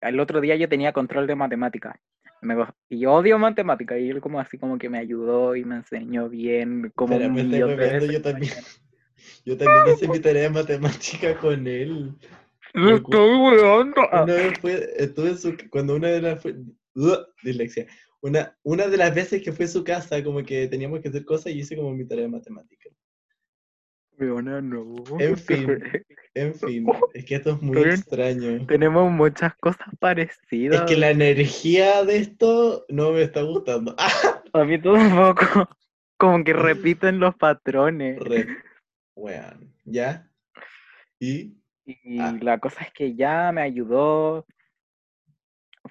al 0.00 0.20
otro 0.20 0.40
día 0.40 0.56
yo 0.56 0.68
tenía 0.68 0.92
control 0.92 1.26
de 1.26 1.34
matemática. 1.34 2.00
Me 2.40 2.54
go- 2.56 2.74
y 2.88 3.00
yo 3.00 3.12
odio 3.12 3.38
matemática 3.38 3.96
y 3.98 4.10
él 4.10 4.20
como 4.20 4.40
así 4.40 4.58
como 4.58 4.78
que 4.78 4.88
me 4.88 4.98
ayudó 4.98 5.54
y 5.54 5.64
me 5.64 5.76
enseñó 5.76 6.28
bien 6.28 6.90
como 6.94 7.14
Espera, 7.14 7.32
me 7.32 7.48
yo 7.48 7.66
la 7.68 8.22
también. 8.22 8.52
Yo 9.44 9.56
también 9.56 9.94
hice 9.94 10.08
mi 10.08 10.18
tarea 10.18 10.44
de 10.44 10.50
matemática 10.50 11.38
con 11.38 11.64
él. 11.66 12.12
¡Me 12.74 12.94
estoy! 12.94 13.60
Ah, 14.10 14.24
Una 14.24 14.34
vez 14.34 14.58
fue, 14.60 14.88
estuve 14.96 15.36
su, 15.36 15.56
cuando 15.70 15.94
una 15.94 16.08
de 16.08 16.22
las, 16.22 16.42
¡Ugh! 16.94 17.26
dislexia, 17.42 17.86
una, 18.20 18.56
una 18.62 18.86
de 18.88 18.96
las 18.96 19.14
veces 19.14 19.42
que 19.42 19.52
fue 19.52 19.64
a 19.64 19.68
su 19.68 19.82
casa, 19.84 20.22
como 20.22 20.42
que 20.44 20.68
teníamos 20.68 21.00
que 21.00 21.08
hacer 21.08 21.24
cosas 21.24 21.52
y 21.52 21.58
hice 21.60 21.76
como 21.76 21.92
mi 21.92 22.04
tarea 22.06 22.24
de 22.24 22.30
matemática. 22.30 22.88
weona, 24.18 24.60
no. 24.60 24.94
En 25.18 25.36
fin. 25.36 25.82
En 26.34 26.54
fin, 26.54 26.86
es 27.14 27.24
que 27.24 27.34
esto 27.36 27.50
es 27.52 27.62
muy 27.62 27.78
extraño. 27.82 28.64
Tenemos 28.66 29.10
muchas 29.10 29.54
cosas 29.56 29.88
parecidas. 29.98 30.82
Es 30.82 30.86
que 30.90 30.96
la 30.96 31.10
energía 31.10 32.04
de 32.04 32.16
esto 32.18 32.84
no 32.88 33.12
me 33.12 33.22
está 33.22 33.42
gustando. 33.42 33.94
¡Ah! 33.98 34.08
A 34.54 34.64
mí 34.64 34.80
todo 34.80 34.94
un 34.94 35.10
poco 35.16 35.68
como 36.18 36.44
que 36.44 36.52
repiten 36.52 37.18
los 37.18 37.34
patrones. 37.36 38.18
Re, 38.20 38.46
weón, 39.16 39.74
¿ya? 39.84 40.28
¿Y? 41.18 41.56
Y 41.84 42.20
Ah. 42.20 42.36
la 42.40 42.58
cosa 42.58 42.82
es 42.84 42.92
que 42.92 43.14
ya 43.16 43.50
me 43.50 43.62
ayudó. 43.62 44.46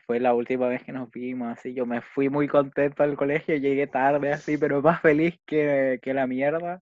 Fue 0.05 0.19
la 0.19 0.33
última 0.33 0.67
vez 0.67 0.83
que 0.83 0.91
nos 0.91 1.11
vimos, 1.11 1.51
así. 1.51 1.73
Yo 1.73 1.85
me 1.85 2.01
fui 2.01 2.29
muy 2.29 2.47
contento 2.47 3.03
al 3.03 3.17
colegio, 3.17 3.55
llegué 3.57 3.87
tarde, 3.87 4.31
así, 4.31 4.57
pero 4.57 4.81
más 4.81 5.01
feliz 5.01 5.37
que, 5.45 5.99
que 6.01 6.13
la 6.13 6.27
mierda. 6.27 6.81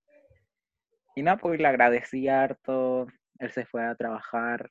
Y 1.15 1.23
nada, 1.23 1.37
pues 1.37 1.59
le 1.59 1.67
agradecí 1.67 2.27
harto. 2.27 3.07
Él 3.39 3.51
se 3.51 3.65
fue 3.65 3.83
a 3.83 3.95
trabajar. 3.95 4.69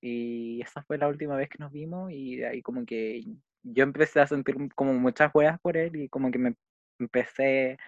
Y 0.00 0.60
esa 0.62 0.82
fue 0.82 0.98
la 0.98 1.08
última 1.08 1.36
vez 1.36 1.48
que 1.48 1.58
nos 1.58 1.72
vimos. 1.72 2.10
Y 2.12 2.36
de 2.36 2.46
ahí, 2.46 2.62
como 2.62 2.84
que 2.84 3.24
yo 3.62 3.84
empecé 3.84 4.20
a 4.20 4.26
sentir 4.26 4.56
como 4.74 4.92
muchas 4.94 5.30
huevas 5.32 5.60
por 5.60 5.76
él. 5.76 5.96
Y 5.96 6.08
como 6.08 6.30
que 6.30 6.38
me 6.38 6.54
empecé 6.98 7.78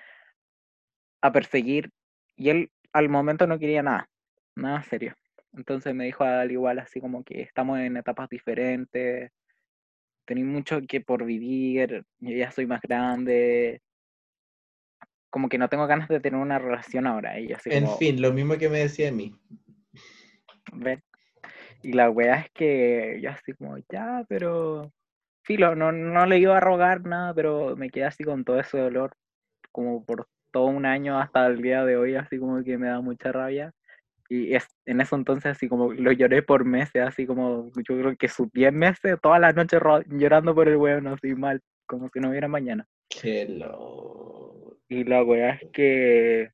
a 1.20 1.32
perseguir. 1.32 1.90
Y 2.36 2.50
él 2.50 2.70
al 2.92 3.08
momento 3.08 3.46
no 3.46 3.58
quería 3.58 3.82
nada, 3.82 4.08
nada 4.54 4.82
serio. 4.82 5.14
Entonces 5.54 5.94
me 5.94 6.04
dijo 6.04 6.24
al 6.24 6.50
igual 6.50 6.78
así 6.78 7.00
como 7.00 7.24
que 7.24 7.42
estamos 7.42 7.78
en 7.78 7.96
etapas 7.96 8.28
diferentes, 8.28 9.30
tenéis 10.24 10.46
mucho 10.46 10.80
que 10.88 11.00
por 11.00 11.24
vivir, 11.24 12.04
yo 12.20 12.36
ya 12.36 12.50
soy 12.50 12.66
más 12.66 12.80
grande, 12.80 13.82
como 15.32 15.48
que 15.48 15.58
no 15.58 15.68
tengo 15.68 15.86
ganas 15.86 16.08
de 16.08 16.20
tener 16.20 16.38
una 16.38 16.58
relación 16.58 17.06
ahora. 17.06 17.40
Y 17.40 17.52
así 17.52 17.70
En 17.72 17.84
como, 17.84 17.96
fin, 17.96 18.20
lo 18.20 18.32
mismo 18.32 18.58
que 18.58 18.68
me 18.68 18.80
decía 18.80 19.08
a 19.08 19.12
mí. 19.12 19.34
Y 21.82 21.92
la 21.94 22.10
wea 22.10 22.40
es 22.40 22.50
que 22.52 23.18
yo 23.22 23.30
así 23.30 23.54
como, 23.54 23.78
ya, 23.90 24.24
pero 24.28 24.92
filo, 25.42 25.74
no, 25.74 25.90
no 25.90 26.26
le 26.26 26.38
iba 26.38 26.56
a 26.56 26.60
rogar 26.60 27.04
nada, 27.04 27.34
pero 27.34 27.76
me 27.76 27.90
quedé 27.90 28.04
así 28.04 28.24
con 28.24 28.44
todo 28.44 28.60
ese 28.60 28.78
dolor, 28.78 29.16
como 29.72 30.04
por 30.04 30.28
todo 30.50 30.66
un 30.66 30.84
año 30.84 31.18
hasta 31.18 31.46
el 31.46 31.62
día 31.62 31.84
de 31.84 31.96
hoy, 31.96 32.14
así 32.14 32.38
como 32.38 32.62
que 32.62 32.76
me 32.76 32.88
da 32.88 33.00
mucha 33.00 33.32
rabia. 33.32 33.72
Y 34.34 34.54
es, 34.54 34.66
en 34.86 35.02
eso 35.02 35.14
entonces 35.14 35.44
así 35.52 35.68
como 35.68 35.92
lo 35.92 36.10
lloré 36.10 36.42
por 36.42 36.64
meses, 36.64 37.02
así 37.02 37.26
como 37.26 37.70
yo 37.76 37.98
creo 37.98 38.16
que 38.16 38.28
sus 38.28 38.50
10 38.50 38.72
meses, 38.72 39.18
todas 39.20 39.38
las 39.38 39.54
noches 39.54 39.78
ro- 39.78 40.02
llorando 40.08 40.54
por 40.54 40.68
el 40.70 40.76
weón, 40.78 41.06
así 41.06 41.34
mal, 41.34 41.60
como 41.84 42.08
si 42.08 42.18
no 42.18 42.30
hubiera 42.30 42.48
mañana. 42.48 42.86
Qué 43.10 43.44
lo... 43.46 44.78
Y 44.88 45.04
la 45.04 45.22
weá 45.22 45.50
es 45.50 45.70
que 45.70 46.50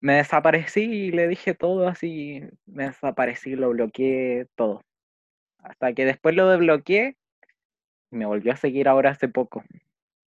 me 0.00 0.14
desaparecí 0.14 0.82
y 0.82 1.10
le 1.12 1.28
dije 1.28 1.54
todo 1.54 1.86
así, 1.86 2.42
me 2.66 2.88
desaparecí, 2.88 3.54
lo 3.54 3.70
bloqueé, 3.70 4.46
todo. 4.56 4.82
Hasta 5.58 5.92
que 5.92 6.04
después 6.06 6.34
lo 6.34 6.48
desbloqueé 6.48 7.16
y 8.10 8.16
me 8.16 8.26
volvió 8.26 8.52
a 8.52 8.56
seguir 8.56 8.88
ahora 8.88 9.10
hace 9.10 9.28
poco. 9.28 9.62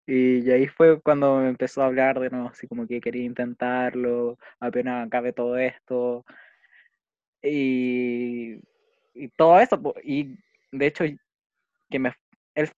Y 0.06 0.50
ahí 0.50 0.66
fue 0.66 1.00
cuando 1.00 1.38
me 1.38 1.48
empezó 1.48 1.82
a 1.82 1.86
hablar 1.86 2.20
de 2.20 2.30
nuevo, 2.30 2.48
así 2.48 2.66
como 2.66 2.86
que 2.86 3.00
quería 3.00 3.24
intentarlo, 3.24 4.38
apenas 4.60 5.06
acabe 5.06 5.32
todo 5.32 5.56
esto. 5.56 6.24
Y, 7.42 8.60
y 9.14 9.28
todo 9.36 9.60
eso, 9.60 9.80
y 10.02 10.36
de 10.72 10.86
hecho, 10.86 11.04
que 11.90 11.98
me... 11.98 12.12
Él, 12.54 12.70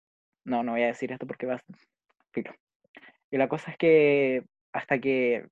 no, 0.44 0.62
no 0.62 0.72
voy 0.72 0.82
a 0.82 0.88
decir 0.88 1.12
esto 1.12 1.26
porque 1.26 1.46
va 1.46 1.54
a... 1.54 1.62
Y 3.30 3.36
la 3.38 3.48
cosa 3.48 3.72
es 3.72 3.76
que 3.76 4.44
hasta 4.72 4.98
que 5.00 5.46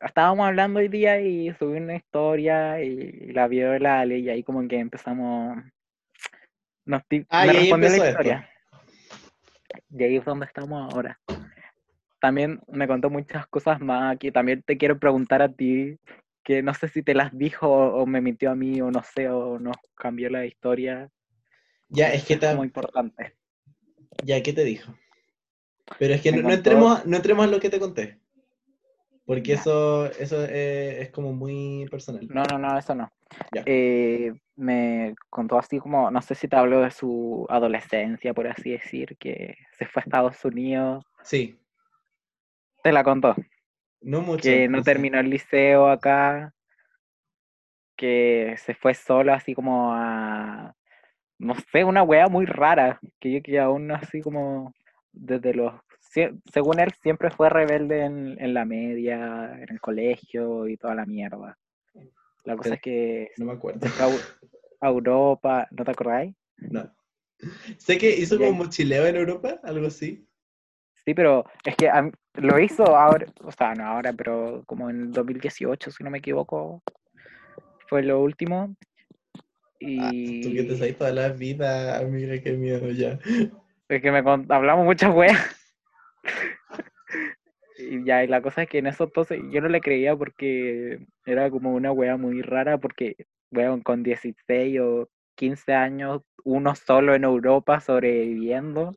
estábamos 0.00 0.46
hablando 0.46 0.80
hoy 0.80 0.88
día 0.88 1.20
y 1.20 1.52
subí 1.54 1.78
una 1.78 1.96
historia 1.96 2.82
y, 2.82 3.32
la 3.32 3.48
vio 3.48 3.78
la 3.78 4.00
Ale 4.00 4.18
y 4.18 4.30
ahí 4.30 4.42
como 4.42 4.66
que 4.68 4.78
empezamos... 4.78 5.58
Nos, 6.84 7.02
Ah, 7.28 7.46
respondió 7.46 7.90
la 7.90 8.08
historia. 8.08 8.51
Y 9.90 10.04
ahí 10.04 10.16
es 10.16 10.24
donde 10.24 10.46
estamos 10.46 10.92
ahora. 10.92 11.18
También 12.20 12.60
me 12.68 12.86
contó 12.86 13.10
muchas 13.10 13.46
cosas 13.48 13.80
más 13.80 14.16
que 14.18 14.30
también 14.30 14.62
te 14.62 14.78
quiero 14.78 14.98
preguntar 14.98 15.42
a 15.42 15.52
ti, 15.52 15.98
que 16.44 16.62
no 16.62 16.72
sé 16.74 16.88
si 16.88 17.02
te 17.02 17.14
las 17.14 17.36
dijo 17.36 17.68
o, 17.68 18.06
me 18.06 18.20
mintió 18.20 18.50
a 18.50 18.54
mí 18.54 18.80
o 18.80 18.90
no 18.90 19.02
sé, 19.02 19.28
o 19.28 19.58
nos 19.58 19.76
cambió 19.94 20.30
la 20.30 20.46
historia. 20.46 21.10
Ya, 21.88 22.12
es 22.12 22.24
que 22.24 22.34
Eso 22.34 22.50
es 22.50 22.56
muy 22.56 22.66
importante. 22.66 23.34
ya, 24.24 24.42
¿qué 24.42 24.52
te 24.52 24.64
dijo? 24.64 24.94
Pero 25.98 26.14
es 26.14 26.22
que 26.22 26.32
no, 26.32 26.50
entremos, 26.50 27.00
a- 27.00 27.04
no 27.04 27.16
entremos 27.16 27.44
a 27.44 27.48
lo 27.50 27.60
que 27.60 27.70
te 27.70 27.80
conté. 27.80 28.18
Porque 29.26 29.52
Ya. 29.52 29.60
eso, 29.60 30.06
eso 30.06 30.44
eh, 30.44 31.02
es 31.02 31.10
como 31.10 31.32
muy 31.32 31.86
personal. 31.90 32.26
No, 32.28 32.42
no, 32.44 32.58
no, 32.58 32.78
eso 32.78 32.94
no. 32.94 33.10
Eh, 33.66 34.32
me 34.56 35.14
contó 35.30 35.58
así 35.58 35.78
como, 35.78 36.10
no 36.10 36.22
sé 36.22 36.34
si 36.34 36.48
te 36.48 36.56
habló 36.56 36.80
de 36.80 36.90
su 36.90 37.46
adolescencia, 37.48 38.34
por 38.34 38.46
así 38.46 38.70
decir, 38.70 39.16
que 39.18 39.56
se 39.78 39.86
fue 39.86 40.00
a 40.00 40.04
Estados 40.04 40.44
Unidos. 40.44 41.04
Sí, 41.22 41.58
Te 42.82 42.92
la 42.92 43.04
contó. 43.04 43.34
no 44.00 44.20
mucho. 44.20 44.42
que 44.42 44.68
no 44.68 44.82
terminó 44.82 45.18
el 45.20 45.30
liceo 45.30 45.88
acá, 45.88 46.52
que 47.96 48.54
se 48.58 48.74
fue 48.74 48.94
solo 48.94 49.32
así 49.32 49.54
como 49.54 49.92
a, 49.94 50.74
no 51.38 51.54
sé, 51.72 51.84
una 51.84 52.02
wea 52.02 52.28
muy 52.28 52.46
rara, 52.46 52.98
que 53.20 53.32
yo 53.32 53.42
que 53.42 53.58
aún 53.58 53.90
así 53.92 54.20
como 54.20 54.72
desde 55.12 55.54
los, 55.54 55.74
según 56.52 56.80
él 56.80 56.92
siempre 57.02 57.30
fue 57.30 57.48
rebelde 57.48 58.04
en, 58.04 58.36
en 58.40 58.54
la 58.54 58.64
media, 58.64 59.52
en 59.54 59.70
el 59.70 59.80
colegio 59.80 60.68
y 60.68 60.76
toda 60.76 60.94
la 60.94 61.06
mierda. 61.06 61.56
La 62.44 62.56
cosa 62.56 62.74
es 62.74 62.80
que 62.82 63.30
No 63.38 63.46
me 63.46 63.52
acuerdo. 63.52 63.86
a, 64.80 64.88
Europa, 64.88 65.68
¿no 65.70 65.84
te 65.84 65.90
acordáis? 65.90 66.34
No. 66.56 66.90
Sé 67.78 67.98
que 67.98 68.16
hizo 68.16 68.36
Y 68.36 68.38
como 68.38 68.52
mochileo 68.52 69.06
en 69.06 69.16
Europa, 69.16 69.60
algo 69.64 69.86
así. 69.86 70.26
Sí, 71.04 71.14
pero 71.14 71.44
es 71.64 71.76
que 71.76 71.90
mí- 72.02 72.12
lo 72.34 72.58
hizo 72.60 72.84
ahora, 72.96 73.26
o 73.42 73.50
sea, 73.50 73.74
no 73.74 73.84
ahora, 73.84 74.12
pero 74.12 74.62
como 74.66 74.88
en 74.88 75.00
el 75.00 75.12
2018, 75.12 75.90
si 75.90 76.04
no 76.04 76.10
me 76.10 76.18
equivoco, 76.18 76.82
fue 77.88 78.02
lo 78.02 78.20
último. 78.20 78.74
Ah, 79.98 80.10
tú 80.42 80.52
que 80.54 80.62
te 80.62 80.74
Y 80.74 80.78
sabes 80.78 80.98
toda 80.98 81.12
la 81.12 81.28
vida, 81.30 81.98
amiga, 81.98 82.40
qué 82.40 82.52
miedo 82.52 82.90
ya. 82.90 83.18
es 83.88 84.00
que 84.02 84.10
me 84.12 84.18
hablamos 84.18 84.84
muchas 84.84 85.14
weas. 85.14 85.38
Y 87.82 88.04
ya, 88.04 88.24
y 88.24 88.28
la 88.28 88.40
cosa 88.40 88.62
es 88.62 88.68
que 88.68 88.78
en 88.78 88.86
eso 88.86 89.04
entonces 89.04 89.40
yo 89.50 89.60
no 89.60 89.68
le 89.68 89.80
creía 89.80 90.16
porque 90.16 91.06
era 91.26 91.50
como 91.50 91.74
una 91.74 91.92
wea 91.92 92.16
muy 92.16 92.42
rara, 92.42 92.78
porque, 92.78 93.16
weón, 93.50 93.82
con 93.82 94.02
16 94.02 94.80
o 94.80 95.08
15 95.34 95.72
años, 95.74 96.22
uno 96.44 96.74
solo 96.74 97.14
en 97.14 97.24
Europa 97.24 97.80
sobreviviendo. 97.80 98.96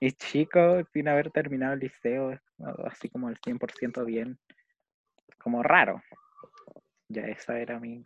Y 0.00 0.12
chico, 0.12 0.82
sin 0.92 1.08
haber 1.08 1.30
terminado 1.30 1.74
el 1.74 1.80
liceo, 1.80 2.38
así 2.84 3.08
como 3.08 3.28
al 3.28 3.38
100% 3.38 4.04
bien, 4.04 4.38
como 5.38 5.62
raro. 5.62 6.02
Ya 7.08 7.22
esa 7.22 7.58
era 7.58 7.78
mi, 7.78 8.02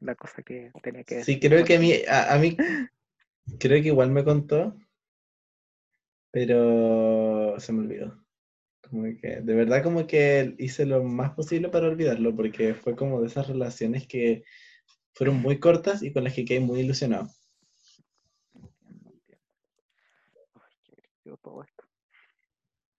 la 0.00 0.14
cosa 0.14 0.42
que 0.42 0.70
tenía 0.82 1.04
que 1.04 1.16
decir. 1.16 1.34
Sí, 1.34 1.40
creo 1.40 1.64
que 1.64 1.76
a 1.76 1.80
mí, 1.80 1.92
a, 2.08 2.34
a 2.34 2.38
mí, 2.38 2.56
creo 3.58 3.82
que 3.82 3.88
igual 3.88 4.10
me 4.10 4.24
contó, 4.24 4.76
pero 6.30 7.58
se 7.58 7.72
me 7.72 7.80
olvidó. 7.80 8.27
Como 8.90 9.04
que, 9.20 9.40
de 9.42 9.54
verdad 9.54 9.82
como 9.82 10.06
que 10.06 10.54
hice 10.58 10.86
lo 10.86 11.02
más 11.04 11.32
posible 11.32 11.68
para 11.68 11.88
olvidarlo, 11.88 12.34
porque 12.34 12.74
fue 12.74 12.96
como 12.96 13.20
de 13.20 13.26
esas 13.26 13.48
relaciones 13.48 14.06
que 14.06 14.44
fueron 15.12 15.36
muy 15.36 15.58
cortas 15.58 16.02
y 16.02 16.12
con 16.12 16.24
las 16.24 16.34
que 16.34 16.44
quedé 16.44 16.60
muy 16.60 16.80
ilusionado. 16.80 17.28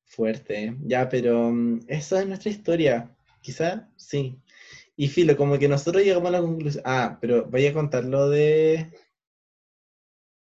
Fuerte, 0.05 0.75
ya, 0.81 1.07
pero 1.07 1.51
mm, 1.51 1.81
esa 1.87 2.21
es 2.21 2.27
nuestra 2.27 2.49
historia. 2.49 3.15
Quizá 3.41 3.89
sí. 3.95 4.41
Y 4.95 5.07
filo, 5.07 5.37
como 5.37 5.57
que 5.57 5.67
nosotros 5.69 6.03
llegamos 6.03 6.27
a 6.29 6.31
la 6.31 6.41
conclusión. 6.41 6.83
Ah, 6.85 7.17
pero 7.21 7.49
vaya 7.49 7.69
a 7.69 7.73
contar 7.73 8.03
lo 8.05 8.29
de. 8.29 8.91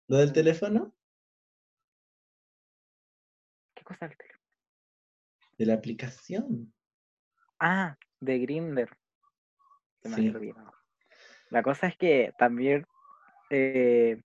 ¿Lo 0.07 0.17
del 0.17 0.33
teléfono? 0.33 0.95
¿Qué 3.75 3.83
cosa 3.83 4.07
del 4.07 4.17
teléfono? 4.17 4.26
De 5.57 5.65
la 5.65 5.73
aplicación. 5.73 6.73
Ah, 7.59 7.97
de 8.19 8.39
Grinder. 8.39 8.89
Sí. 10.03 10.33
La 11.49 11.63
cosa 11.63 11.87
es 11.87 11.97
que 11.97 12.31
también 12.37 12.85
eh, 13.49 14.21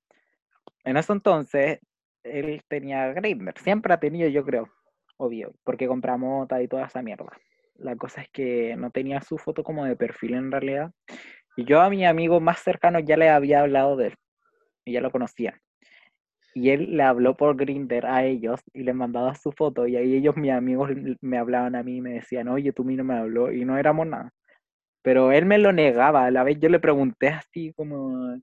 en 0.85 0.97
ese 0.97 1.12
entonces 1.12 1.80
él 2.22 2.62
tenía 2.68 3.12
Grindr, 3.12 3.59
siempre 3.59 3.95
ha 3.95 4.01
tenido 4.01 4.28
yo 4.28 4.45
creo, 4.45 4.68
obvio, 5.16 5.55
porque 5.64 5.87
compramos 5.87 6.49
y 6.61 6.68
toda 6.68 6.87
esa 6.87 7.03
mierda. 7.03 7.30
La 7.74 7.97
cosa 7.97 8.22
es 8.22 8.28
que 8.30 8.76
no 8.76 8.91
tenía 8.91 9.20
su 9.22 9.39
foto 9.39 9.64
como 9.64 9.85
de 9.85 9.97
perfil 9.97 10.35
en 10.35 10.53
realidad. 10.53 10.93
Y 11.57 11.64
yo 11.64 11.80
a 11.80 11.91
mi 11.91 12.05
amigo 12.05 12.41
más 12.41 12.61
cercano 12.61 12.99
ya 13.01 13.16
le 13.16 13.28
había 13.28 13.61
hablado 13.61 13.97
de 13.97 14.09
él. 14.09 14.16
Y 14.85 14.93
ya 14.93 15.01
lo 15.01 15.11
conocía. 15.11 15.61
Y 16.55 16.71
él 16.71 16.97
le 16.97 17.03
habló 17.03 17.37
por 17.37 17.57
Grinder 17.57 18.07
a 18.07 18.25
ellos 18.25 18.61
y 18.75 18.83
les 18.83 18.95
mandaba 18.95 19.35
su 19.35 19.53
foto. 19.53 19.87
Y 19.87 19.97
ahí 19.97 20.15
ellos, 20.15 20.37
mis 20.37 20.53
amigos, 20.53 20.91
me 21.21 21.39
hablaban 21.39 21.75
a 21.75 21.83
mí 21.83 21.97
y 21.97 22.01
me 22.01 22.15
decían, 22.15 22.49
oye, 22.49 22.73
tú 22.73 22.85
mí 22.85 22.97
no 22.97 23.05
me 23.05 23.15
habló. 23.15 23.51
Y 23.53 23.65
no 23.65 23.79
éramos 23.79 24.07
nada. 24.07 24.33
Pero 25.03 25.33
él 25.33 25.47
me 25.47 25.59
lo 25.59 25.73
negaba. 25.73 26.27
A 26.27 26.31
la 26.31 26.45
vez 26.45 26.59
yo 26.61 26.69
le 26.69 26.79
pregunté 26.79 27.29
así 27.29 27.73
como, 27.75 28.37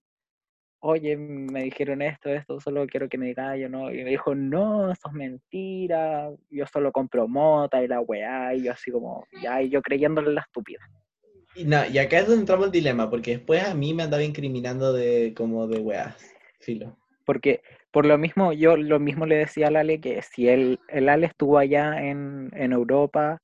oye, 0.82 1.18
me 1.18 1.64
dijeron 1.64 2.02
esto, 2.02 2.30
esto, 2.30 2.60
solo 2.60 2.88
quiero 2.88 3.10
que 3.10 3.18
me 3.18 3.28
diga 3.28 3.56
yo 3.58 3.70
no. 3.70 3.92
Y 3.92 4.04
me 4.04 4.12
dijo, 4.12 4.36
no, 4.36 4.92
eso 4.92 5.10
es 5.10 5.14
mentira, 5.14 6.30
yo 6.50 6.66
solo 6.68 6.92
compro 6.92 7.28
mota 7.28 7.84
y 7.84 7.88
la 7.88 8.00
weá, 8.02 8.54
y 8.54 8.64
yo 8.64 8.72
así 8.72 8.92
como, 8.92 9.26
ya, 9.42 9.62
y 9.62 9.70
yo 9.70 9.82
creyéndole 9.82 10.34
la 10.34 10.42
estúpida. 10.42 10.80
Y, 11.56 11.66
no, 11.66 11.86
y 11.86 11.98
acá 11.98 12.20
es 12.20 12.28
donde 12.28 12.42
entramos 12.42 12.68
el 12.68 12.72
dilema, 12.72 13.10
porque 13.10 13.38
después 13.38 13.64
a 13.64 13.74
mí 13.74 13.94
me 13.94 14.04
andaba 14.04 14.24
incriminando 14.24 14.94
de 14.94 15.34
como 15.36 15.68
de 15.68 15.80
weá, 15.80 16.16
filo. 16.60 16.98
Porque 17.26 17.62
por 17.92 18.06
lo 18.06 18.18
mismo, 18.18 18.54
yo 18.54 18.78
lo 18.78 19.00
mismo 19.00 19.26
le 19.26 19.36
decía 19.36 19.68
al 19.68 19.76
Ale 19.76 20.00
que 20.00 20.22
si 20.22 20.48
él, 20.48 20.80
el 20.88 21.10
Ale 21.10 21.28
estuvo 21.28 21.58
allá 21.58 22.02
en, 22.02 22.50
en 22.54 22.72
Europa 22.72 23.40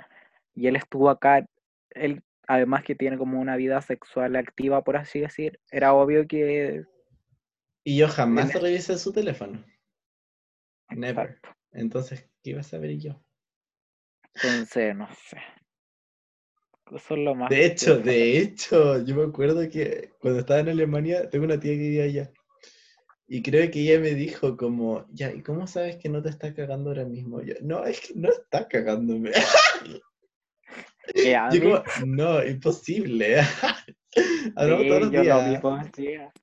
y 0.53 0.67
él 0.67 0.75
estuvo 0.75 1.09
acá, 1.09 1.45
él 1.91 2.23
además 2.47 2.83
que 2.83 2.95
tiene 2.95 3.17
como 3.17 3.39
una 3.39 3.55
vida 3.55 3.81
sexual 3.81 4.35
activa, 4.35 4.83
por 4.83 4.97
así 4.97 5.19
decir, 5.19 5.59
era 5.71 5.93
obvio 5.93 6.27
que 6.27 6.85
y 7.87 7.97
yo 7.97 8.07
jamás 8.07 8.51
revisé 8.59 8.97
su 8.97 9.13
teléfono. 9.13 9.63
Never. 10.89 11.39
Entonces, 11.71 12.27
¿qué 12.41 12.49
iba 12.49 12.61
a 12.61 12.63
saber 12.63 12.97
yo? 12.97 13.21
Entonces, 14.33 14.95
no 14.95 15.07
sé. 15.13 15.37
Eso 16.91 17.13
es 17.13 17.19
lo 17.19 17.35
más. 17.35 17.49
De 17.49 17.63
hecho, 17.63 17.99
de 17.99 18.39
hecho, 18.39 19.03
yo 19.05 19.15
me 19.15 19.23
acuerdo 19.25 19.69
que 19.69 20.13
cuando 20.19 20.39
estaba 20.39 20.61
en 20.61 20.69
Alemania, 20.69 21.29
tengo 21.29 21.45
una 21.45 21.59
tía 21.59 21.73
que 21.73 21.77
vivía 21.77 22.03
allá. 22.05 22.31
Y 23.27 23.41
creo 23.41 23.69
que 23.71 23.81
ella 23.81 23.99
me 23.99 24.13
dijo 24.13 24.55
como, 24.55 25.05
ya, 25.09 25.33
¿y 25.33 25.41
cómo 25.41 25.65
sabes 25.65 25.97
que 25.97 26.09
no 26.09 26.21
te 26.21 26.29
está 26.29 26.53
cagando 26.53 26.91
ahora 26.91 27.05
mismo? 27.05 27.41
Yo, 27.41 27.55
no, 27.61 27.83
es 27.85 27.99
que 27.99 28.13
no 28.15 28.29
está 28.29 28.67
cagándome. 28.67 29.31
yo 31.51 31.61
como, 31.61 31.83
no, 32.05 32.45
imposible. 32.45 33.37
Hablamos 34.55 34.87
todos 34.87 35.01
los 35.01 35.11
días. 35.11 36.33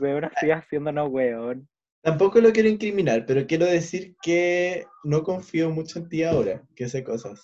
Weón, 0.00 0.24
estoy 0.24 0.50
haciendo 0.50 0.92
no 0.92 1.06
weón. 1.06 1.68
Tampoco 2.02 2.40
lo 2.40 2.52
quiero 2.52 2.68
incriminar, 2.68 3.26
pero 3.26 3.46
quiero 3.46 3.66
decir 3.66 4.16
que 4.22 4.86
no 5.04 5.22
confío 5.22 5.70
mucho 5.70 6.00
en 6.00 6.08
ti 6.08 6.24
ahora, 6.24 6.62
que 6.74 6.88
sé 6.88 7.04
cosas. 7.04 7.40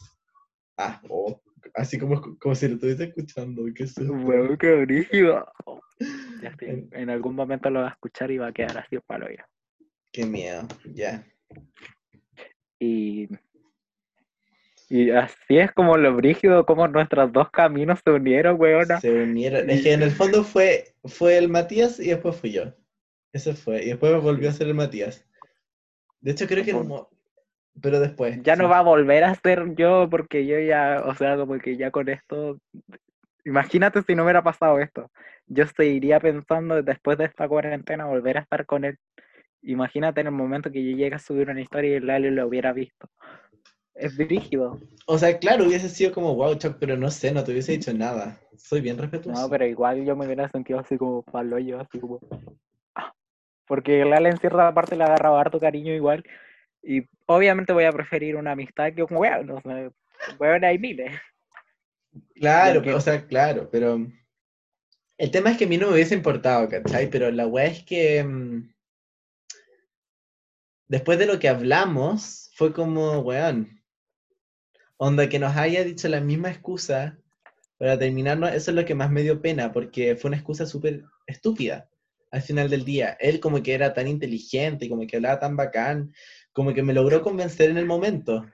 Ah, 0.76 1.00
oh, 1.08 1.40
así 1.74 1.98
como, 1.98 2.20
como 2.38 2.54
si 2.54 2.66
lo 2.66 2.74
estuviese 2.74 3.04
escuchando. 3.04 3.62
Weón, 3.62 4.56
qué 4.56 4.74
brígido. 4.74 5.46
Ya 6.42 6.50
estoy, 6.50 6.88
en 6.92 7.10
algún 7.10 7.34
momento 7.34 7.70
lo 7.70 7.80
va 7.80 7.88
a 7.88 7.92
escuchar 7.92 8.30
y 8.30 8.38
va 8.38 8.48
a 8.48 8.52
quedar 8.52 8.78
así 8.78 8.98
para 9.00 9.26
oír. 9.26 9.40
Qué 10.12 10.24
miedo, 10.24 10.66
ya. 10.84 11.24
Y 12.78 13.28
y 14.90 15.10
así 15.10 15.58
es 15.58 15.70
como 15.72 15.98
lo 15.98 16.14
brígido, 16.14 16.64
como 16.64 16.88
nuestros 16.88 17.30
dos 17.30 17.50
caminos 17.50 18.00
se 18.02 18.10
unieron, 18.10 18.58
weona. 18.58 19.00
Se 19.00 19.12
unieron. 19.12 19.68
Es 19.68 19.82
que 19.82 19.92
en 19.92 20.02
el 20.02 20.10
fondo 20.10 20.42
fue, 20.42 20.94
fue 21.04 21.36
el 21.36 21.50
Matías 21.50 22.00
y 22.00 22.08
después 22.08 22.36
fui 22.36 22.52
yo. 22.52 22.72
Eso 23.32 23.54
fue. 23.54 23.84
Y 23.84 23.88
después 23.88 24.22
volvió 24.22 24.48
a 24.48 24.52
ser 24.52 24.68
el 24.68 24.74
Matías. 24.74 25.26
De 26.20 26.30
hecho, 26.30 26.46
creo 26.46 26.64
que 26.64 26.72
como... 26.72 27.10
Pero 27.80 28.00
después. 28.00 28.42
Ya 28.42 28.56
no 28.56 28.68
va 28.68 28.78
a 28.78 28.82
volver 28.82 29.24
a 29.24 29.34
ser 29.34 29.74
yo 29.76 30.08
porque 30.10 30.46
yo 30.46 30.58
ya, 30.58 31.02
o 31.04 31.14
sea, 31.14 31.36
como 31.36 31.58
que 31.58 31.76
ya 31.76 31.90
con 31.90 32.08
esto... 32.08 32.58
Imagínate 33.48 34.02
si 34.02 34.14
no 34.14 34.24
hubiera 34.24 34.42
pasado 34.42 34.78
esto. 34.78 35.10
Yo 35.46 35.64
seguiría 35.66 36.20
pensando 36.20 36.82
después 36.82 37.16
de 37.16 37.24
esta 37.24 37.48
cuarentena 37.48 38.04
volver 38.04 38.36
a 38.36 38.40
estar 38.40 38.66
con 38.66 38.84
él. 38.84 38.98
Imagínate 39.62 40.20
en 40.20 40.26
el 40.26 40.34
momento 40.34 40.70
que 40.70 40.84
yo 40.84 40.94
llegue 40.94 41.14
a 41.14 41.18
subir 41.18 41.48
una 41.48 41.62
historia 41.62 41.92
y 41.92 41.94
el 41.94 42.06
Lali 42.06 42.30
lo 42.30 42.46
hubiera 42.46 42.74
visto. 42.74 43.08
Es 43.94 44.18
brígido. 44.18 44.78
O 45.06 45.16
sea, 45.16 45.38
claro, 45.38 45.64
hubiese 45.64 45.88
sido 45.88 46.12
como 46.12 46.34
wow, 46.34 46.56
Chuck, 46.56 46.76
pero 46.78 46.98
no 46.98 47.10
sé, 47.10 47.32
no 47.32 47.42
te 47.42 47.52
hubiese 47.52 47.72
dicho 47.72 47.92
nada. 47.94 48.38
Soy 48.58 48.82
bien 48.82 48.98
respetuoso. 48.98 49.40
No, 49.40 49.48
pero 49.48 49.64
igual 49.64 50.04
yo 50.04 50.14
me 50.14 50.26
hubiera 50.26 50.46
sentido 50.50 50.80
así 50.80 50.98
como 50.98 51.22
palo 51.22 51.58
yo, 51.58 51.80
así 51.80 51.98
como. 51.98 52.20
Ah, 52.94 53.14
porque 53.66 54.02
el 54.02 54.26
en 54.26 54.36
cierta 54.36 54.74
parte 54.74 54.94
le 54.94 55.04
agarraba 55.04 55.40
harto 55.40 55.58
cariño 55.58 55.94
igual. 55.94 56.22
Y 56.82 57.02
obviamente 57.24 57.72
voy 57.72 57.84
a 57.84 57.92
preferir 57.92 58.36
una 58.36 58.52
amistad 58.52 58.92
que 58.92 59.02
un 59.02 59.16
weón, 59.16 59.46
no 59.46 59.60
sé. 59.62 59.90
Weón 60.38 60.64
hay 60.64 60.78
miles. 60.78 61.18
Claro, 62.34 62.82
pero, 62.82 62.96
o 62.96 63.00
sea, 63.00 63.26
claro, 63.26 63.68
pero. 63.70 64.06
El 65.16 65.30
tema 65.30 65.50
es 65.50 65.58
que 65.58 65.64
a 65.64 65.68
mí 65.68 65.76
no 65.76 65.88
me 65.88 65.94
hubiese 65.94 66.14
importado, 66.14 66.68
¿cachai? 66.68 67.10
Pero 67.10 67.30
la 67.30 67.46
weá 67.46 67.66
es 67.66 67.82
que. 67.84 68.22
Mm, 68.22 68.72
después 70.88 71.18
de 71.18 71.26
lo 71.26 71.38
que 71.38 71.48
hablamos, 71.48 72.50
fue 72.54 72.72
como, 72.72 73.20
weón, 73.20 73.82
onda 74.96 75.28
que 75.28 75.38
nos 75.38 75.56
haya 75.56 75.84
dicho 75.84 76.08
la 76.08 76.20
misma 76.20 76.50
excusa 76.50 77.18
para 77.78 77.98
terminarnos, 77.98 78.52
eso 78.52 78.70
es 78.70 78.74
lo 78.74 78.84
que 78.84 78.94
más 78.94 79.10
me 79.10 79.22
dio 79.22 79.40
pena, 79.40 79.72
porque 79.72 80.16
fue 80.16 80.28
una 80.28 80.36
excusa 80.36 80.66
súper 80.66 81.04
estúpida 81.26 81.88
al 82.30 82.42
final 82.42 82.68
del 82.68 82.84
día. 82.84 83.16
Él 83.20 83.40
como 83.40 83.62
que 83.62 83.74
era 83.74 83.94
tan 83.94 84.08
inteligente 84.08 84.86
y 84.86 84.88
como 84.88 85.06
que 85.06 85.16
hablaba 85.16 85.38
tan 85.38 85.56
bacán, 85.56 86.12
como 86.52 86.74
que 86.74 86.82
me 86.82 86.92
logró 86.92 87.22
convencer 87.22 87.70
en 87.70 87.78
el 87.78 87.86
momento. 87.86 88.44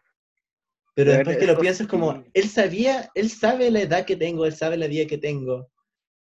Pero 0.95 1.13
después 1.13 1.39
que 1.39 1.47
lo 1.47 1.59
pienso 1.59 1.83
es 1.83 1.89
como, 1.89 2.25
él 2.33 2.49
sabía, 2.49 3.11
él 3.15 3.29
sabe 3.29 3.71
la 3.71 3.83
edad 3.83 4.05
que 4.05 4.17
tengo, 4.17 4.47
él 4.47 4.55
sabe 4.55 4.77
la 4.77 4.87
vida 4.87 5.07
que 5.07 5.19
tengo. 5.19 5.71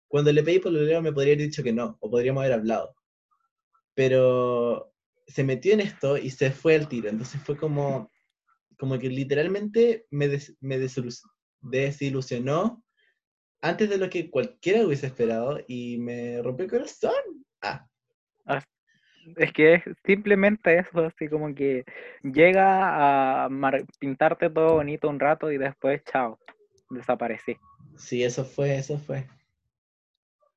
Cuando 0.10 0.32
le 0.32 0.44
pedí 0.44 0.60
por 0.60 0.74
lo 0.74 0.82
leo 0.82 1.02
me 1.02 1.14
podría 1.14 1.34
haber 1.34 1.48
dicho 1.48 1.64
que 1.64 1.72
no, 1.72 1.98
o 2.02 2.10
podríamos 2.10 2.42
haber 2.42 2.54
hablado. 2.54 2.94
Pero 3.94 4.94
se 5.26 5.44
metió 5.44 5.74
en 5.74 5.80
esto 5.80 6.18
y 6.18 6.30
se 6.30 6.52
fue 6.52 6.76
al 6.76 6.88
tiro. 6.90 7.10
Entonces 7.10 7.42
fue 7.42 7.58
como, 7.58 8.12
como 8.78 9.00
que 9.00 9.10
literalmente 9.10 10.06
me, 10.10 10.38
me 10.60 10.90
desilusionó 11.62 12.84
antes 13.62 13.90
de 13.90 13.98
lo 13.98 14.10
que 14.10 14.30
cualquiera 14.30 14.86
hubiese 14.86 15.08
esperado 15.08 15.60
y 15.68 15.98
me 15.98 16.42
rompió 16.42 16.66
el 16.66 16.72
corazón. 16.72 17.46
Ah 17.62 17.88
es 19.36 19.54
que 19.54 19.76
es 19.76 19.84
simplemente 20.06 20.80
eso, 20.80 21.06
así 21.06 21.28
como 21.28 21.54
que 21.54 21.84
llega 22.24 23.46
a 23.46 23.50
pintarte 24.00 24.50
todo 24.50 24.76
bonito 24.76 25.10
un 25.10 25.20
rato 25.20 25.52
y 25.52 25.58
después, 25.58 26.04
chao, 26.06 26.40
desaparecí. 26.90 27.58
Sí, 27.96 28.24
eso 28.24 28.46
fue, 28.46 28.78
eso 28.78 28.98
fue. 28.98 29.28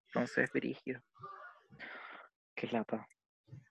Entonces, 0.08 0.50
dirigido. 0.52 1.00
Qué 2.54 2.68
lata. 2.68 3.06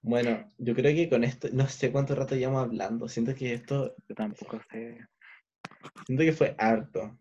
Bueno, 0.02 0.52
yo 0.58 0.74
creo 0.74 0.96
que 0.96 1.10
con 1.10 1.24
esto, 1.24 1.50
no 1.52 1.68
sé 1.68 1.92
cuánto 1.92 2.16
rato 2.16 2.36
llevamos 2.36 2.64
hablando. 2.64 3.08
Siento 3.08 3.36
que 3.36 3.54
esto. 3.54 3.96
Yo 4.08 4.16
tampoco 4.16 4.60
sé. 4.72 5.06
Siento 6.06 6.24
que 6.24 6.32
fue 6.32 6.56
harto. 6.58 7.18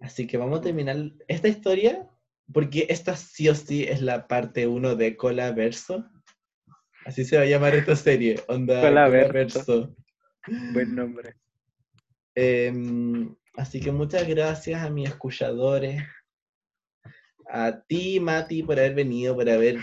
Así 0.00 0.26
que 0.26 0.36
vamos 0.36 0.58
a 0.58 0.62
terminar 0.62 0.96
esta 1.28 1.48
historia, 1.48 2.08
porque 2.52 2.86
esta 2.88 3.14
sí 3.14 3.48
o 3.48 3.54
sí 3.54 3.84
es 3.84 4.00
la 4.00 4.26
parte 4.26 4.66
1 4.66 4.96
de 4.96 5.16
Cola 5.16 5.52
Verso. 5.52 6.10
Así 7.04 7.24
se 7.24 7.36
va 7.36 7.42
a 7.42 7.46
llamar 7.46 7.74
esta 7.74 7.96
serie, 7.96 8.40
Onda 8.48 8.80
Colaverso. 8.80 9.94
Buen 10.72 10.94
nombre. 10.94 11.34
Em, 12.34 13.34
así 13.56 13.80
que 13.80 13.92
muchas 13.92 14.26
gracias 14.26 14.82
a 14.82 14.90
mis 14.90 15.08
escuchadores, 15.08 16.02
a 17.48 17.82
ti, 17.86 18.20
Mati, 18.20 18.62
por 18.62 18.78
haber 18.78 18.94
venido, 18.94 19.34
por 19.34 19.48
haber, 19.48 19.80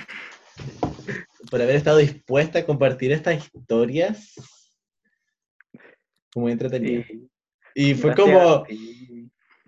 por 1.52 1.62
haber 1.62 1.76
estado 1.76 1.98
dispuesta 1.98 2.60
a 2.60 2.66
compartir 2.66 3.12
estas 3.12 3.46
historias. 3.46 4.34
Muy 6.36 6.52
entretenido. 6.52 7.04
Sí, 7.04 7.30
Y 7.76 7.94
fue 7.96 8.16
gracias 8.16 8.16
como, 8.16 8.66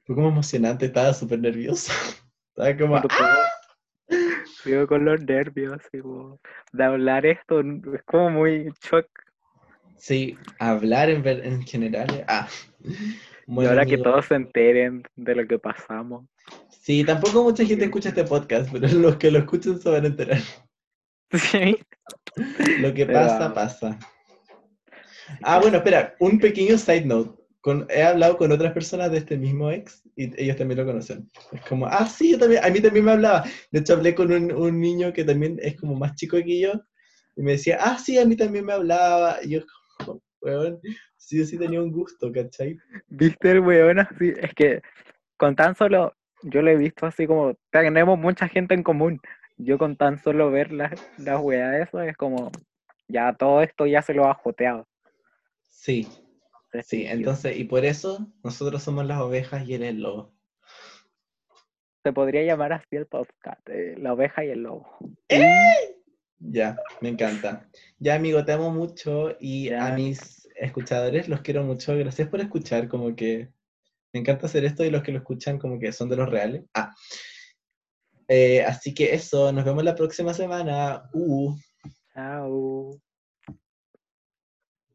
fue 0.06 0.16
como 0.16 0.30
emocionante, 0.30 0.86
estaba 0.86 1.14
súper 1.14 1.40
nervioso. 1.40 1.92
Estaba 2.54 2.78
como, 2.78 2.98
¡ah! 2.98 3.50
Sigo 4.64 4.88
con 4.88 5.06
los 5.06 5.22
nervios, 5.24 5.82
como, 6.02 6.40
de 6.72 6.84
hablar 6.84 7.26
esto, 7.26 7.62
es 7.62 8.04
como 8.06 8.30
muy 8.30 8.72
shock. 8.84 9.08
sí, 9.98 10.38
hablar 10.60 11.10
en, 11.10 11.24
ver- 11.24 11.46
en 11.46 11.64
general. 11.64 12.24
Ah. 12.28 12.48
y 13.48 13.66
ahora 13.66 13.86
que 13.86 13.98
todos 13.98 14.26
se 14.28 14.36
enteren 14.36 15.04
de 15.16 15.36
lo 15.36 15.48
que 15.48 15.58
pasamos. 15.60 16.26
Sí, 16.70 17.04
tampoco 17.04 17.44
mucha 17.44 17.66
gente 17.66 17.86
escucha 17.86 18.10
este 18.10 18.24
podcast, 18.24 18.72
pero 18.72 18.88
los 19.00 19.16
que 19.18 19.32
lo 19.32 19.40
escuchen 19.40 19.80
se 19.80 19.90
van 19.90 20.04
a 20.04 20.08
enterar. 20.08 20.40
Sí. 21.34 21.78
Lo 22.80 22.94
que 22.94 23.06
Pero- 23.06 23.20
pasa, 23.20 23.54
pasa. 23.54 24.00
Ah, 25.44 25.60
bueno, 25.62 25.78
espera, 25.78 26.14
un 26.20 26.40
pequeño 26.40 26.78
side 26.78 27.06
note. 27.06 27.41
Con, 27.62 27.86
he 27.90 28.02
hablado 28.02 28.38
con 28.38 28.52
otras 28.52 28.74
personas 28.74 29.12
de 29.12 29.20
este 29.20 29.38
mismo 29.38 29.70
ex 29.70 30.04
y 30.16 30.32
ellos 30.42 30.58
también 30.58 30.80
lo 30.80 30.86
conocen. 30.86 31.30
Es 31.52 31.62
como, 31.62 31.86
ah, 31.86 32.08
sí, 32.08 32.32
yo 32.32 32.40
también, 32.40 32.64
a 32.64 32.70
mí 32.70 32.82
también 32.82 33.06
me 33.06 33.12
hablaba. 33.12 33.44
De 33.72 33.80
hecho, 33.80 33.94
hablé 33.94 34.16
con 34.16 34.32
un, 34.32 34.52
un 34.52 34.80
niño 34.80 35.14
que 35.14 35.24
también 35.24 35.60
es 35.62 35.80
como 35.80 35.96
más 35.96 36.16
chico 36.16 36.38
que 36.38 36.60
yo 36.60 36.74
y 37.36 37.44
me 37.44 37.52
decía, 37.52 37.78
ah, 37.80 37.98
sí, 37.98 38.18
a 38.18 38.26
mí 38.26 38.36
también 38.36 38.66
me 38.66 38.74
hablaba. 38.74 39.38
Y 39.44 39.52
yo, 39.52 39.62
como, 39.98 40.22
weón, 40.42 40.80
sí, 41.18 41.38
yo 41.38 41.46
sí 41.46 41.58
tenía 41.58 41.82
un 41.82 41.92
gusto, 41.92 42.32
¿cachai? 42.32 42.78
¿Viste 43.08 43.52
el 43.52 43.60
weón 43.60 44.00
así? 44.00 44.34
Es 44.38 44.54
que 44.54 44.82
con 45.38 45.56
tan 45.56 45.76
solo, 45.76 46.16
yo 46.44 46.62
lo 46.62 46.72
he 46.72 46.78
visto 46.78 47.06
así 47.06 47.28
como, 47.28 47.56
tenemos 47.72 48.18
mucha 48.18 48.48
gente 48.48 48.74
en 48.74 48.84
común. 48.84 49.20
Yo 49.58 49.78
con 49.78 49.96
tan 49.96 50.18
solo 50.18 50.50
ver 50.50 50.72
las 50.72 50.92
las 51.20 51.40
weas 51.40 51.72
de 51.72 51.84
eso 51.84 52.02
es 52.02 52.18
como, 52.18 52.52
ya 53.08 53.34
todo 53.34 53.62
esto 53.62 53.86
ya 53.86 54.02
se 54.02 54.14
lo 54.14 54.28
ha 54.28 54.34
joteado. 54.34 54.88
Sí, 55.70 56.08
sí, 56.84 57.06
entonces, 57.06 57.58
y 57.58 57.66
por 57.66 57.86
eso 57.86 58.28
nosotros 58.44 58.82
somos 58.84 59.06
las 59.06 59.20
ovejas 59.20 59.68
y 59.68 59.74
él 59.76 59.84
el 59.84 60.02
lobo. 60.02 60.34
Se 62.04 62.14
podría 62.14 62.44
llamar 62.44 62.74
así 62.74 62.96
el 62.96 63.06
podcast, 63.06 63.62
eh, 63.70 63.96
la 63.98 64.14
oveja 64.14 64.44
y 64.44 64.50
el 64.50 64.64
lobo. 64.64 64.98
Ya, 66.40 66.76
me 67.02 67.10
encanta. 67.10 67.70
Ya, 68.00 68.16
amigo, 68.16 68.44
te 68.44 68.54
amo 68.54 68.72
mucho 68.72 69.38
y 69.40 69.70
Ya. 69.70 69.88
a 69.88 69.96
mis 69.96 70.50
escuchadores 70.56 71.30
los 71.30 71.42
quiero 71.42 71.64
mucho. 71.64 71.96
Gracias 71.96 72.28
por 72.28 72.42
escuchar, 72.42 72.88
como 72.88 73.16
que 73.16 73.50
me 74.14 74.22
encanta 74.22 74.48
hacer 74.48 74.66
esto 74.66 74.84
y 74.84 74.90
los 74.90 75.04
que 75.04 75.12
lo 75.12 75.20
escuchan 75.20 75.60
como 75.60 75.80
que 75.80 75.92
son 75.92 76.10
de 76.10 76.16
los 76.16 76.30
reales. 76.30 76.64
Ah. 76.74 76.94
Eh, 78.28 78.64
así 78.64 78.94
que 78.94 79.14
eso, 79.14 79.52
nos 79.52 79.66
vemos 79.66 79.84
la 79.84 79.96
próxima 79.96 80.34
semana. 80.34 81.04
Uh. 81.14 81.56
Chao. 82.14 83.11